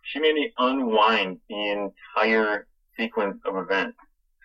she 0.05 0.21
made 0.21 0.35
me 0.35 0.53
unwind 0.59 1.39
the 1.49 1.91
entire 2.17 2.67
sequence 2.97 3.39
of 3.45 3.57
events. 3.57 3.99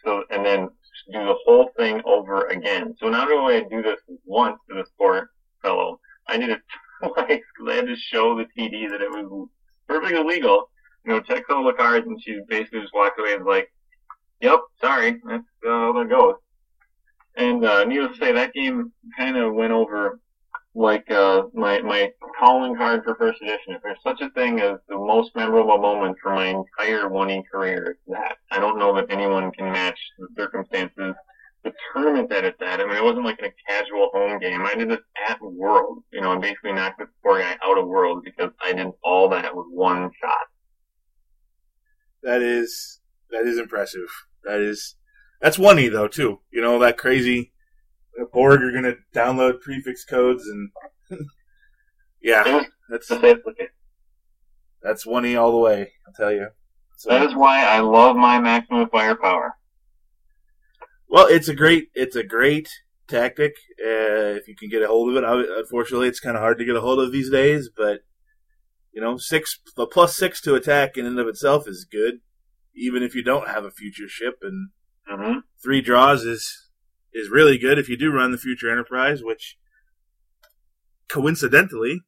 So, 0.03 0.23
and 0.29 0.45
then 0.45 0.69
do 1.11 1.25
the 1.25 1.35
whole 1.45 1.71
thing 1.77 2.01
over 2.05 2.47
again. 2.47 2.95
So 2.99 3.09
not 3.09 3.31
only 3.31 3.55
did 3.55 3.65
I 3.65 3.69
do 3.69 3.81
this 3.81 3.99
once 4.25 4.57
to 4.69 4.75
this 4.75 4.89
poor 4.97 5.29
fellow, 5.61 5.99
I 6.27 6.37
did 6.37 6.49
it 6.49 6.61
twice 7.03 7.41
I 7.67 7.73
had 7.73 7.87
to 7.87 7.95
show 8.11 8.35
the 8.35 8.45
TD 8.57 8.89
that 8.89 9.01
it 9.01 9.09
was 9.09 9.49
perfectly 9.87 10.23
legal. 10.23 10.69
You 11.05 11.13
know, 11.13 11.21
text 11.21 11.49
all 11.49 11.63
the 11.63 11.73
cards 11.73 12.05
and 12.07 12.21
she 12.21 12.39
basically 12.47 12.81
just 12.81 12.93
walked 12.93 13.19
away 13.19 13.33
and 13.33 13.45
was 13.45 13.55
like, 13.55 13.71
yep, 14.41 14.59
sorry, 14.81 15.21
that's 15.25 15.43
uh, 15.65 15.69
how 15.69 15.93
that 15.93 16.09
goes. 16.09 16.35
And, 17.35 17.65
uh, 17.65 17.85
needless 17.85 18.17
to 18.17 18.25
say, 18.25 18.31
that 18.33 18.53
game 18.53 18.91
kind 19.17 19.37
of 19.37 19.53
went 19.53 19.71
over 19.71 20.19
like, 20.75 21.09
uh, 21.09 21.43
my, 21.53 21.81
my 21.81 22.11
calling 22.37 22.75
card 22.75 23.03
for 23.03 23.15
first 23.15 23.41
edition. 23.41 23.73
If 23.73 23.81
there's 23.81 23.97
such 24.03 24.21
a 24.21 24.29
thing 24.31 24.59
as 24.59 24.77
the 24.87 24.97
most 24.97 25.35
memorable 25.35 25.77
moment 25.77 26.17
for 26.21 26.35
my 26.35 26.47
entire 26.47 27.09
1E 27.09 27.43
career, 27.51 27.91
it's 27.91 27.99
that. 28.07 28.37
I 28.51 28.59
don't 28.59 28.77
know 28.77 28.93
that 28.95 29.09
anyone 29.09 29.51
can 29.51 29.71
match 29.71 29.99
the 30.17 30.27
circumstances, 30.37 31.15
the 31.63 31.73
tournament 31.93 32.29
that 32.29 32.45
it's 32.45 32.61
at. 32.61 32.79
I 32.79 32.85
mean, 32.85 32.95
it 32.95 33.03
wasn't 33.03 33.25
like 33.25 33.39
in 33.39 33.45
a 33.45 33.53
casual 33.67 34.09
home 34.13 34.39
game. 34.39 34.65
I 34.65 34.75
did 34.75 34.89
this 34.89 34.99
at 35.27 35.41
World, 35.41 36.03
you 36.11 36.21
know, 36.21 36.31
and 36.31 36.41
basically 36.41 36.73
knocked 36.73 36.99
this 36.99 37.07
poor 37.23 37.39
guy 37.39 37.57
out 37.63 37.77
of 37.77 37.87
World 37.87 38.23
because 38.23 38.51
I 38.63 38.73
did 38.73 38.87
all 39.03 39.29
that 39.29 39.55
with 39.55 39.65
one 39.69 40.09
shot. 40.21 40.47
That 42.23 42.41
is 42.41 42.99
that 43.31 43.45
is 43.45 43.57
impressive. 43.57 44.07
That 44.43 44.59
is 44.59 44.95
that's 45.41 45.59
one 45.59 45.79
E 45.79 45.87
though 45.89 46.07
too. 46.07 46.39
You 46.51 46.61
know 46.61 46.79
that 46.79 46.97
crazy 46.97 47.51
Borg 48.33 48.61
are 48.61 48.71
gonna 48.71 48.95
download 49.15 49.61
prefix 49.61 50.03
codes 50.03 50.43
and 50.47 50.69
yeah, 52.21 52.63
that's 52.89 53.07
To 53.07 53.19
say 53.19 53.31
it's 53.31 53.43
the 53.45 53.53
case. 53.53 53.69
that's 54.81 55.05
one 55.05 55.25
E 55.25 55.35
all 55.35 55.51
the 55.51 55.57
way. 55.57 55.91
I'll 56.07 56.13
tell 56.13 56.31
you. 56.31 56.47
So, 56.97 57.09
That 57.09 57.25
is 57.25 57.33
why 57.35 57.63
I 57.63 57.79
love 57.79 58.17
my 58.17 58.39
maximum 58.39 58.89
firepower. 58.89 59.55
Well, 61.09 61.27
it's 61.27 61.47
a 61.47 61.55
great 61.55 61.89
it's 61.93 62.15
a 62.15 62.23
great 62.23 62.69
tactic 63.07 63.53
uh, 63.83 64.37
if 64.37 64.47
you 64.47 64.55
can 64.55 64.69
get 64.69 64.83
a 64.83 64.87
hold 64.87 65.15
of 65.15 65.23
it. 65.23 65.49
Unfortunately, 65.57 66.07
it's 66.07 66.19
kind 66.19 66.37
of 66.37 66.41
hard 66.41 66.59
to 66.59 66.65
get 66.65 66.75
a 66.75 66.81
hold 66.81 66.99
of 66.99 67.11
these 67.11 67.29
days, 67.29 67.69
but 67.75 68.01
you 68.93 69.01
know, 69.01 69.17
six 69.17 69.59
the 69.75 69.87
plus 69.87 70.15
six 70.15 70.39
to 70.41 70.55
attack 70.55 70.97
in 70.97 71.05
and 71.05 71.19
of 71.19 71.27
itself 71.27 71.67
is 71.67 71.87
good, 71.89 72.19
even 72.75 73.03
if 73.03 73.15
you 73.15 73.23
don't 73.23 73.49
have 73.49 73.65
a 73.65 73.71
future 73.71 74.07
ship 74.07 74.39
and 74.41 74.69
hmm 75.07 75.39
three 75.61 75.81
draws 75.81 76.23
is 76.23 76.69
is 77.13 77.29
really 77.29 77.57
good 77.57 77.79
if 77.79 77.89
you 77.89 77.97
do 77.97 78.11
run 78.11 78.31
the 78.31 78.37
Future 78.37 78.71
Enterprise, 78.71 79.23
which 79.23 79.57
coincidentally 81.09 82.01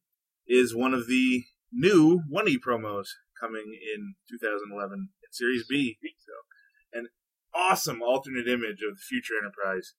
is 0.46 0.74
one 0.74 0.94
of 0.94 1.08
the 1.08 1.42
new 1.72 2.22
1E 2.32 2.56
promos 2.64 3.06
coming 3.40 3.76
in 3.94 4.14
2011 4.30 5.08
at 5.26 5.34
Series 5.34 5.64
B. 5.68 5.98
So, 6.18 6.98
an 6.98 7.08
awesome 7.54 8.02
alternate 8.02 8.48
image 8.48 8.80
of 8.82 8.96
the 8.96 9.02
Future 9.08 9.34
Enterprise. 9.40 9.94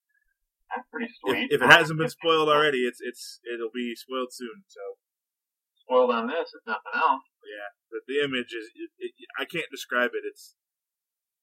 That's 0.73 0.87
pretty 0.89 1.05
If, 1.05 1.15
sweet. 1.21 1.51
if 1.51 1.61
it 1.61 1.69
hasn't 1.69 1.99
been 1.99 2.09
spoiled 2.09 2.49
already, 2.49 2.79
it's 2.85 2.99
it's 3.01 3.39
it'll 3.45 3.73
be 3.73 3.95
spoiled 3.95 4.33
soon. 4.33 4.63
So 4.67 4.81
spoiled 5.75 6.11
on 6.11 6.27
this, 6.27 6.49
if 6.53 6.65
nothing 6.65 6.95
else. 6.95 7.21
yeah, 7.45 7.69
the, 7.91 7.99
the 8.07 8.23
image 8.25 8.53
is 8.57 8.71
it, 8.75 8.89
it, 8.97 9.11
I 9.37 9.45
can't 9.45 9.69
describe 9.71 10.11
it. 10.13 10.23
It's 10.25 10.55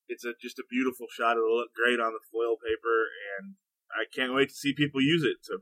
it's 0.08 0.24
a 0.24 0.32
just 0.40 0.58
a 0.58 0.64
beautiful 0.68 1.06
shot. 1.10 1.36
It'll 1.36 1.56
look 1.56 1.70
great 1.74 2.00
on 2.00 2.12
the 2.12 2.24
foil 2.32 2.56
paper, 2.56 3.06
and 3.38 3.54
I 3.94 4.04
can't 4.12 4.34
wait 4.34 4.48
to 4.48 4.54
see 4.54 4.72
people 4.72 5.00
use 5.00 5.22
it. 5.22 5.38
So 5.42 5.58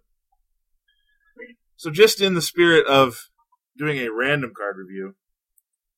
so 1.77 1.91
just 1.91 2.21
in 2.21 2.35
the 2.35 2.43
spirit 2.43 2.87
of 2.87 3.29
doing 3.77 3.99
a 3.99 4.11
random 4.11 4.53
card 4.57 4.77
review, 4.79 5.15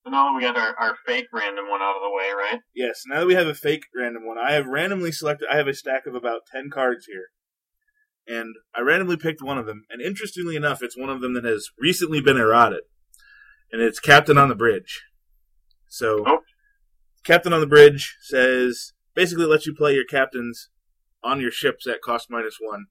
So 0.04 0.10
now 0.10 0.28
that 0.28 0.34
we 0.34 0.40
got 0.40 0.56
our, 0.56 0.74
our 0.78 0.96
fake 1.06 1.26
random 1.32 1.68
one 1.68 1.82
out 1.82 1.96
of 1.96 2.02
the 2.02 2.10
way, 2.10 2.30
right? 2.34 2.60
Yes, 2.74 3.02
now 3.06 3.20
that 3.20 3.26
we 3.26 3.34
have 3.34 3.46
a 3.46 3.54
fake 3.54 3.84
random 3.94 4.26
one, 4.26 4.38
I 4.38 4.52
have 4.52 4.66
randomly 4.66 5.12
selected. 5.12 5.48
I 5.52 5.56
have 5.56 5.68
a 5.68 5.74
stack 5.74 6.06
of 6.06 6.14
about 6.14 6.42
10 6.50 6.70
cards 6.70 7.06
here. 7.06 7.26
And 8.26 8.54
I 8.74 8.80
randomly 8.80 9.16
picked 9.16 9.42
one 9.42 9.58
of 9.58 9.66
them. 9.66 9.84
And 9.90 10.00
interestingly 10.00 10.56
enough, 10.56 10.82
it's 10.82 10.96
one 10.96 11.10
of 11.10 11.20
them 11.20 11.34
that 11.34 11.44
has 11.44 11.68
recently 11.78 12.20
been 12.20 12.38
errated. 12.38 12.82
And 13.72 13.82
it's 13.82 14.00
Captain 14.00 14.38
on 14.38 14.48
the 14.48 14.54
Bridge. 14.54 15.02
So, 15.88 16.24
Oh. 16.26 16.40
Captain 17.24 17.52
on 17.52 17.60
the 17.60 17.66
Bridge 17.66 18.16
says 18.22 18.92
basically 19.14 19.44
lets 19.44 19.66
you 19.66 19.74
play 19.74 19.94
your 19.94 20.04
captains 20.04 20.70
on 21.22 21.40
your 21.40 21.50
ships 21.50 21.86
at 21.86 22.00
cost 22.00 22.28
minus 22.30 22.56
one. 22.60 22.86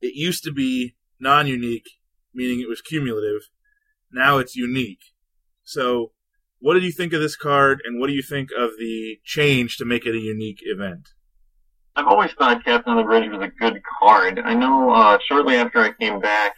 It 0.00 0.14
used 0.14 0.44
to 0.44 0.52
be 0.52 0.94
non 1.18 1.46
unique, 1.46 1.88
meaning 2.32 2.60
it 2.60 2.68
was 2.68 2.80
cumulative. 2.80 3.48
Now 4.12 4.38
it's 4.38 4.54
unique. 4.54 5.00
So, 5.64 6.12
what 6.64 6.72
did 6.72 6.82
you 6.82 6.92
think 6.92 7.12
of 7.12 7.20
this 7.20 7.36
card, 7.36 7.82
and 7.84 8.00
what 8.00 8.06
do 8.06 8.14
you 8.14 8.22
think 8.22 8.48
of 8.58 8.70
the 8.78 9.18
change 9.22 9.76
to 9.76 9.84
make 9.84 10.06
it 10.06 10.14
a 10.14 10.18
unique 10.18 10.60
event? 10.62 11.10
I've 11.94 12.06
always 12.06 12.32
thought 12.38 12.64
Captain 12.64 12.92
on 12.92 12.96
the 12.96 13.02
Bridge 13.02 13.30
was 13.30 13.42
a 13.42 13.48
good 13.48 13.82
card. 14.00 14.40
I 14.42 14.54
know 14.54 14.90
uh, 14.90 15.18
shortly 15.28 15.56
after 15.56 15.80
I 15.80 15.92
came 15.92 16.20
back, 16.20 16.54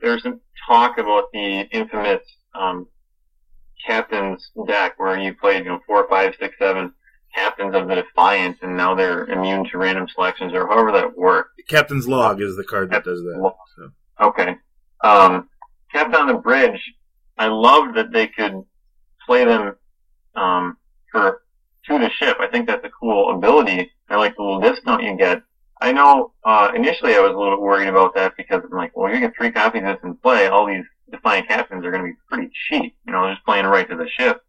there 0.00 0.12
was 0.12 0.22
some 0.22 0.40
talk 0.68 0.96
about 0.96 1.24
the 1.32 1.68
infamous 1.72 2.20
um, 2.54 2.86
captain's 3.84 4.48
deck 4.68 4.94
where 4.98 5.18
you 5.18 5.34
played, 5.34 5.64
you 5.64 5.70
know, 5.70 5.80
four, 5.88 6.08
five, 6.08 6.34
six, 6.38 6.54
seven 6.56 6.92
captains 7.34 7.74
of 7.74 7.88
the 7.88 7.96
Defiant, 7.96 8.58
and 8.62 8.76
now 8.76 8.94
they're 8.94 9.24
immune 9.24 9.68
to 9.72 9.78
random 9.78 10.06
selections, 10.14 10.52
or 10.54 10.68
however 10.68 10.92
that 10.92 11.18
worked. 11.18 11.60
Captain's 11.68 12.06
Log 12.06 12.40
is 12.40 12.54
the 12.54 12.62
card 12.62 12.92
that 12.92 13.02
does 13.02 13.18
that. 13.18 13.54
So. 13.76 13.90
Okay. 14.24 14.54
Um, 15.02 15.48
Captain 15.90 16.14
on 16.14 16.28
the 16.28 16.34
Bridge, 16.34 16.80
I 17.36 17.48
loved 17.48 17.96
that 17.96 18.12
they 18.12 18.28
could 18.28 18.62
play 19.26 19.44
them 19.44 19.76
um, 20.34 20.76
for 21.10 21.42
to 21.86 21.98
the 21.98 22.10
ship. 22.10 22.36
I 22.40 22.46
think 22.46 22.66
that's 22.66 22.84
a 22.84 22.90
cool 22.90 23.34
ability. 23.34 23.90
I 24.08 24.16
like 24.16 24.36
the 24.36 24.42
little 24.42 24.60
discount 24.60 25.02
you 25.02 25.16
get. 25.16 25.42
I 25.80 25.92
know 25.92 26.32
uh, 26.44 26.70
initially 26.74 27.14
I 27.14 27.20
was 27.20 27.32
a 27.32 27.36
little 27.36 27.56
bit 27.56 27.60
worried 27.60 27.88
about 27.88 28.14
that 28.14 28.36
because 28.36 28.62
I'm 28.64 28.76
like, 28.76 28.96
well, 28.96 29.12
you 29.12 29.18
get 29.18 29.34
three 29.36 29.50
copies 29.50 29.82
of 29.82 29.96
this 29.96 30.04
in 30.04 30.14
play. 30.16 30.46
All 30.46 30.66
these 30.66 30.84
Defiant 31.10 31.48
Captains 31.48 31.84
are 31.84 31.90
going 31.90 32.04
to 32.04 32.10
be 32.10 32.16
pretty 32.28 32.50
cheap. 32.68 32.96
You 33.04 33.12
know, 33.12 33.30
just 33.32 33.44
playing 33.44 33.66
right 33.66 33.88
to 33.88 33.96
the 33.96 34.08
ship. 34.08 34.42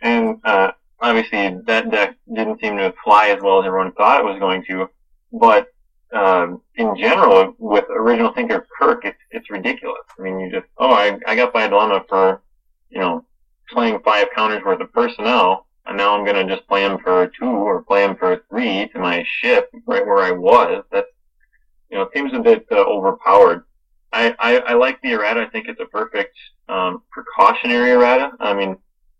And 0.00 0.38
uh, 0.44 0.70
obviously 1.00 1.58
that 1.66 1.90
deck 1.90 2.16
didn't 2.32 2.60
seem 2.60 2.76
to 2.76 2.94
fly 3.04 3.28
as 3.28 3.42
well 3.42 3.60
as 3.60 3.66
everyone 3.66 3.92
thought 3.92 4.20
it 4.20 4.24
was 4.24 4.38
going 4.38 4.64
to. 4.68 4.88
But 5.32 5.68
um, 6.12 6.60
in 6.74 6.96
general, 6.96 7.54
with 7.58 7.84
original 7.90 8.32
thinker 8.32 8.66
Kirk, 8.78 9.04
it's 9.04 9.18
it's 9.30 9.50
ridiculous. 9.50 10.02
I 10.18 10.22
mean, 10.22 10.40
you 10.40 10.50
just 10.50 10.66
oh, 10.78 10.90
I 10.90 11.18
I 11.26 11.36
got 11.36 11.52
by 11.52 11.64
a 11.64 11.68
dilemma 11.68 12.04
for 12.08 12.42
you 12.90 13.00
know 13.00 13.24
playing 13.72 14.00
five 14.04 14.28
counters 14.34 14.62
worth 14.64 14.80
of 14.80 14.92
personnel, 14.92 15.66
and 15.86 15.96
now 15.96 16.16
I'm 16.16 16.24
gonna 16.24 16.46
just 16.46 16.66
play 16.68 16.86
them 16.86 16.98
for 16.98 17.30
two 17.38 17.46
or 17.46 17.82
play 17.82 18.06
them 18.06 18.16
for 18.16 18.42
three 18.48 18.88
to 18.88 18.98
my 18.98 19.24
ship 19.26 19.70
right 19.86 20.06
where 20.06 20.22
I 20.22 20.32
was. 20.32 20.84
That's 20.90 21.08
you 21.90 21.96
know 21.96 22.02
it 22.02 22.10
seems 22.14 22.32
a 22.32 22.40
bit 22.40 22.66
uh, 22.70 22.76
overpowered. 22.76 23.64
I, 24.12 24.34
I 24.38 24.58
I 24.58 24.74
like 24.74 25.00
the 25.02 25.12
errata. 25.12 25.42
I 25.42 25.50
think 25.50 25.68
it's 25.68 25.80
a 25.80 25.86
perfect 25.86 26.36
um, 26.68 27.02
precautionary 27.10 27.90
errata. 27.92 28.32
I 28.40 28.54
mean. 28.54 28.76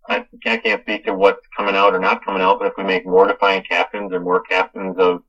I 0.09 0.25
can't, 0.43 0.65
can't 0.65 0.83
speak 0.83 1.05
to 1.05 1.15
what's 1.15 1.47
coming 1.57 1.77
out 1.77 1.95
or 1.95 2.01
not 2.01 2.25
coming 2.25 2.43
out, 2.43 2.59
but 2.59 2.67
if 2.67 2.73
we 2.77 2.83
make 2.83 3.07
more 3.07 3.29
defiant 3.29 3.69
captains 3.69 4.13
or 4.13 4.19
more 4.19 4.41
captains 4.41 4.97
of 4.99 5.23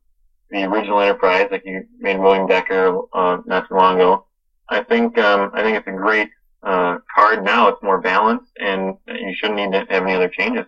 the 0.50 0.64
original 0.64 1.00
Enterprise, 1.00 1.50
like 1.52 1.64
you 1.66 1.86
made 2.00 2.20
William 2.20 2.48
Decker 2.48 3.00
uh, 3.14 3.42
not 3.46 3.68
too 3.68 3.76
long 3.76 3.96
ago. 3.96 4.26
I 4.70 4.82
think 4.82 5.18
um, 5.18 5.52
I 5.54 5.62
think 5.62 5.78
it's 5.78 5.88
a 5.88 5.92
great 5.92 6.30
uh, 6.64 6.98
card 7.16 7.44
now. 7.44 7.70
It's 7.70 7.82
more 7.84 8.00
balanced, 8.02 8.52
and 8.58 8.98
you 9.08 9.34
shouldn't 9.36 9.58
need 9.60 9.72
to 9.72 9.86
have 9.90 10.04
any 10.04 10.14
other 10.14 10.30
changes. 10.30 10.66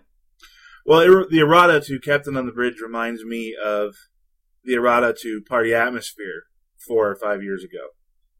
Well, 0.86 1.00
er- 1.00 1.26
the 1.28 1.40
errata 1.40 1.80
to 1.86 1.98
Captain 2.00 2.36
on 2.36 2.46
the 2.46 2.52
Bridge 2.52 2.80
reminds 2.82 3.24
me 3.24 3.54
of 3.62 3.94
the 4.64 4.74
errata 4.74 5.14
to 5.22 5.40
Party 5.42 5.74
Atmosphere 5.74 6.44
four 6.86 7.10
or 7.10 7.16
five 7.16 7.42
years 7.42 7.64
ago, 7.64 7.88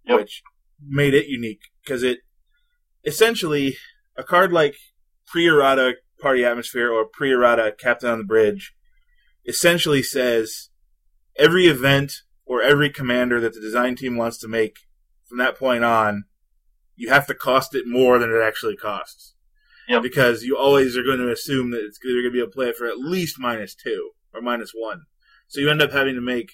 Yep. 0.07 0.18
which 0.20 0.42
made 0.86 1.14
it 1.14 1.26
unique 1.26 1.62
because 1.82 2.02
it 2.02 2.18
essentially 3.05 3.76
a 4.16 4.22
card 4.24 4.52
like 4.52 4.76
pre-errata 5.26 5.94
Party 6.20 6.44
Atmosphere 6.44 6.90
or 6.90 7.05
pre-errata 7.07 7.74
Captain 7.78 8.11
on 8.11 8.18
the 8.18 8.24
Bridge 8.24 8.74
essentially 9.46 10.02
says 10.02 10.70
every 11.36 11.66
event 11.66 12.12
or 12.46 12.62
every 12.62 12.90
commander 12.90 13.40
that 13.40 13.55
the 13.55 13.61
design 13.61 13.96
team 13.96 14.16
wants 14.16 14.38
to 14.38 14.48
make 14.48 14.76
from 15.28 15.38
that 15.38 15.59
point 15.59 15.84
on, 15.84 16.24
you 16.97 17.09
have 17.09 17.26
to 17.26 17.34
cost 17.34 17.74
it 17.74 17.84
more 17.86 18.18
than 18.18 18.30
it 18.30 18.42
actually 18.42 18.76
costs. 18.76 19.34
Yep. 19.88 20.03
Because 20.03 20.42
you 20.42 20.57
always 20.57 20.97
are 20.97 21.03
going 21.03 21.18
to 21.18 21.30
assume 21.30 21.70
that 21.72 21.84
it's 21.84 21.99
they're 22.03 22.12
going 22.12 22.24
to 22.24 22.30
be 22.30 22.38
able 22.38 22.51
to 22.51 22.55
play 22.55 22.68
it 22.68 22.76
for 22.76 22.86
at 22.86 22.99
least 22.99 23.38
minus 23.38 23.74
two 23.74 24.11
or 24.32 24.40
minus 24.40 24.72
one. 24.74 25.03
So 25.49 25.61
you 25.61 25.70
end 25.70 25.82
up 25.82 25.92
having 25.92 26.14
to 26.14 26.22
make, 26.22 26.53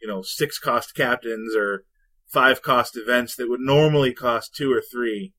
you 0.00 0.08
know, 0.08 0.22
six 0.22 0.58
cost 0.58 0.94
captains 0.94 1.54
or 1.54 1.84
five 2.26 2.62
cost 2.62 2.96
events 2.96 3.36
that 3.36 3.50
would 3.50 3.60
normally 3.60 4.14
cost 4.14 4.54
two 4.54 4.72
or 4.72 4.80
three. 4.80 5.34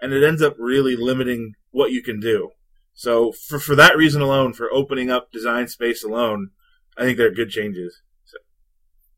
And 0.00 0.12
it 0.12 0.24
ends 0.24 0.42
up 0.42 0.54
really 0.58 0.96
limiting 0.96 1.52
what 1.70 1.92
you 1.92 2.02
can 2.02 2.18
do. 2.18 2.50
So 2.94 3.32
for, 3.32 3.58
for 3.58 3.76
that 3.76 3.96
reason 3.96 4.22
alone, 4.22 4.52
for 4.52 4.72
opening 4.72 5.10
up 5.10 5.30
design 5.30 5.68
space 5.68 6.02
alone, 6.02 6.50
I 6.96 7.02
think 7.02 7.18
they're 7.18 7.30
good 7.32 7.50
changes. 7.50 8.02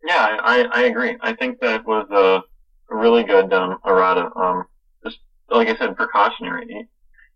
Yeah, 0.06 0.36
I, 0.42 0.66
I 0.70 0.82
agree. 0.82 1.16
I 1.22 1.32
think 1.32 1.60
that 1.60 1.86
was 1.86 2.06
a, 2.10 2.14
a 2.14 2.42
really 2.94 3.24
good 3.24 3.52
um, 3.52 3.78
errata. 3.84 4.30
Um, 4.36 4.64
just 5.02 5.18
like 5.50 5.68
I 5.68 5.76
said, 5.76 5.96
precautionary. 5.96 6.66
It, 6.68 6.86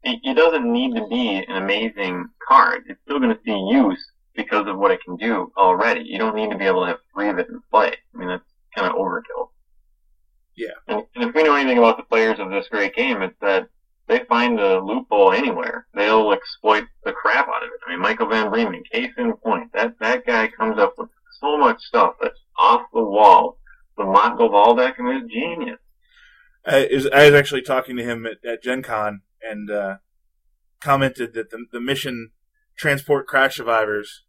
it, 0.05 0.21
it 0.23 0.35
doesn't 0.35 0.71
need 0.71 0.95
to 0.95 1.07
be 1.09 1.45
an 1.49 1.57
amazing 1.63 2.29
card. 2.47 2.85
It's 2.89 3.01
still 3.05 3.19
going 3.19 3.35
to 3.35 3.41
see 3.45 3.51
use 3.51 4.05
because 4.35 4.67
of 4.69 4.79
what 4.79 4.93
it 4.93 5.01
can 5.05 5.17
do 5.17 5.53
already. 5.57 6.03
You 6.05 6.19
don't 6.19 6.37
need 6.37 6.51
to 6.51 6.59
be 6.59 6.65
able 6.65 6.83
to 6.83 6.89
have 6.89 6.99
three 7.13 7.29
of 7.29 7.39
it 7.39 7.49
in 7.49 7.61
play. 7.71 7.95
I 8.15 8.19
mean, 8.19 8.29
that's 8.29 8.45
kind 8.75 8.87
of 8.87 8.97
overkill. 8.97 9.49
Yeah. 10.57 10.75
And, 10.87 11.05
and 11.15 11.29
if 11.29 11.35
we 11.35 11.43
know 11.43 11.55
anything 11.55 11.79
about 11.79 11.97
the 11.97 12.05
players 12.05 12.39
of 12.39 12.51
this 12.51 12.69
great 12.69 12.95
game, 12.95 13.23
it's 13.23 13.39
that 13.41 13.69
they 14.07 14.21
find 14.29 14.59
a 14.59 14.81
loophole 14.81 15.33
anywhere. 15.33 15.87
They'll 15.95 16.33
exploit 16.33 16.85
the 17.05 17.13
crap 17.13 17.49
out 17.49 17.63
of 17.63 17.69
it. 17.69 17.81
I 17.87 17.91
mean, 17.91 18.01
Michael 18.01 18.29
Van 18.29 18.51
Bremen, 18.51 18.83
case 18.91 19.13
in 19.19 19.35
point, 19.35 19.73
that, 19.75 19.95
that 20.01 20.25
guy 20.25 20.49
comes 20.49 20.79
up 20.79 20.95
with 20.97 21.11
so 21.41 21.59
much 21.59 21.81
stuff 21.83 22.15
that's 22.21 22.39
off 22.59 22.83
the 22.93 23.03
wall. 23.03 23.58
The 24.19 24.35
Montgo 24.35 24.51
Valdeck 24.51 25.23
is 25.23 25.31
genius. 25.31 25.79
I 26.67 26.89
was, 26.93 27.07
I 27.07 27.31
was 27.31 27.35
actually 27.35 27.63
talking 27.63 27.97
to 27.97 28.05
him 28.05 28.27
at, 28.27 28.45
at 28.45 28.63
Gen 28.63 28.83
Con 28.83 29.23
and 29.43 29.71
uh, 29.71 29.97
commented 30.81 31.35
that 31.35 31.51
the, 31.51 31.67
the 31.73 31.81
mission 31.81 32.31
transport 32.77 33.27
crash 33.27 33.57
survivors 33.57 34.25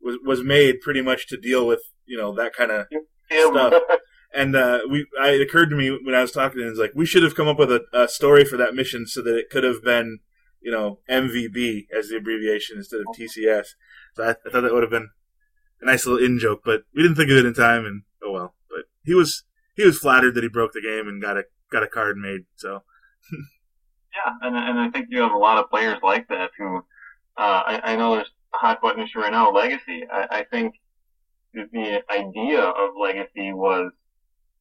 was 0.00 0.16
was 0.24 0.42
made 0.42 0.80
pretty 0.80 1.02
much 1.02 1.26
to 1.28 1.36
deal 1.36 1.66
with 1.66 1.80
you 2.06 2.16
know 2.16 2.34
that 2.34 2.54
kind 2.54 2.70
of 2.70 2.86
Stuff. 3.30 3.74
and 4.34 4.54
uh, 4.54 4.80
we 4.90 5.06
I, 5.20 5.30
it 5.30 5.40
occurred 5.40 5.70
to 5.70 5.76
me 5.76 5.90
when 5.90 6.14
I 6.14 6.20
was 6.20 6.32
talking 6.32 6.60
to 6.60 6.68
him, 6.68 6.74
like 6.74 6.92
we 6.94 7.06
should 7.06 7.22
have 7.22 7.34
come 7.34 7.48
up 7.48 7.58
with 7.58 7.72
a, 7.72 7.84
a 7.92 8.08
story 8.08 8.44
for 8.44 8.56
that 8.56 8.74
mission 8.74 9.06
so 9.06 9.22
that 9.22 9.36
it 9.36 9.50
could 9.50 9.64
have 9.64 9.82
been 9.82 10.18
you 10.60 10.70
know 10.70 11.00
MVB 11.10 11.86
as 11.96 12.08
the 12.08 12.16
abbreviation 12.16 12.78
instead 12.78 13.00
of 13.00 13.06
TCS. 13.16 13.68
So 14.14 14.24
I, 14.24 14.30
I 14.30 14.50
thought 14.50 14.60
that 14.60 14.72
would 14.72 14.82
have 14.82 14.90
been 14.90 15.10
a 15.80 15.86
nice 15.86 16.06
little 16.06 16.24
in 16.24 16.38
joke, 16.38 16.60
but 16.64 16.82
we 16.94 17.02
didn't 17.02 17.16
think 17.16 17.30
of 17.30 17.38
it 17.38 17.46
in 17.46 17.54
time, 17.54 17.84
and 17.84 18.02
oh 18.24 18.32
well. 18.32 18.54
He 19.04 19.14
was 19.14 19.44
he 19.76 19.84
was 19.84 19.98
flattered 19.98 20.34
that 20.34 20.44
he 20.44 20.48
broke 20.48 20.72
the 20.72 20.80
game 20.80 21.08
and 21.08 21.20
got 21.20 21.36
a 21.36 21.44
got 21.70 21.82
a 21.82 21.88
card 21.88 22.16
made. 22.16 22.42
So 22.56 22.82
Yeah, 24.14 24.32
and 24.42 24.56
and 24.56 24.78
I 24.78 24.90
think 24.90 25.08
you 25.10 25.20
have 25.20 25.32
a 25.32 25.38
lot 25.38 25.58
of 25.58 25.70
players 25.70 25.98
like 26.02 26.28
that 26.28 26.50
who, 26.56 26.78
uh, 27.36 27.62
I, 27.66 27.80
I 27.92 27.96
know 27.96 28.14
there's 28.14 28.30
a 28.54 28.58
hot 28.58 28.80
button 28.80 29.02
issue 29.02 29.18
right 29.18 29.32
now, 29.32 29.50
Legacy. 29.50 30.04
I, 30.10 30.26
I 30.30 30.44
think 30.44 30.74
the, 31.52 31.68
the 31.72 32.02
idea 32.12 32.60
of 32.60 32.90
Legacy 33.00 33.52
was, 33.52 33.90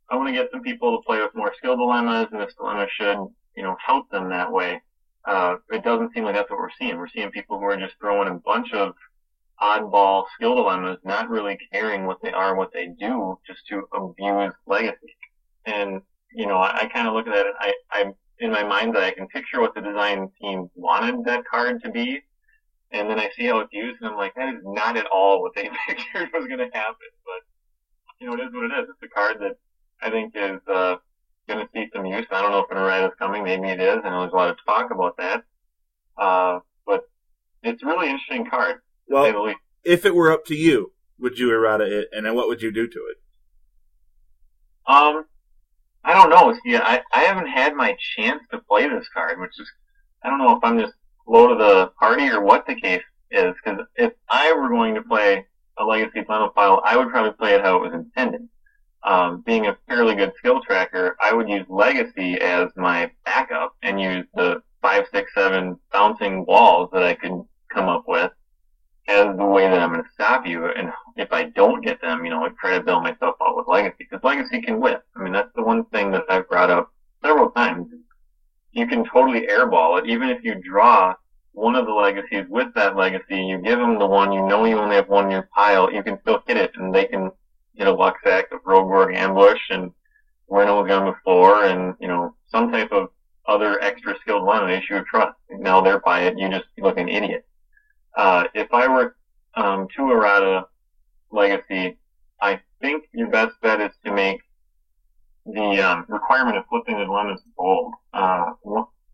I 0.10 0.16
want 0.16 0.28
to 0.30 0.34
get 0.34 0.50
some 0.52 0.62
people 0.62 0.98
to 0.98 1.06
play 1.06 1.22
with 1.22 1.36
more 1.36 1.54
skill 1.56 1.78
dilemmas, 1.78 2.28
and 2.32 2.42
this 2.42 2.56
dilemma 2.56 2.88
should, 2.90 3.18
you 3.56 3.64
know, 3.64 3.76
help 3.86 4.10
them 4.10 4.30
that 4.30 4.52
way. 4.52 4.82
Uh, 5.26 5.58
it 5.72 5.84
doesn't 5.84 6.14
seem 6.14 6.24
like 6.24 6.36
that's 6.36 6.50
what 6.50 6.60
we're 6.60 6.70
seeing. 6.80 6.98
We're 6.98 7.08
seeing 7.08 7.30
people 7.32 7.60
who 7.60 7.66
are 7.66 7.78
just 7.78 7.96
throwing 8.02 8.30
a 8.30 8.40
bunch 8.40 8.74
of 8.74 8.94
oddball 9.62 10.26
skill 10.36 10.56
dilemmas, 10.56 10.98
not 11.04 11.30
really 11.30 11.58
caring 11.72 12.06
what 12.06 12.18
they 12.22 12.32
are, 12.32 12.56
what 12.56 12.72
they 12.74 12.88
do, 13.00 13.38
just 13.46 13.66
to 13.70 13.84
abuse 13.94 14.54
legacy. 14.66 15.16
And 15.66 16.02
you 16.36 16.48
know, 16.48 16.58
I, 16.58 16.84
I 16.84 16.86
kind 16.88 17.08
of 17.08 17.14
look 17.14 17.28
at 17.28 17.34
that. 17.34 17.46
And 17.46 17.56
I, 17.60 17.74
I 17.92 18.12
in 18.40 18.52
my 18.52 18.64
mind's 18.64 18.98
eye, 18.98 19.08
I 19.08 19.12
can 19.12 19.28
picture 19.28 19.62
what 19.62 19.76
the 19.76 19.82
design 19.82 20.30
team 20.42 20.70
wanted 20.76 21.24
that 21.26 21.46
card 21.46 21.82
to 21.84 21.92
be, 21.92 22.22
and 22.92 23.10
then 23.10 23.20
I 23.20 23.30
see 23.36 23.46
how 23.46 23.60
it's 23.60 23.74
used, 23.74 24.02
and 24.02 24.12
I'm 24.12 24.18
like, 24.18 24.36
that 24.36 24.54
is 24.54 24.62
not 24.64 24.98
at 24.98 25.06
all 25.08 25.42
what 25.42 25.56
they 25.56 25.70
pictured 25.88 26.30
was 26.34 26.48
going 26.48 26.60
to 26.60 26.78
happen. 26.78 27.10
But 27.26 28.20
you 28.20 28.28
know, 28.28 28.34
it 28.34 28.48
is 28.48 28.54
what 28.54 28.66
it 28.66 28.84
is. 28.84 28.90
It's 28.90 29.04
a 29.04 29.08
card 29.08 29.38
that 29.40 29.58
I 30.02 30.10
think 30.10 30.34
is 30.36 30.60
uh, 30.68 30.96
going 31.48 31.66
to 31.66 31.70
see 31.74 31.90
some 31.94 32.06
use. 32.06 32.26
I 32.32 32.42
don't 32.42 32.52
know 32.52 32.60
if 32.60 32.72
an 32.72 32.78
errata 32.78 33.08
is 33.08 33.14
coming. 33.18 33.44
Maybe 33.44 33.70
it 33.70 33.80
is. 33.80 33.98
Know 34.04 34.22
there's 34.22 34.34
a 34.34 34.36
lot 34.36 34.50
of 34.50 34.58
talk 34.66 34.92
about 34.92 35.18
that. 35.18 35.44
Uh, 36.18 36.60
but 36.86 37.02
it's 37.64 37.82
a 37.84 37.86
really 37.86 38.10
interesting 38.10 38.46
card. 38.50 38.82
To 39.14 39.24
say 39.24 39.32
the 39.32 39.42
Well, 39.42 39.54
if 39.84 40.06
it 40.06 40.16
were 40.16 40.32
up 40.32 40.46
to 40.46 40.56
you, 40.56 40.94
would 41.20 41.38
you 41.38 41.52
errata 41.52 41.86
it, 41.86 42.10
and 42.12 42.26
then 42.26 42.36
what 42.36 42.48
would 42.48 42.62
you 42.62 42.72
do 42.72 42.88
to 42.88 43.00
it? 43.00 43.18
Um, 44.86 45.26
I 46.04 46.14
don't 46.14 46.30
know. 46.30 46.54
See, 46.66 46.76
I, 46.76 47.02
I 47.14 47.20
haven't 47.22 47.48
had 47.48 47.76
my 47.76 47.96
chance 48.16 48.42
to 48.52 48.60
play 48.60 48.88
this 48.90 49.08
card, 49.14 49.40
which 49.40 49.58
is, 49.60 49.70
I 50.24 50.30
don't 50.30 50.40
know 50.40 50.56
if 50.58 50.64
I'm 50.64 50.80
just 50.80 50.94
low 51.28 51.48
to 51.48 51.56
the 51.56 51.92
party 52.00 52.28
or 52.30 52.42
what 52.42 52.66
the 52.68 52.76
case 52.76 53.04
is, 53.32 53.54
because 53.64 53.86
if 53.96 54.14
I 54.30 54.54
were 54.54 54.70
going 54.70 54.96
to 54.96 55.02
play 55.02 55.46
a 55.78 55.86
Legacy 55.86 56.24
final 56.26 56.52
file, 56.52 56.82
I 56.86 56.98
would 56.98 57.10
probably 57.10 57.32
play 57.34 57.56
it 57.56 57.62
how 57.62 57.78
it 57.78 57.82
was 57.82 57.94
intended. 57.94 58.48
Um, 59.04 59.44
being 59.46 59.68
a 59.68 59.78
fairly 59.88 60.16
good 60.16 60.34
skill 60.38 60.62
tracker, 60.62 61.18
I 61.22 61.34
would 61.34 61.50
use 61.50 61.66
Legacy 61.68 62.40
as 62.42 62.70
my 62.76 63.12
backup 63.26 63.76
and 63.82 64.00
use 64.00 64.26
the 64.34 64.62
five, 64.82 65.06
six, 65.14 65.32
seven 65.34 65.78
bouncing 65.92 66.46
walls 66.46 66.90
that 66.94 67.04
I 67.04 67.14
could 67.14 67.42
come 67.74 67.90
up 67.90 68.06
with 68.08 68.32
as 69.08 69.36
the 69.38 69.46
way 69.46 69.70
that 69.70 69.80
I'm 69.80 69.92
going 69.92 70.04
to 70.04 70.10
stop 70.14 70.46
you. 70.46 70.68
And 70.68 70.92
if 71.18 71.32
I 71.32 71.44
don't 71.44 71.84
get 71.84 72.02
them, 72.02 72.24
you 72.24 72.32
know, 72.32 72.46
I 72.46 72.50
try 72.60 72.78
to 72.78 72.84
bail 72.84 73.02
myself 73.02 73.36
out 73.42 73.58
with 73.58 73.68
Legacy 73.68 73.96
because 74.00 74.24
Legacy 74.24 74.62
can 74.62 74.80
whip. 74.80 75.04
I 75.16 75.24
mean, 75.24 75.34
that's 75.34 75.54
the 75.56 75.64
one 75.64 75.86
thing 75.86 76.12
that 76.12 76.24
I've 76.30 76.48
brought 76.48 76.70
up 76.70 76.92
several 77.22 77.50
times. 77.52 77.88
You 78.72 78.88
can 78.88 79.06
totally 79.06 79.48
airball 79.48 80.00
it, 80.00 80.10
even 80.10 80.30
if 80.30 80.44
you 80.44 80.56
draw 80.56 81.14
one 81.52 81.76
of 81.76 81.86
the 81.86 81.94
legacies 81.94 82.46
with 82.50 82.74
that 82.74 82.96
legacy, 82.96 83.38
you 83.38 83.60
give 83.60 83.78
them 83.78 84.00
the 84.00 84.08
one, 84.08 84.32
you 84.32 84.46
know 84.48 84.66
you 84.66 84.78
only 84.80 84.96
have 84.96 85.08
one 85.08 85.26
in 85.26 85.32
your 85.32 85.48
pile, 85.56 85.94
you 85.94 86.02
can 86.02 86.20
still 86.22 86.42
hit 86.48 86.58
it 86.58 86.72
and 86.76 86.94
they 86.94 87.06
can 87.06 87.32
get 87.78 87.88
a 87.88 87.94
luck 87.94 88.16
sack 88.24 88.46
of 88.52 88.64
Rogueborg 88.64 89.16
ambush 89.16 89.62
and 89.70 89.92
Reno 90.50 90.84
gun 90.84 91.06
the 91.06 91.16
floor 91.24 91.66
and, 91.66 91.96
you 92.00 92.08
know, 92.08 92.36
some 92.48 92.72
type 92.72 92.92
of 92.92 93.10
other 93.48 93.80
extra 93.82 94.16
skilled 94.22 94.46
one 94.46 94.68
that 94.68 94.84
issue 94.84 94.96
of 94.96 95.06
trust. 95.06 95.38
Now 95.52 95.82
they're 95.82 96.00
by 96.00 96.22
it, 96.22 96.38
you 96.38 96.50
just 96.50 96.66
look 96.80 96.98
an 96.98 97.10
idiot. 97.10 97.46
Uh, 98.16 98.46
if 98.54 98.74
I 98.74 98.88
were, 98.88 99.16
um, 99.56 99.88
to 99.96 100.12
errata 100.12 100.66
legacy, 101.32 101.98
I 102.42 102.60
think 102.82 103.06
your 103.14 103.28
best 103.28 103.54
bet 103.62 103.82
is 103.82 103.92
to 104.06 104.14
make 104.14 104.42
the, 105.46 105.82
um, 105.82 106.06
requirement 106.08 106.58
of 106.58 106.66
flipping 106.70 106.98
the 106.98 107.06
dilemmas 107.06 107.42
bold. 107.58 107.94
Uh, 108.14 108.52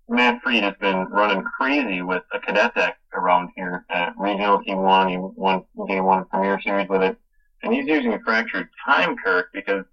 Matt 0.08 0.42
Freed 0.42 0.64
has 0.64 0.74
been 0.82 1.06
running 1.06 1.44
crazy 1.44 2.02
with 2.02 2.24
a 2.34 2.40
cadet 2.40 2.74
deck 2.74 2.98
around 3.14 3.50
here 3.56 3.86
at 3.90 4.16
regionals. 4.18 4.64
He 4.66 4.74
won, 4.74 5.08
he 5.08 5.18
won 5.18 5.64
day 5.88 6.02
one 6.02 6.26
premier 6.26 6.60
series 6.62 6.90
with 6.90 7.04
it. 7.04 7.18
And 7.62 7.74
he's 7.74 7.86
using 7.86 8.14
a 8.14 8.20
fractured 8.20 8.70
time 8.86 9.16
Kirk 9.24 9.50
because 9.54 9.86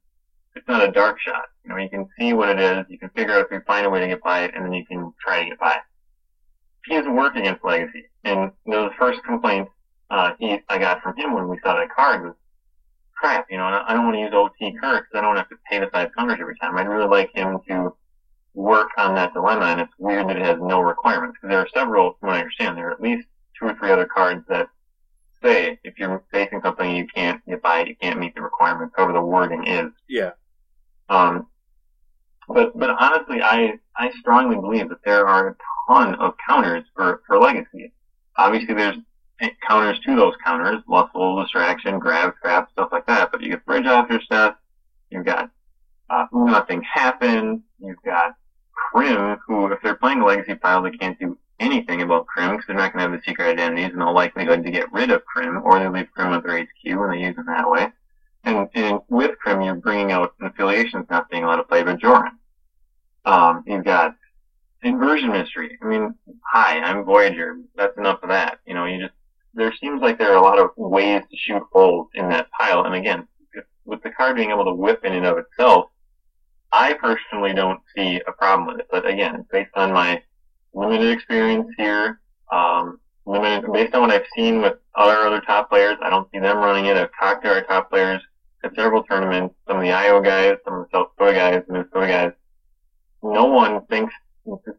it's 0.55 0.67
not 0.67 0.89
a 0.89 0.91
dark 0.91 1.21
shot. 1.21 1.45
You 1.65 1.71
know, 1.71 1.77
you 1.77 1.91
can 1.91 2.09
see 2.19 2.33
what 2.33 2.49
it 2.49 2.59
is, 2.59 2.87
you 2.89 2.99
can 2.99 3.11
figure 3.11 3.35
out 3.35 3.45
if 3.45 3.51
you 3.51 3.61
find 3.67 3.85
a 3.85 3.91
way 3.91 4.01
to 4.01 4.07
get 4.07 4.23
by 4.23 4.45
it, 4.45 4.55
and 4.55 4.65
then 4.65 4.73
you 4.73 4.87
can 4.87 5.13
try 5.21 5.43
to 5.43 5.51
get 5.51 5.59
by 5.59 5.75
it. 5.75 5.83
He 6.87 6.95
doesn't 6.95 7.15
work 7.15 7.37
against 7.37 7.65
Legacy. 7.65 8.05
And 8.25 8.53
the 8.65 8.91
first 8.99 9.23
complaint, 9.25 9.69
uh, 10.11 10.33
he, 10.39 10.59
I 10.69 10.79
got 10.79 11.03
from 11.03 11.17
him 11.17 11.35
when 11.35 11.49
we 11.49 11.59
saw 11.63 11.75
that 11.75 11.95
card 11.95 12.25
was, 12.25 12.35
crap, 13.15 13.47
you 13.51 13.57
know, 13.57 13.65
I 13.65 13.95
don't 13.95 14.05
want 14.05 14.17
to 14.17 14.21
use 14.21 14.31
OT 14.33 14.77
Kirk 14.81 15.07
because 15.09 15.19
I 15.19 15.21
don't 15.21 15.37
have 15.37 15.49
to 15.49 15.57
pay 15.69 15.81
the 15.81 15.89
five 15.89 16.11
counters 16.17 16.39
every 16.41 16.57
time. 16.59 16.77
I'd 16.77 16.89
really 16.89 17.09
like 17.09 17.31
him 17.35 17.59
to 17.69 17.95
work 18.55 18.91
on 18.99 19.15
that 19.15 19.33
dilemma, 19.33 19.67
and 19.67 19.81
it's 19.81 19.93
weird 19.99 20.29
that 20.29 20.37
it 20.37 20.45
has 20.45 20.59
no 20.61 20.81
requirements. 20.81 21.37
Because 21.41 21.53
there 21.53 21.61
are 21.61 21.69
several, 21.75 22.17
from 22.21 22.29
what 22.29 22.37
I 22.37 22.41
understand, 22.41 22.77
there 22.77 22.89
are 22.89 22.93
at 22.93 23.01
least 23.01 23.27
two 23.59 23.67
or 23.67 23.75
three 23.75 23.91
other 23.91 24.07
cards 24.07 24.45
that 24.49 24.69
say 25.43 25.79
if 25.85 25.99
you're 25.99 26.23
facing 26.33 26.61
something 26.63 26.95
you 26.95 27.07
can't 27.07 27.45
get 27.47 27.63
by 27.63 27.81
it, 27.81 27.89
you 27.89 27.97
can't 27.97 28.19
meet 28.19 28.35
the 28.35 28.43
requirements, 28.43 28.95
however 28.97 29.15
the 29.15 29.21
wording 29.21 29.67
is. 29.67 29.91
Yeah. 30.09 30.33
Um, 31.09 31.47
but 32.49 32.79
but 32.79 32.91
honestly, 32.91 33.43
I 33.43 33.79
I 33.97 34.11
strongly 34.21 34.57
believe 34.57 34.89
that 34.89 35.05
there 35.05 35.27
are 35.27 35.49
a 35.49 35.57
ton 35.87 36.15
of 36.17 36.35
counters 36.47 36.85
for 36.95 37.23
for 37.27 37.39
legacy. 37.39 37.93
Obviously, 38.37 38.75
there's 38.75 38.97
counters 39.67 39.99
to 40.01 40.17
those 40.17 40.35
counters, 40.45 40.83
muscle, 40.87 41.41
distraction, 41.43 41.99
grab, 41.99 42.35
trap, 42.43 42.71
stuff 42.73 42.91
like 42.93 43.07
that. 43.07 43.31
But 43.31 43.43
you 43.43 43.51
get 43.51 43.65
bridge 43.65 43.87
after 43.87 44.21
stuff. 44.21 44.57
You've 45.11 45.25
got 45.25 45.51
uh, 46.11 46.27
nothing 46.33 46.83
happened. 46.83 47.63
You've 47.79 48.03
got 48.05 48.35
Krim, 48.73 49.39
who 49.47 49.73
if 49.73 49.81
they're 49.83 49.95
playing 49.97 50.21
a 50.21 50.27
legacy 50.27 50.55
pile, 50.55 50.83
they 50.83 50.91
can't 50.91 51.19
do 51.19 51.39
anything 51.59 52.03
about 52.03 52.27
Krim 52.27 52.53
because 52.53 52.67
they're 52.67 52.77
not 52.77 52.93
going 52.93 53.05
to 53.05 53.11
have 53.11 53.19
the 53.19 53.25
secret 53.27 53.49
identities 53.49 53.93
and 53.93 54.01
the 54.01 54.07
likelihood 54.07 54.65
to 54.65 54.71
get 54.71 54.93
rid 54.93 55.11
of 55.11 55.25
Krim, 55.25 55.63
or 55.65 55.79
they 55.79 55.89
leave 55.89 56.11
Krim 56.13 56.33
at 56.33 56.45
their 56.45 56.59
HQ 56.59 56.69
and 56.85 57.13
they 57.13 57.19
use 57.19 57.37
them 57.37 57.47
that 57.47 57.71
way. 57.71 57.89
And, 58.45 58.69
and 58.75 59.01
with 59.09 59.39
Crim, 59.39 59.63
you're 59.63 59.75
bringing 59.75 60.13
out 60.13 60.35
affiliations 60.41 61.07
not 61.11 61.29
being 61.31 61.45
allowed 61.45 61.57
to 61.57 61.65
play 61.65 61.83
Bajoran. 61.83 62.33
Um, 63.25 63.65
you've 63.67 63.85
got 63.85 64.15
inversion 64.83 65.31
mystery. 65.31 65.79
I 65.83 65.87
mean, 65.87 66.15
hi, 66.53 66.81
I'm 66.81 67.05
Voyager. 67.05 67.57
That's 67.75 67.97
enough 67.99 68.21
of 68.23 68.29
that. 68.31 68.59
You 68.67 68.75
know, 68.75 68.85
you 68.85 69.01
just, 69.01 69.15
there 69.55 69.73
seems 69.81 70.03
like 70.03 70.19
there 70.19 70.33
are 70.33 70.37
a 70.37 70.43
lot 70.43 70.59
of 70.59 70.71
ways 70.77 71.23
to 71.31 71.37
shoot 71.37 71.63
holes 71.73 72.09
in 72.15 72.29
that 72.29 72.51
pile. 72.51 72.85
And 72.85 72.95
again, 72.95 73.27
with 73.85 74.03
the 74.03 74.11
card 74.11 74.37
being 74.37 74.51
able 74.51 74.65
to 74.65 74.75
whip 74.75 75.05
in 75.05 75.13
and 75.13 75.27
of 75.27 75.39
itself, 75.39 75.91
I 76.73 76.95
personally 76.95 77.55
don't 77.55 77.81
see 77.97 78.21
a 78.27 78.33
problem 78.33 78.67
with 78.67 78.81
it. 78.81 78.89
But 78.91 79.09
again, 79.09 79.47
based 79.51 79.71
on 79.75 79.93
my 79.93 80.23
limited 80.75 81.11
experience 81.11 81.69
here, 81.79 82.21
um, 82.53 83.01
limited, 83.25 83.73
based 83.73 83.95
on 83.95 84.03
what 84.03 84.11
I've 84.11 84.27
seen 84.35 84.61
with 84.61 84.75
other 84.95 85.17
other 85.27 85.41
top 85.41 85.71
players, 85.71 85.97
I 86.03 86.11
don't 86.11 86.29
see 86.33 86.39
them 86.39 86.59
running 86.59 86.87
it. 86.87 86.97
I've 86.97 87.11
talked 87.19 87.45
to 87.45 87.51
our 87.51 87.63
top 87.63 87.91
players 87.91 88.21
at 88.65 88.75
several 88.75 89.03
tournaments, 89.05 89.55
some 89.67 89.77
of 89.77 89.83
the 89.83 89.93
Iowa 89.93 90.23
guys, 90.23 90.57
some 90.65 90.75
of 90.75 90.87
the 90.87 90.97
South 90.97 91.09
Dakota 91.17 91.35
guys, 91.35 91.63
Minnesota 91.69 92.07
guys. 92.07 92.33
No 93.23 93.47
one 93.47 93.85
thinks, 93.87 94.13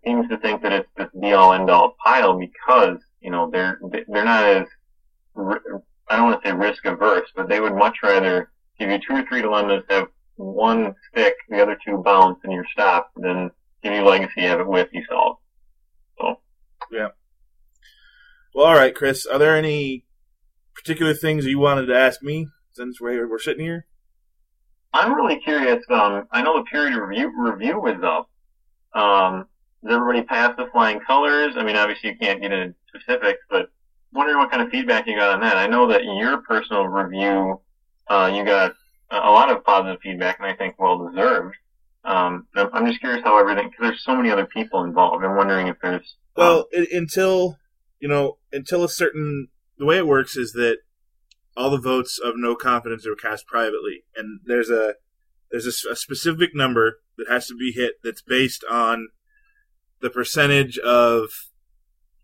seems 0.05 0.28
to 0.30 0.38
think 0.38 0.61
that 0.61 0.72
it's 0.72 0.89
this 0.97 1.07
be 1.20 1.34
all 1.34 1.53
end 1.53 1.70
all 1.70 1.95
pile 2.03 2.38
because, 2.38 2.97
you 3.22 3.32
know, 3.32 3.49
they're, 3.51 3.80
they're 4.07 4.26
not 4.26 4.43
as, 4.43 4.68
I 5.38 6.15
don't 6.15 6.26
want 6.26 6.41
to 6.41 6.49
say 6.49 6.55
risk 6.55 6.86
averse, 6.86 7.30
but 7.36 7.49
they 7.49 7.59
would 7.59 7.76
much 7.76 7.97
rather 8.01 8.51
give 8.80 8.89
you 8.89 8.99
two 8.99 9.15
or 9.15 9.26
three 9.28 9.41
dilemmas, 9.41 9.84
have 9.89 10.07
one 10.36 10.95
stick, 11.11 11.36
the 11.49 11.61
other 11.61 11.78
two 11.86 11.97
bounce, 11.97 12.39
and 12.43 12.53
you're 12.53 12.65
stopped, 12.72 13.11
than 13.18 13.51
give 13.84 13.93
you 13.93 14.03
legacy, 14.03 14.41
have 14.41 14.59
it 14.59 14.68
with 14.68 14.89
you 14.93 15.03
solve. 15.09 15.38
So, 16.20 16.39
Yeah. 16.91 17.09
Well, 18.53 18.68
all 18.68 18.76
right, 18.76 18.95
Chris. 18.95 19.26
Are 19.26 19.38
there 19.38 19.55
any 19.55 20.05
particular 20.74 21.13
things 21.13 21.45
you 21.45 21.59
wanted 21.59 21.88
to 21.88 21.97
ask 21.97 22.24
me 22.24 22.47
since 22.74 23.01
we're, 23.01 23.28
we're 23.30 23.39
sitting 23.39 23.65
here? 23.65 23.86
I'm 24.93 25.13
really 25.13 25.39
curious. 25.39 25.84
Um, 25.89 26.28
I 26.32 26.41
know 26.41 26.57
the 26.57 26.63
period 26.63 26.97
review 26.97 27.32
review 27.38 27.80
was 27.80 28.01
up. 28.03 28.30
Um, 28.99 29.45
does 29.88 29.96
everybody 29.96 30.24
pass 30.24 30.56
the 30.58 30.68
flying 30.72 31.00
colors? 31.00 31.56
I 31.58 31.64
mean, 31.64 31.76
obviously 31.76 32.10
you 32.10 32.18
can't 32.18 32.42
get 32.42 32.52
into 32.52 32.76
specifics, 32.90 33.40
but 33.50 33.70
wondering 34.12 34.38
what 34.38 34.52
kind 34.52 34.62
of 34.62 34.70
feedback 34.70 35.08
you 35.08 35.16
got 35.16 35.34
on 35.34 35.42
that. 35.42 35.58
I 35.58 35.68
know 35.68 35.88
that 35.88 36.04
your 36.04 36.42
personal 36.42 36.88
review, 36.88 37.62
uh, 38.08 38.32
you 38.34 38.44
got 38.44 38.74
a 39.12 39.32
lot 39.32 39.50
of 39.50 39.64
positive 39.64 40.00
feedback, 40.02 40.40
and 40.40 40.48
I 40.48 40.56
think 40.56 40.76
well 40.78 41.08
deserved. 41.08 41.56
Um, 42.04 42.48
I'm 42.56 42.86
just 42.86 43.00
curious 43.00 43.24
how 43.24 43.40
everything, 43.40 43.70
because 43.70 43.90
there's 43.90 44.04
so 44.04 44.16
many 44.16 44.30
other 44.30 44.46
people 44.46 44.84
involved. 44.84 45.24
I'm 45.24 45.36
wondering 45.36 45.68
if 45.68 45.78
there's 45.82 46.16
Well, 46.36 46.68
i 46.74 46.88
until 46.92 47.58
you 48.00 48.08
know, 48.08 48.38
until 48.52 48.84
a 48.84 48.90
certain 48.90 49.48
the 49.78 49.86
way 49.86 49.98
it 49.98 50.08
works 50.08 50.38
is 50.38 50.54
that 50.54 50.78
all 51.56 51.70
the 51.70 51.80
votes 51.80 52.20
of 52.24 52.34
no 52.38 52.56
confidence 52.56 53.06
are 53.06 53.16
cast 53.16 53.48
privately, 53.48 54.04
and 54.16 54.40
there's 54.46 54.70
a 54.70 54.96
there's 55.52 55.66
a, 55.66 55.92
a 55.92 55.96
specific 55.96 56.54
number 56.54 57.00
that 57.18 57.28
has 57.30 57.48
to 57.48 57.56
be 57.56 57.72
hit 57.72 57.96
that's 58.04 58.22
based 58.22 58.64
on 58.70 59.10
the 60.02 60.10
percentage 60.10 60.78
of 60.80 61.30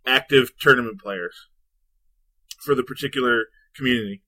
active 0.06 0.52
tournament 0.60 1.00
players 1.02 1.48
for 2.60 2.76
the 2.76 2.84
particular 2.84 3.46
community. 3.76 4.22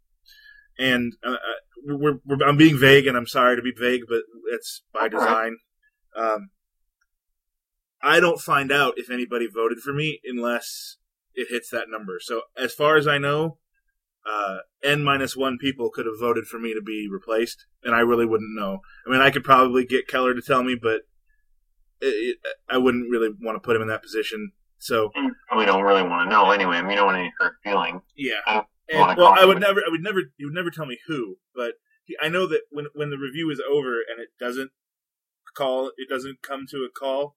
And 0.77 1.13
uh, 1.25 1.33
uh, 1.33 1.37
we're, 1.85 2.19
we're, 2.25 2.45
I'm 2.45 2.57
being 2.57 2.77
vague, 2.77 3.07
and 3.07 3.15
I'm 3.15 3.27
sorry 3.27 3.55
to 3.55 3.61
be 3.61 3.73
vague, 3.77 4.01
but 4.07 4.23
it's 4.51 4.83
by 4.93 5.07
design. 5.07 5.57
Um, 6.15 6.49
I 8.01 8.19
don't 8.19 8.39
find 8.39 8.71
out 8.71 8.95
if 8.97 9.09
anybody 9.09 9.47
voted 9.47 9.79
for 9.79 9.93
me 9.93 10.19
unless 10.25 10.97
it 11.33 11.47
hits 11.49 11.69
that 11.69 11.89
number. 11.89 12.19
So 12.19 12.41
as 12.57 12.73
far 12.73 12.97
as 12.97 13.07
I 13.07 13.17
know, 13.17 13.57
uh, 14.25 14.57
n 14.83 15.03
minus 15.03 15.35
one 15.35 15.57
people 15.59 15.89
could 15.89 16.05
have 16.05 16.19
voted 16.19 16.45
for 16.45 16.59
me 16.59 16.73
to 16.73 16.81
be 16.81 17.07
replaced, 17.11 17.65
and 17.83 17.95
I 17.95 17.99
really 17.99 18.25
wouldn't 18.25 18.55
know. 18.55 18.79
I 19.05 19.11
mean, 19.11 19.21
I 19.21 19.31
could 19.31 19.43
probably 19.43 19.85
get 19.85 20.07
Keller 20.07 20.33
to 20.33 20.41
tell 20.41 20.63
me, 20.63 20.75
but 20.79 21.01
it, 22.01 22.37
I 22.69 22.77
wouldn't 22.77 23.09
really 23.09 23.29
want 23.41 23.55
to 23.55 23.59
put 23.59 23.75
him 23.75 23.81
in 23.81 23.87
that 23.89 24.03
position. 24.03 24.51
So 24.77 25.11
you 25.15 25.33
probably 25.47 25.65
don't 25.65 25.83
really 25.83 26.03
want 26.03 26.29
to 26.29 26.35
know 26.35 26.51
anyway. 26.51 26.77
I 26.77 26.81
mean, 26.81 26.91
you 26.91 26.97
don't 26.97 27.07
want 27.07 27.17
any 27.17 27.33
hurt 27.39 27.55
feelings. 27.63 28.01
yeah, 28.15 28.33
I, 28.45 28.63
And, 28.89 29.17
well, 29.17 29.33
I 29.37 29.45
would 29.45 29.59
never, 29.59 29.79
I 29.79 29.89
would 29.89 30.03
never, 30.03 30.21
he 30.37 30.45
would 30.45 30.53
never 30.53 30.69
tell 30.69 30.85
me 30.85 30.99
who, 31.07 31.37
but 31.55 31.73
he, 32.03 32.15
I 32.21 32.29
know 32.29 32.47
that 32.47 32.61
when 32.71 32.85
when 32.93 33.09
the 33.09 33.17
review 33.17 33.49
is 33.49 33.61
over 33.69 33.93
and 33.93 34.19
it 34.19 34.29
doesn't 34.39 34.71
call, 35.55 35.91
it 35.97 36.09
doesn't 36.09 36.41
come 36.41 36.65
to 36.69 36.85
a 36.85 36.89
call. 36.89 37.35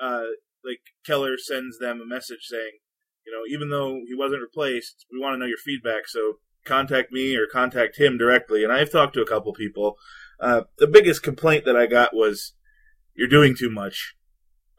Uh, 0.00 0.24
like 0.64 0.80
Keller 1.06 1.36
sends 1.38 1.78
them 1.78 2.00
a 2.00 2.06
message 2.06 2.42
saying, 2.42 2.78
you 3.24 3.32
know, 3.32 3.42
even 3.48 3.70
though 3.70 4.00
he 4.06 4.14
wasn't 4.14 4.42
replaced, 4.42 5.06
we 5.12 5.20
want 5.20 5.34
to 5.34 5.38
know 5.38 5.46
your 5.46 5.58
feedback. 5.58 6.08
So 6.08 6.38
contact 6.64 7.12
me 7.12 7.36
or 7.36 7.46
contact 7.46 7.98
him 7.98 8.18
directly. 8.18 8.64
And 8.64 8.72
I've 8.72 8.90
talked 8.90 9.14
to 9.14 9.22
a 9.22 9.26
couple 9.26 9.52
people. 9.52 9.96
Uh, 10.40 10.62
the 10.78 10.86
biggest 10.86 11.22
complaint 11.22 11.64
that 11.66 11.76
I 11.76 11.86
got 11.86 12.14
was, 12.14 12.54
"You're 13.14 13.28
doing 13.28 13.54
too 13.56 13.70
much," 13.70 14.14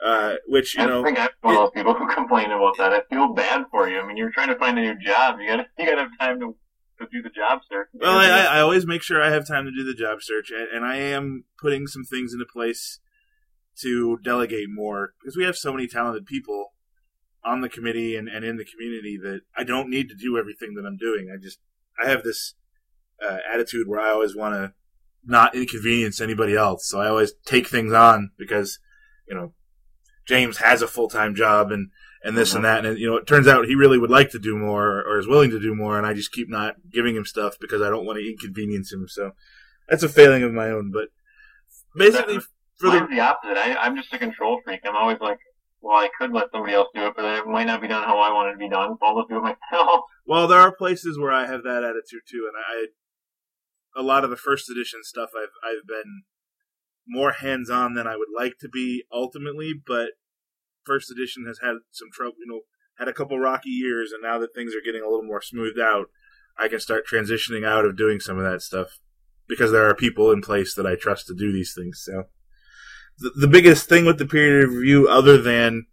uh, 0.04 0.36
which 0.48 0.76
you 0.76 0.86
know 0.86 0.86
I 0.86 0.90
know. 0.90 1.04
think 1.04 1.20
I'm 1.20 1.30
one 1.42 1.56
of 1.56 1.62
those 1.62 1.72
people 1.72 1.94
who 1.94 2.08
complain 2.14 2.52
about 2.52 2.78
that. 2.78 2.94
I 2.94 3.02
feel 3.10 3.34
bad 3.34 3.66
for 3.72 3.90
you. 3.90 4.00
I 4.00 4.08
mean, 4.08 4.18
you're 4.18 4.32
trying 4.32 4.50
to 4.50 4.56
find 4.56 4.78
a 4.78 4.82
new 4.82 5.00
job. 5.00 5.40
You 5.40 5.48
gotta, 5.48 5.68
you 5.78 5.86
gotta 5.86 6.02
have 6.02 6.20
time 6.20 6.40
to, 6.40 6.56
to 7.00 7.08
do 7.12 7.22
the 7.22 7.30
job 7.30 7.62
search. 7.70 7.88
Well, 7.94 8.18
I, 8.18 8.28
I 8.28 8.58
I 8.58 8.62
always 8.62 8.86
make 8.86 9.02
sure 9.02 9.22
I 9.22 9.32
have 9.32 9.48
time 9.48 9.66
to 9.66 9.72
do 9.72 9.84
the 9.84 9.94
job 9.94 10.20
search, 10.22 10.52
and, 10.52 10.68
and 10.74 10.86
I 10.86 10.98
am 10.98 11.46
putting 11.60 11.88
some 11.88 12.04
things 12.04 12.34
into 12.34 12.46
place 12.46 13.00
to 13.82 14.18
delegate 14.24 14.68
more 14.70 15.14
because 15.20 15.36
we 15.36 15.44
have 15.44 15.58
so 15.58 15.74
many 15.74 15.88
talented 15.88 16.26
people 16.26 16.74
on 17.44 17.62
the 17.62 17.70
committee 17.70 18.16
and, 18.16 18.28
and 18.28 18.44
in 18.44 18.58
the 18.58 18.66
community 18.66 19.18
that 19.22 19.42
I 19.56 19.64
don't 19.64 19.90
need 19.90 20.10
to 20.10 20.16
do 20.16 20.38
everything 20.38 20.74
that 20.76 20.86
I'm 20.86 20.98
doing. 20.98 21.30
I 21.32 21.38
just 21.42 21.60
I 22.02 22.10
have 22.10 22.24
this 22.24 22.56
uh, 23.26 23.38
attitude 23.52 23.88
where 23.88 24.00
I 24.00 24.10
always 24.10 24.36
want 24.36 24.56
to 24.56 24.74
not 25.26 25.56
inconvenience 25.56 26.22
anybody 26.22 26.56
else, 26.56 26.88
so 26.88 27.00
I 27.00 27.08
always 27.08 27.34
take 27.46 27.68
things 27.68 27.94
on 27.94 28.32
because 28.38 28.80
you 29.28 29.36
know 29.36 29.54
James 30.28 30.58
has 30.58 30.82
a 30.82 30.88
full 30.88 31.10
time 31.10 31.36
job 31.36 31.72
and 31.72 31.90
and 32.24 32.36
this 32.36 32.56
and 32.56 32.66
uh-huh. 32.66 32.82
that, 32.82 32.86
and 32.86 33.00
you 33.00 33.10
know 33.10 33.18
it 33.18 33.28
turns 33.28 33.48
out 33.48 33.66
he 33.66 33.76
really 33.76 33.98
would 33.98 34.10
like 34.10 34.32
to 34.32 34.40
do 34.40 34.58
more 34.58 35.04
or 35.04 35.20
is 35.20 35.28
willing 35.28 35.52
to 35.52 35.60
do 35.60 35.76
more, 35.76 35.98
and 35.98 36.08
I 36.08 36.14
just 36.14 36.32
keep 36.32 36.50
not 36.50 36.76
giving 36.92 37.16
him 37.16 37.26
stuff 37.26 37.56
because 37.60 37.82
I 37.82 37.90
don't 37.90 38.06
want 38.06 38.20
to 38.20 38.28
inconvenience 38.28 38.92
him. 38.92 39.08
So 39.08 39.32
that's 39.88 40.04
a 40.04 40.10
failing 40.10 40.44
of 40.44 40.52
my 40.52 40.70
own, 40.70 40.92
but 40.92 41.10
basically 41.96 42.40
for 42.78 42.90
the 42.90 43.08
the 43.10 43.20
opposite. 43.20 43.58
I, 43.58 43.76
I'm 43.76 43.96
just 43.96 44.14
a 44.14 44.18
control 44.18 44.60
freak. 44.64 44.82
I'm 44.86 44.96
always 44.96 45.20
like, 45.20 45.38
well, 45.82 45.98
I 45.98 46.10
could 46.20 46.34
let 46.34 46.48
somebody 46.52 46.74
else 46.74 46.88
do 46.94 47.06
it, 47.06 47.14
but 47.16 47.26
it 47.26 47.48
might 47.48 47.68
not 47.68 47.82
be 47.82 47.88
done 47.88 48.04
how 48.04 48.20
I 48.20 48.32
want 48.34 48.50
it 48.50 48.54
to 48.54 48.58
be 48.58 48.70
done, 48.70 48.98
so 49.00 49.06
I'll 49.06 49.20
just 49.20 49.30
do 49.30 49.38
it 49.38 49.42
myself. 49.42 50.02
Well, 50.28 50.48
there 50.48 50.60
are 50.60 50.76
places 50.76 51.20
where 51.20 51.32
I 51.32 51.46
have 51.46 51.64
that 51.64 51.84
attitude 51.84 52.24
too, 52.28 52.50
and 52.52 52.58
I 52.58 52.88
a 53.96 54.02
lot 54.02 54.24
of 54.24 54.30
the 54.30 54.38
first 54.38 54.70
edition 54.70 55.00
stuff 55.04 55.30
I've 55.36 55.56
I've 55.64 55.88
been 55.88 56.24
more 57.08 57.34
hands 57.34 57.70
on 57.70 57.94
than 57.94 58.08
I 58.08 58.16
would 58.16 58.30
like 58.36 58.58
to 58.62 58.70
be 58.70 59.04
ultimately, 59.12 59.74
but 59.74 60.12
first 60.86 61.12
edition 61.12 61.46
has 61.46 61.60
had 61.62 61.76
some 61.92 62.10
trouble, 62.12 62.36
you 62.40 62.52
know, 62.52 62.62
had 62.98 63.08
a 63.08 63.14
couple 63.14 63.40
rocky 63.40 63.70
years, 63.70 64.12
and 64.12 64.24
now 64.24 64.40
that 64.40 64.56
things 64.56 64.74
are 64.74 64.84
getting 64.84 65.02
a 65.02 65.10
little 65.10 65.26
more 65.26 65.42
smoothed 65.42 65.80
out, 65.80 66.08
I 66.58 66.68
can 66.68 66.80
start 66.80 67.06
transitioning 67.08 67.66
out 67.66 67.86
of 67.86 67.98
doing 67.98 68.20
some 68.20 68.38
of 68.38 68.44
that 68.44 68.62
stuff 68.62 69.00
because 69.48 69.72
there 69.72 69.88
are 69.88 69.96
people 69.96 70.32
in 70.32 70.42
place 70.42 70.74
that 70.76 70.88
I 70.88 70.96
trust 70.96 71.28
to 71.28 71.36
do 71.36 71.52
these 71.52 71.74
things. 71.76 72.02
So 72.04 72.24
the, 73.20 73.32
the 73.36 73.48
biggest 73.48 73.88
thing 73.88 74.06
with 74.06 74.18
the 74.18 74.26
period 74.26 74.68
review, 74.70 75.08
other 75.08 75.40
than 75.40 75.86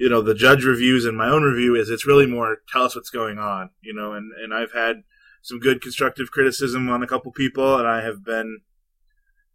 you 0.00 0.08
know 0.08 0.22
the 0.22 0.34
judge 0.34 0.64
reviews 0.64 1.04
and 1.04 1.16
my 1.16 1.28
own 1.28 1.42
review 1.42 1.76
is 1.76 1.90
it's 1.90 2.06
really 2.06 2.26
more 2.26 2.58
tell 2.72 2.84
us 2.84 2.96
what's 2.96 3.10
going 3.10 3.38
on 3.38 3.68
you 3.82 3.92
know 3.92 4.14
and 4.14 4.32
and 4.42 4.54
i've 4.54 4.72
had 4.72 5.02
some 5.42 5.58
good 5.58 5.80
constructive 5.80 6.30
criticism 6.30 6.88
on 6.88 7.02
a 7.02 7.06
couple 7.06 7.32
people 7.32 7.76
and 7.78 7.88
i 7.88 8.02
have 8.02 8.24
been 8.24 8.60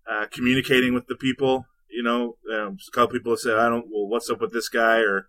uh, 0.09 0.25
communicating 0.31 0.93
with 0.93 1.07
the 1.07 1.15
people 1.15 1.65
you 1.89 2.03
know 2.03 2.37
um, 2.53 2.77
a 2.87 2.91
couple 2.91 3.13
people 3.13 3.31
have 3.31 3.39
said 3.39 3.57
i 3.57 3.69
don't 3.69 3.87
well 3.91 4.07
what's 4.07 4.29
up 4.29 4.41
with 4.41 4.53
this 4.53 4.69
guy 4.69 4.97
or 4.97 5.27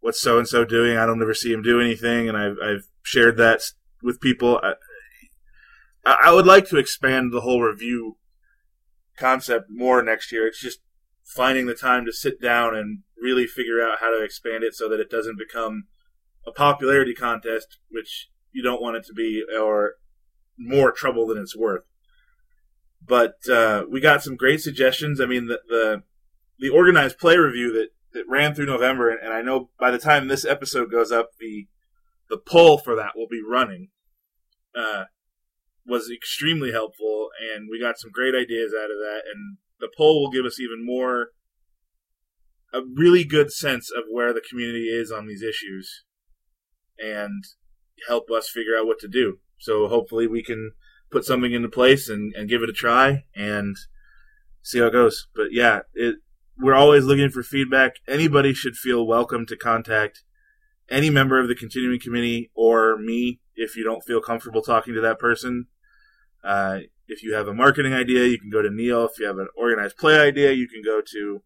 what's 0.00 0.20
so 0.20 0.38
and 0.38 0.46
so 0.46 0.64
doing? 0.64 0.96
I 0.96 1.06
don't 1.06 1.20
ever 1.20 1.34
see 1.34 1.52
him 1.52 1.62
do 1.62 1.80
anything 1.80 2.28
and 2.28 2.36
i've 2.36 2.56
i've 2.62 2.86
shared 3.02 3.36
that 3.38 3.62
with 4.02 4.20
people. 4.20 4.60
I, 4.62 4.74
I 6.24 6.32
would 6.32 6.46
like 6.46 6.68
to 6.68 6.78
expand 6.78 7.32
the 7.32 7.40
whole 7.40 7.62
review 7.62 8.16
concept 9.16 9.66
more 9.70 10.02
next 10.02 10.30
year. 10.32 10.46
It's 10.46 10.60
just 10.60 10.80
finding 11.24 11.66
the 11.66 11.74
time 11.74 12.04
to 12.06 12.12
sit 12.12 12.40
down 12.40 12.74
and 12.74 13.00
really 13.20 13.46
figure 13.46 13.82
out 13.82 13.98
how 14.00 14.16
to 14.16 14.24
expand 14.24 14.64
it 14.64 14.74
so 14.74 14.88
that 14.88 15.00
it 15.00 15.10
doesn't 15.10 15.38
become 15.38 15.84
a 16.46 16.52
popularity 16.52 17.14
contest, 17.14 17.78
which 17.90 18.30
you 18.58 18.64
don't 18.64 18.82
want 18.82 18.96
it 18.96 19.06
to 19.06 19.12
be, 19.12 19.44
or 19.56 19.92
more 20.58 20.90
trouble 20.90 21.28
than 21.28 21.38
it's 21.38 21.56
worth. 21.56 21.84
But 23.00 23.36
uh, 23.48 23.84
we 23.88 24.00
got 24.00 24.24
some 24.24 24.34
great 24.34 24.60
suggestions. 24.60 25.20
I 25.20 25.26
mean, 25.26 25.46
the 25.46 25.60
the, 25.68 26.02
the 26.58 26.68
organized 26.68 27.18
play 27.18 27.36
review 27.36 27.72
that, 27.72 27.90
that 28.14 28.28
ran 28.28 28.54
through 28.54 28.66
November, 28.66 29.10
and, 29.10 29.32
I 29.32 29.42
know 29.42 29.70
by 29.78 29.92
the 29.92 29.98
time 29.98 30.26
this 30.26 30.44
episode 30.44 30.90
goes 30.90 31.12
up, 31.12 31.30
the 31.38 31.68
the 32.28 32.38
poll 32.38 32.78
for 32.78 32.96
that 32.96 33.12
will 33.14 33.28
be 33.30 33.40
running. 33.48 33.90
Uh, 34.76 35.04
was 35.86 36.10
extremely 36.10 36.72
helpful, 36.72 37.30
and 37.40 37.68
we 37.70 37.80
got 37.80 37.98
some 37.98 38.10
great 38.10 38.34
ideas 38.34 38.74
out 38.76 38.90
of 38.90 38.98
that. 38.98 39.22
And 39.32 39.58
the 39.78 39.88
poll 39.96 40.20
will 40.20 40.30
give 40.30 40.44
us 40.44 40.60
even 40.60 40.84
more 40.84 41.28
a 42.74 42.80
really 42.82 43.24
good 43.24 43.50
sense 43.52 43.90
of 43.90 44.04
where 44.10 44.34
the 44.34 44.42
community 44.46 44.88
is 44.88 45.10
on 45.10 45.26
these 45.26 45.42
issues 45.42 46.04
and 46.98 47.44
help 48.06 48.30
us 48.30 48.48
figure 48.48 48.76
out 48.78 48.86
what 48.86 48.98
to 49.00 49.08
do. 49.08 49.38
So 49.58 49.88
hopefully 49.88 50.26
we 50.26 50.42
can 50.42 50.72
put 51.10 51.24
something 51.24 51.52
into 51.52 51.68
place 51.68 52.08
and, 52.08 52.32
and 52.34 52.48
give 52.48 52.62
it 52.62 52.68
a 52.68 52.72
try 52.72 53.24
and 53.34 53.76
see 54.62 54.78
how 54.78 54.86
it 54.86 54.92
goes. 54.92 55.26
But 55.34 55.48
yeah, 55.52 55.80
it 55.94 56.16
we're 56.60 56.74
always 56.74 57.04
looking 57.04 57.30
for 57.30 57.42
feedback. 57.42 57.96
Anybody 58.08 58.52
should 58.52 58.74
feel 58.76 59.06
welcome 59.06 59.46
to 59.46 59.56
contact 59.56 60.24
any 60.90 61.10
member 61.10 61.40
of 61.40 61.48
the 61.48 61.54
continuing 61.54 62.00
committee 62.00 62.50
or 62.54 62.96
me 62.98 63.40
if 63.54 63.76
you 63.76 63.84
don't 63.84 64.04
feel 64.04 64.20
comfortable 64.20 64.62
talking 64.62 64.94
to 64.94 65.00
that 65.00 65.18
person. 65.18 65.66
Uh, 66.42 66.80
if 67.06 67.22
you 67.22 67.34
have 67.34 67.48
a 67.48 67.54
marketing 67.54 67.94
idea, 67.94 68.26
you 68.26 68.38
can 68.38 68.50
go 68.50 68.62
to 68.62 68.70
Neil. 68.70 69.04
If 69.04 69.18
you 69.18 69.26
have 69.26 69.38
an 69.38 69.48
organized 69.56 69.96
play 69.96 70.18
idea, 70.18 70.52
you 70.52 70.68
can 70.68 70.82
go 70.84 71.00
to 71.00 71.42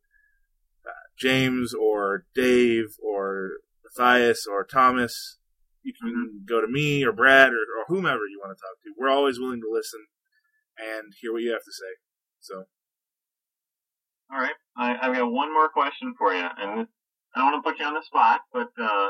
uh, 0.87 0.91
James 1.17 1.75
or 1.75 2.25
Dave 2.35 2.97
or 3.03 3.53
Matthias 3.85 4.47
or 4.47 4.65
Thomas. 4.65 5.39
You 5.83 5.93
can 6.01 6.45
go 6.49 6.61
to 6.61 6.69
me 6.69 7.05
or 7.05 7.13
Brad 7.13 7.51
or, 7.51 7.63
or 7.79 7.85
whomever 7.89 8.27
you 8.27 8.41
want 8.41 8.57
to 8.57 8.61
talk 8.61 8.77
to. 8.83 8.95
We're 8.99 9.11
always 9.11 9.39
willing 9.39 9.61
to 9.61 9.71
listen 9.71 10.07
and 10.79 11.13
hear 11.21 11.33
what 11.33 11.43
you 11.43 11.53
have 11.53 11.65
to 11.65 11.73
say. 11.73 11.93
So, 12.41 12.65
All 14.33 14.41
right, 14.41 14.55
I, 14.77 14.97
I've 15.01 15.15
got 15.15 15.31
one 15.31 15.53
more 15.53 15.69
question 15.69 16.15
for 16.19 16.33
you, 16.33 16.41
and 16.41 16.87
I 17.35 17.41
don't 17.41 17.53
want 17.53 17.65
to 17.65 17.71
put 17.71 17.79
you 17.79 17.87
on 17.87 17.95
the 17.95 18.03
spot, 18.03 18.41
but 18.53 18.69
uh, 18.81 19.09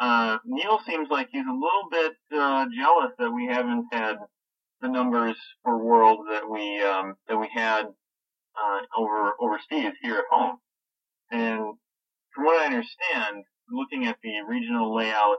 uh, 0.00 0.38
Neil 0.44 0.80
seems 0.86 1.08
like 1.10 1.28
he's 1.30 1.46
a 1.46 1.52
little 1.52 1.88
bit 1.90 2.12
uh, 2.32 2.66
jealous 2.76 3.12
that 3.18 3.30
we 3.30 3.46
haven't 3.46 3.86
had 3.92 4.16
the 4.80 4.88
numbers 4.88 5.36
for 5.64 5.78
World 5.78 6.26
that 6.30 6.48
we 6.48 6.82
um, 6.82 7.14
that 7.28 7.38
we 7.38 7.48
had 7.54 7.86
uh, 7.86 8.80
over 8.96 9.32
overseas 9.40 9.92
here 10.02 10.18
at 10.18 10.24
home. 10.30 10.56
And 11.30 11.60
from 12.34 12.44
what 12.44 12.60
I 12.60 12.66
understand, 12.66 13.44
looking 13.70 14.06
at 14.06 14.16
the 14.22 14.40
regional 14.46 14.94
layout, 14.94 15.38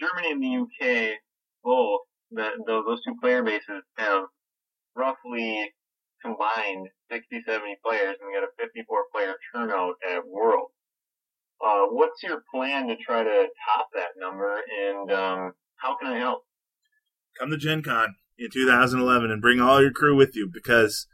Germany 0.00 0.32
and 0.32 0.42
the 0.42 0.56
UK 0.56 1.18
both 1.62 2.00
those 2.32 3.02
two 3.04 3.16
player 3.20 3.42
bases 3.42 3.82
have 3.96 4.24
roughly 4.96 5.72
combined 6.22 6.88
60, 7.10 7.42
70 7.46 7.76
players, 7.84 8.16
and 8.20 8.28
we 8.28 8.34
got 8.34 8.44
a 8.44 8.52
54 8.58 9.04
player 9.12 9.34
turnout 9.54 9.94
at 10.08 10.26
World. 10.26 10.68
Uh, 11.64 11.86
what's 11.90 12.22
your 12.22 12.42
plan 12.54 12.86
to 12.88 12.96
try 12.96 13.24
to 13.24 13.46
top 13.66 13.88
that 13.94 14.10
number, 14.16 14.60
and 14.80 15.10
um, 15.12 15.52
how 15.76 15.96
can 15.96 16.12
I 16.12 16.18
help? 16.18 16.44
come 17.38 17.50
to 17.50 17.56
Gen 17.56 17.82
Con 17.82 18.16
in 18.38 18.48
2011 18.52 19.30
and 19.30 19.40
bring 19.40 19.60
all 19.60 19.80
your 19.80 19.90
crew 19.90 20.14
with 20.14 20.36
you 20.36 20.48
because 20.52 21.06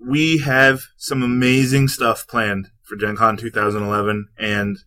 we 0.00 0.38
have 0.38 0.82
some 0.96 1.22
amazing 1.22 1.88
stuff 1.88 2.26
planned 2.26 2.68
for 2.82 2.96
Gen 2.96 3.16
Con 3.16 3.36
2011. 3.36 4.28
And 4.38 4.78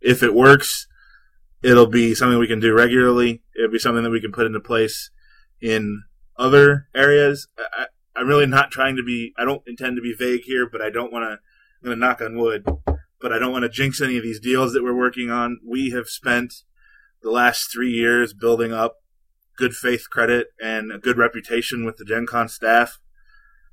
if 0.00 0.22
it 0.22 0.34
works, 0.34 0.86
it'll 1.62 1.86
be 1.86 2.14
something 2.14 2.38
we 2.38 2.46
can 2.46 2.60
do 2.60 2.74
regularly. 2.74 3.42
It'll 3.56 3.70
be 3.70 3.78
something 3.78 4.02
that 4.02 4.10
we 4.10 4.20
can 4.20 4.32
put 4.32 4.46
into 4.46 4.60
place 4.60 5.10
in 5.60 6.02
other 6.36 6.88
areas. 6.94 7.48
I, 7.58 7.86
I'm 8.16 8.26
really 8.28 8.46
not 8.46 8.70
trying 8.70 8.96
to 8.96 9.02
be, 9.02 9.32
I 9.36 9.44
don't 9.44 9.62
intend 9.66 9.96
to 9.96 10.02
be 10.02 10.14
vague 10.14 10.42
here, 10.44 10.68
but 10.70 10.82
I 10.82 10.90
don't 10.90 11.12
want 11.12 11.24
to, 11.24 11.32
I'm 11.32 11.84
going 11.84 11.96
to 11.96 12.00
knock 12.00 12.20
on 12.20 12.36
wood, 12.36 12.66
but 13.20 13.32
I 13.32 13.38
don't 13.38 13.52
want 13.52 13.62
to 13.62 13.68
jinx 13.68 14.00
any 14.00 14.16
of 14.16 14.22
these 14.22 14.40
deals 14.40 14.72
that 14.72 14.82
we're 14.82 14.96
working 14.96 15.30
on. 15.30 15.58
We 15.66 15.90
have 15.90 16.08
spent 16.08 16.54
the 17.22 17.30
last 17.30 17.70
three 17.72 17.90
years 17.90 18.32
building 18.32 18.72
up 18.72 18.96
good 19.56 19.74
faith 19.74 20.08
credit 20.10 20.48
and 20.62 20.90
a 20.90 20.98
good 20.98 21.18
reputation 21.18 21.84
with 21.84 21.98
the 21.98 22.04
Gen 22.04 22.26
Con 22.26 22.48
staff, 22.48 22.98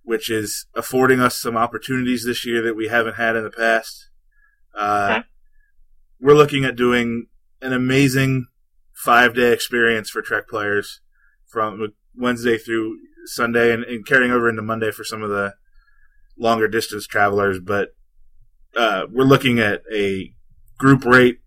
which 0.04 0.30
is 0.30 0.66
affording 0.76 1.20
us 1.20 1.38
some 1.38 1.58
opportunities 1.58 2.26
this 2.26 2.46
year 2.46 2.62
that 2.62 2.76
we 2.76 2.88
haven't 2.88 3.16
had 3.16 3.36
in 3.36 3.44
the 3.44 3.52
past. 3.52 4.10
Uh, 4.78 5.08
Okay. 5.12 5.28
We're 6.20 6.34
looking 6.36 6.66
at 6.66 6.76
doing 6.76 7.28
an 7.62 7.74
amazing 7.74 8.48
five 8.94 9.36
day 9.36 9.52
experience 9.52 10.10
for 10.10 10.22
Trek 10.22 10.48
players 10.48 11.02
from 11.46 11.94
Wednesday 12.16 12.58
through 12.58 12.98
Sunday 13.26 13.74
and, 13.74 13.84
and 13.84 14.06
carrying 14.06 14.32
over 14.32 14.50
into 14.50 14.62
Monday 14.62 14.92
for 14.92 15.04
some 15.04 15.22
of 15.22 15.30
the 15.30 15.54
longer 16.38 16.68
distance 16.68 17.08
travelers. 17.08 17.60
But 17.60 17.90
uh, 18.76 19.08
we're 19.12 19.24
looking 19.24 19.60
at 19.60 19.82
a 19.94 20.34
group 20.78 21.06
rate 21.06 21.40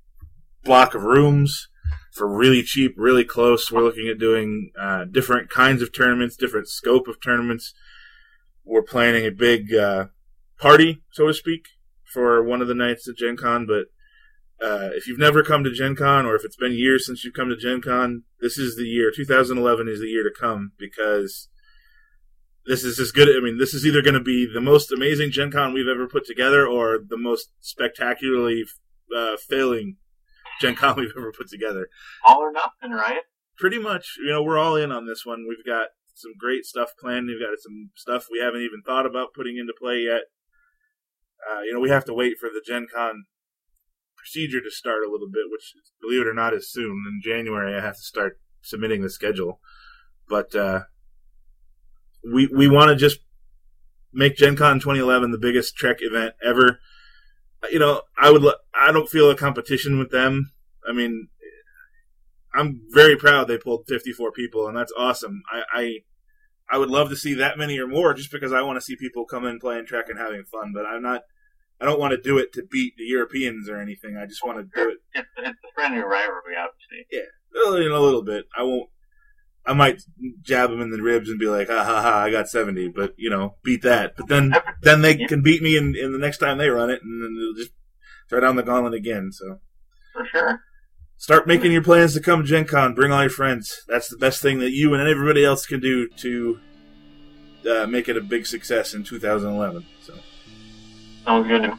block 0.65 0.95
of 0.95 1.03
rooms 1.03 1.69
for 2.13 2.29
really 2.29 2.63
cheap, 2.63 2.95
really 2.97 3.25
close. 3.25 3.71
We're 3.71 3.83
looking 3.83 4.09
at 4.09 4.19
doing 4.19 4.73
uh, 4.79 5.05
different 5.05 5.49
kinds 5.49 5.81
of 5.83 5.93
tournaments, 5.93 6.37
different 6.37 6.69
scope 6.69 7.09
of 7.09 7.23
tournaments. 7.23 7.73
We're 8.65 8.83
planning 8.83 9.25
a 9.25 9.31
big 9.31 9.75
uh, 9.75 10.07
party, 10.59 11.03
so 11.13 11.29
to 11.29 11.35
speak, 11.35 11.67
for 12.13 12.43
one 12.43 12.61
of 12.61 12.69
the 12.69 12.75
nights 12.75 13.09
at 13.09 13.17
Gen 13.17 13.37
Con. 13.37 13.67
But 13.67 13.87
uh, 14.63 14.91
if 14.93 15.07
you've 15.07 15.19
never 15.19 15.43
come 15.43 15.65
to 15.65 15.73
Gen 15.73 15.97
Con, 15.97 16.27
or 16.27 16.37
if 16.37 16.45
it's 16.45 16.57
been 16.57 16.73
years 16.73 17.07
since 17.07 17.25
you've 17.25 17.35
come 17.35 17.49
to 17.49 17.57
Gen 17.57 17.81
Con, 17.81 18.25
this 18.41 18.59
is 18.59 18.77
the 18.77 18.85
year. 18.85 19.11
2011 19.15 19.89
is 19.89 20.01
the 20.01 20.07
year 20.07 20.23
to 20.23 20.31
come 20.39 20.73
because 20.79 21.49
this 22.67 22.85
is 22.85 22.99
as 23.01 23.11
good. 23.11 23.29
I 23.35 23.41
mean, 23.41 23.59
this 23.59 23.73
is 23.73 23.87
either 23.87 24.03
going 24.03 24.15
to 24.15 24.21
be 24.21 24.47
the 24.53 24.61
most 24.61 24.93
amazing 24.93 25.31
Gen 25.31 25.51
Con 25.51 25.73
we've 25.73 25.89
ever 25.89 26.07
put 26.07 26.27
together, 26.27 26.67
or 26.67 26.99
the 26.99 27.17
most 27.17 27.51
spectacularly 27.61 28.65
uh, 29.17 29.37
failing 29.49 29.97
Gen 30.61 30.75
Con 30.75 30.97
we've 30.99 31.13
ever 31.17 31.33
put 31.33 31.49
together. 31.49 31.89
All 32.27 32.41
or 32.41 32.53
nothing, 32.53 32.91
right? 32.91 33.23
Pretty 33.57 33.79
much, 33.79 34.17
you 34.19 34.31
know, 34.31 34.43
we're 34.43 34.59
all 34.59 34.77
in 34.77 34.93
on 34.93 35.07
this 35.07 35.25
one. 35.25 35.47
We've 35.49 35.65
got 35.65 35.89
some 36.15 36.33
great 36.39 36.65
stuff 36.65 36.91
planned. 37.01 37.29
We've 37.29 37.41
got 37.41 37.59
some 37.59 37.91
stuff 37.95 38.27
we 38.31 38.41
haven't 38.41 38.63
even 38.63 38.83
thought 38.85 39.07
about 39.07 39.33
putting 39.35 39.57
into 39.57 39.73
play 39.79 40.01
yet. 40.01 40.23
Uh, 41.51 41.63
you 41.63 41.73
know, 41.73 41.81
we 41.81 41.89
have 41.89 42.05
to 42.05 42.15
wait 42.15 42.39
for 42.39 42.51
the 42.51 42.63
Gen 42.67 42.87
Con 42.95 43.25
procedure 44.21 44.61
to 44.61 44.71
start 44.71 45.03
a 45.07 45.11
little 45.11 45.29
bit, 45.29 45.45
which, 45.51 45.75
believe 46.01 46.23
it 46.23 46.29
or 46.29 46.35
not, 46.35 46.55
is 46.55 46.71
soon. 46.71 47.05
In 47.09 47.21
January, 47.23 47.75
I 47.75 47.81
have 47.81 47.97
to 47.97 48.03
start 48.03 48.39
submitting 48.63 49.03
the 49.03 49.11
schedule. 49.11 49.61
But 50.29 50.55
uh, 50.55 50.83
we 52.25 52.47
we 52.47 52.69
want 52.69 52.91
to 52.91 52.97
just 52.97 53.21
make 54.13 54.37
Gen 54.37 54.57
Con 54.57 54.79
2011 54.79 55.31
the 55.31 55.39
biggest 55.39 55.77
Trek 55.77 55.99
event 56.01 56.35
ever. 56.45 56.79
You 57.71 57.79
know, 57.79 58.03
I 58.19 58.31
would. 58.31 58.43
I 58.75 58.93
don't 58.93 59.09
feel 59.09 59.31
a 59.31 59.37
competition 59.37 59.99
with 59.99 60.11
them. 60.11 60.53
I 60.89 60.93
mean, 60.93 61.29
I'm 62.55 62.83
very 62.91 63.17
proud 63.17 63.49
they 63.49 63.59
pulled 63.59 63.87
54 63.89 64.33
people, 64.33 64.67
and 64.67 64.77
that's 64.77 64.93
awesome. 64.97 65.43
I, 65.51 65.63
I 65.73 65.99
I 66.73 66.79
would 66.79 66.91
love 66.91 67.11
to 67.11 67.17
see 67.17 67.35
that 67.35 67.59
many 67.59 67.79
or 67.79 67.87
more, 67.87 68.15
just 68.15 68.31
because 68.31 68.53
I 68.53 68.63
want 68.63 68.77
to 68.77 68.85
see 68.85 68.97
people 68.97 69.25
come 69.25 69.45
in 69.45 69.59
playing 69.59 69.87
Trek 69.87 70.07
and 70.09 70.19
having 70.19 70.45
fun. 70.45 70.73
But 70.75 70.87
I'm 70.87 71.03
not. 71.03 71.23
I 71.81 71.87
don't 71.87 72.01
want 72.01 72.13
to 72.13 72.21
do 72.21 72.39
it 72.39 72.53
to 72.55 72.63
beat 72.63 72.95
the 72.97 73.05
Europeans 73.05 73.69
or 73.69 73.81
anything. 73.81 74.17
I 74.17 74.27
just 74.27 74.45
want 74.45 74.59
to 74.59 74.65
do 74.65 74.91
it. 74.91 74.99
It's, 75.15 75.29
it's 75.39 75.59
a 75.65 75.75
friendly 75.75 75.99
rivalry, 75.99 76.55
obviously. 76.59 77.07
Yeah, 77.11 77.87
in 77.87 77.93
a 77.93 78.01
little 78.01 78.23
bit. 78.23 78.47
I 78.57 78.63
won't. 78.63 78.91
I 79.67 79.75
might 79.75 80.03
jab 80.43 80.71
them 80.71 80.81
in 80.81 80.91
the 80.91 81.03
ribs 81.03 81.29
and 81.29 81.39
be 81.39 81.47
like, 81.47 81.69
ha 81.69 81.85
ha 81.85 82.03
ha, 82.03 82.23
I 82.23 82.31
got 82.31 82.49
70, 82.49 82.89
but, 82.89 83.13
you 83.19 83.29
know, 83.29 83.57
beat 83.63 83.83
that. 83.83 84.17
But 84.17 84.29
then 84.29 84.55
then 84.83 85.03
they 85.03 85.17
can 85.17 85.43
beat 85.43 85.63
me 85.63 85.77
in, 85.77 85.95
in 85.95 86.13
the 86.13 86.19
next 86.19 86.39
time 86.39 86.59
they 86.59 86.71
run 86.71 86.91
it, 86.91 87.03
and 87.03 87.23
then 87.23 87.37
they'll 87.37 87.63
just 87.63 87.73
throw 88.29 88.41
down 88.41 88.57
the 88.57 88.63
gauntlet 88.63 88.95
again. 88.95 89.31
So 89.33 89.61
For 90.15 90.27
sure. 90.27 90.61
start 91.19 91.47
making 91.47 91.73
your 91.73 91.83
plans 91.83 92.15
to 92.15 92.21
come 92.21 92.45
Gen 92.45 92.65
Con. 92.65 92.95
Bring 92.95 93.13
all 93.13 93.21
your 93.21 93.31
friends. 93.31 93.83
That's 93.87 94.09
the 94.09 94.17
best 94.17 94.41
thing 94.41 94.61
that 94.61 94.71
you 94.73 94.95
and 94.95 95.07
everybody 95.07 95.45
else 95.45 95.67
can 95.67 95.81
do 95.81 96.09
to 96.09 96.59
uh, 97.71 97.87
make 97.87 98.09
it 98.09 98.17
a 98.17 98.23
big 98.23 98.47
success 98.47 98.95
in 98.95 99.05
2011. 99.05 99.85
So, 101.21 101.27
Sounds 101.27 101.49
good 101.49 101.63
to 101.63 101.69
me. 101.69 101.75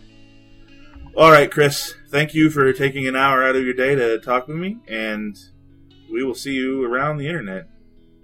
all 1.15 1.31
right, 1.31 1.49
Chris, 1.51 1.93
thank 2.09 2.33
you 2.33 2.49
for 2.49 2.71
taking 2.73 3.07
an 3.07 3.15
hour 3.15 3.43
out 3.43 3.55
of 3.55 3.63
your 3.63 3.73
day 3.73 3.95
to 3.95 4.19
talk 4.19 4.47
with 4.47 4.57
me, 4.57 4.77
and 4.87 5.37
we 6.11 6.23
will 6.23 6.35
see 6.35 6.53
you 6.53 6.83
around 6.85 7.17
the 7.17 7.27
internet. 7.27 7.67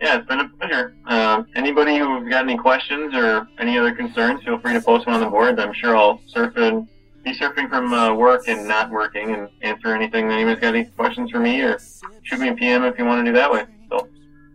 Yeah, 0.01 0.18
it's 0.18 0.28
been 0.28 0.39
a 0.41 0.49
pleasure. 0.49 0.95
Um, 1.07 1.47
anybody 1.55 1.97
who's 1.97 2.30
got 2.30 2.43
any 2.43 2.57
questions 2.57 3.15
or 3.15 3.47
any 3.57 3.78
other 3.80 3.95
concerns, 3.95 4.43
feel 4.43 4.59
free 4.59 4.74
to 4.74 4.82
post 4.82 5.07
one 5.07 5.15
on 5.15 5.22
the 5.22 5.30
board. 5.30 5.59
I'm 5.59 5.74
sure 5.74 5.95
I'll 5.95 6.22
surf 6.28 6.53
and 6.55 6.88
be 7.24 7.34
surfing 7.34 7.68
from 7.68 7.91
uh, 7.93 8.13
work 8.13 8.47
and 8.47 8.68
not 8.68 8.91
working 8.91 9.34
and 9.34 9.49
answer 9.63 9.95
anything. 9.95 10.30
Anybody's 10.32 10.59
got 10.61 10.76
any 10.76 10.86
questions 10.86 11.32
for 11.32 11.39
me 11.39 11.61
or 11.61 11.80
shoot 12.24 12.39
me 12.39 12.49
a 12.49 12.53
PM 12.53 12.84
if 12.84 12.97
you 12.99 13.05
want 13.05 13.26
to 13.26 13.32
do 13.32 13.36
that 13.36 13.51
way. 13.51 13.65
So, 13.89 14.07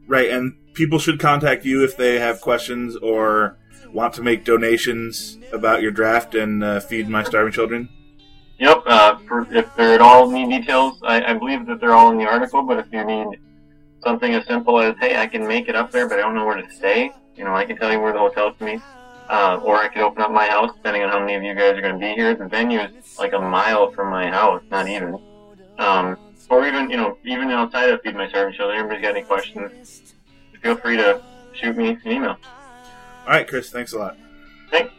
Right, 0.06 0.30
and 0.30 0.54
people 0.74 1.00
should 1.00 1.18
contact 1.18 1.64
you 1.64 1.82
if 1.82 1.96
they 1.96 2.20
have 2.20 2.40
questions 2.40 2.96
or 2.96 3.58
want 3.92 4.14
to 4.14 4.22
make 4.22 4.44
donations 4.44 5.38
about 5.52 5.82
your 5.82 5.90
draft 5.90 6.34
and 6.34 6.62
uh, 6.64 6.80
feed 6.80 7.08
my 7.08 7.22
starving 7.22 7.52
children. 7.52 7.88
yep. 8.58 8.82
Uh, 8.86 9.18
for, 9.28 9.46
if 9.54 9.74
they're 9.76 9.94
at 9.94 10.00
all 10.00 10.30
need 10.30 10.50
details, 10.50 10.98
I, 11.02 11.22
I 11.22 11.34
believe 11.34 11.66
that 11.66 11.80
they're 11.80 11.94
all 11.94 12.10
in 12.10 12.18
the 12.18 12.26
article. 12.26 12.62
But 12.62 12.78
if 12.78 12.86
you 12.92 13.04
need 13.04 13.38
something 14.02 14.34
as 14.34 14.46
simple 14.46 14.80
as, 14.80 14.94
hey, 15.00 15.16
I 15.16 15.26
can 15.26 15.46
make 15.46 15.68
it 15.68 15.74
up 15.74 15.90
there, 15.90 16.08
but 16.08 16.18
I 16.18 16.22
don't 16.22 16.34
know 16.34 16.46
where 16.46 16.60
to 16.60 16.70
stay. 16.72 17.12
You 17.36 17.44
know, 17.44 17.54
I 17.54 17.64
can 17.64 17.76
tell 17.76 17.92
you 17.92 18.00
where 18.00 18.12
the 18.12 18.18
hotel's 18.18 18.56
to 18.58 18.64
me. 18.64 18.80
Uh, 19.28 19.60
or 19.62 19.76
I 19.76 19.88
could 19.88 20.02
open 20.02 20.20
up 20.20 20.30
my 20.30 20.46
house, 20.46 20.74
depending 20.74 21.04
on 21.04 21.08
how 21.08 21.20
many 21.20 21.34
of 21.34 21.42
you 21.42 21.54
guys 21.54 21.76
are 21.78 21.80
going 21.80 21.94
to 21.94 22.00
be 22.00 22.12
here. 22.12 22.34
The 22.34 22.48
venue 22.48 22.80
is 22.80 23.18
like 23.18 23.32
a 23.32 23.38
mile 23.38 23.90
from 23.92 24.10
my 24.10 24.28
house, 24.28 24.62
not 24.70 24.88
even. 24.88 25.18
Um, 25.78 26.18
or 26.50 26.66
even, 26.66 26.90
you 26.90 26.98
know, 26.98 27.16
even 27.24 27.50
outside 27.50 27.88
of 27.88 28.02
Feed 28.02 28.14
My 28.14 28.28
Starving 28.28 28.54
Children, 28.54 28.78
everybody's 28.78 29.02
got 29.02 29.16
any 29.16 29.24
questions, 29.24 30.14
feel 30.62 30.76
free 30.76 30.96
to 30.96 31.22
shoot 31.54 31.76
me 31.76 31.98
an 32.04 32.12
email. 32.12 32.36
All 33.24 33.28
right, 33.28 33.46
Chris, 33.46 33.70
thanks 33.70 33.92
a 33.92 33.98
lot. 33.98 34.16
Thanks. 34.68 34.92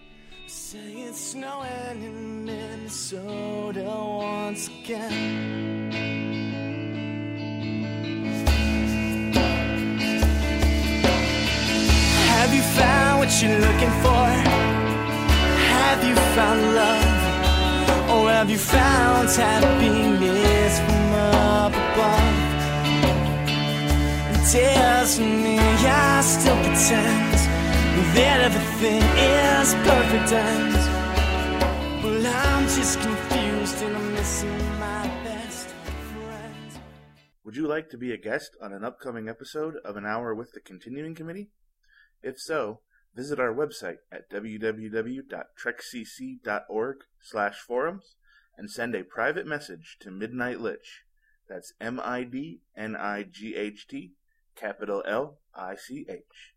Say 0.48 0.78
it's 0.80 1.20
snowing 1.20 2.04
in 2.04 2.46
Minnesota 2.46 3.84
once 3.84 4.70
again. 4.70 5.92
Have 12.32 12.54
you 12.56 12.62
found 12.62 13.20
what 13.20 13.42
you're 13.42 13.60
looking 13.60 13.92
for? 14.02 14.26
Have 15.76 16.04
you 16.08 16.16
found 16.16 16.62
love? 16.76 17.24
Or 18.10 18.30
have 18.30 18.50
you 18.50 18.58
found 18.58 19.28
happiness 19.32 20.80
from 20.80 21.14
up 21.14 21.74
above? 21.74 22.40
Tells 24.50 25.20
me 25.20 25.58
I 25.60 26.22
still 26.22 26.56
pretend 26.64 27.53
that 27.96 28.42
everything 28.42 29.02
is 29.02 29.74
perfect 29.86 30.34
and 30.34 30.74
well 32.04 32.26
I'm 32.26 32.66
just 32.66 33.00
confused 33.00 33.84
and 33.84 33.96
I'm 33.96 34.14
missing 34.14 34.58
my 34.80 35.08
best 35.24 35.68
friend. 35.68 36.56
Would 37.44 37.56
you 37.56 37.68
like 37.68 37.92
to 37.92 37.98
be 37.98 38.12
a 38.12 38.18
guest 38.18 38.58
on 38.62 38.74
an 38.74 38.84
upcoming 38.84 39.30
episode 39.30 39.76
of 39.86 39.96
An 39.96 40.08
Hour 40.08 40.34
with 40.34 40.54
the 40.54 40.60
Continuing 40.60 41.14
Committee? 41.14 41.52
If 42.24 42.40
so, 42.40 42.80
visit 43.16 43.40
our 43.40 43.54
website 43.54 43.98
at 44.12 44.28
www.trekcc.org 44.32 46.96
slash 47.22 47.60
forums 47.60 48.16
and 48.58 48.72
send 48.72 48.96
a 48.96 49.04
private 49.04 49.46
message 49.46 49.98
to 50.00 50.10
Midnight 50.10 50.60
Lich. 50.60 51.04
That's 51.48 51.74
M-I-D-N-I-G-H-T, 51.80 52.64
capital 54.56 55.04
L-I-C-H. 55.06 56.52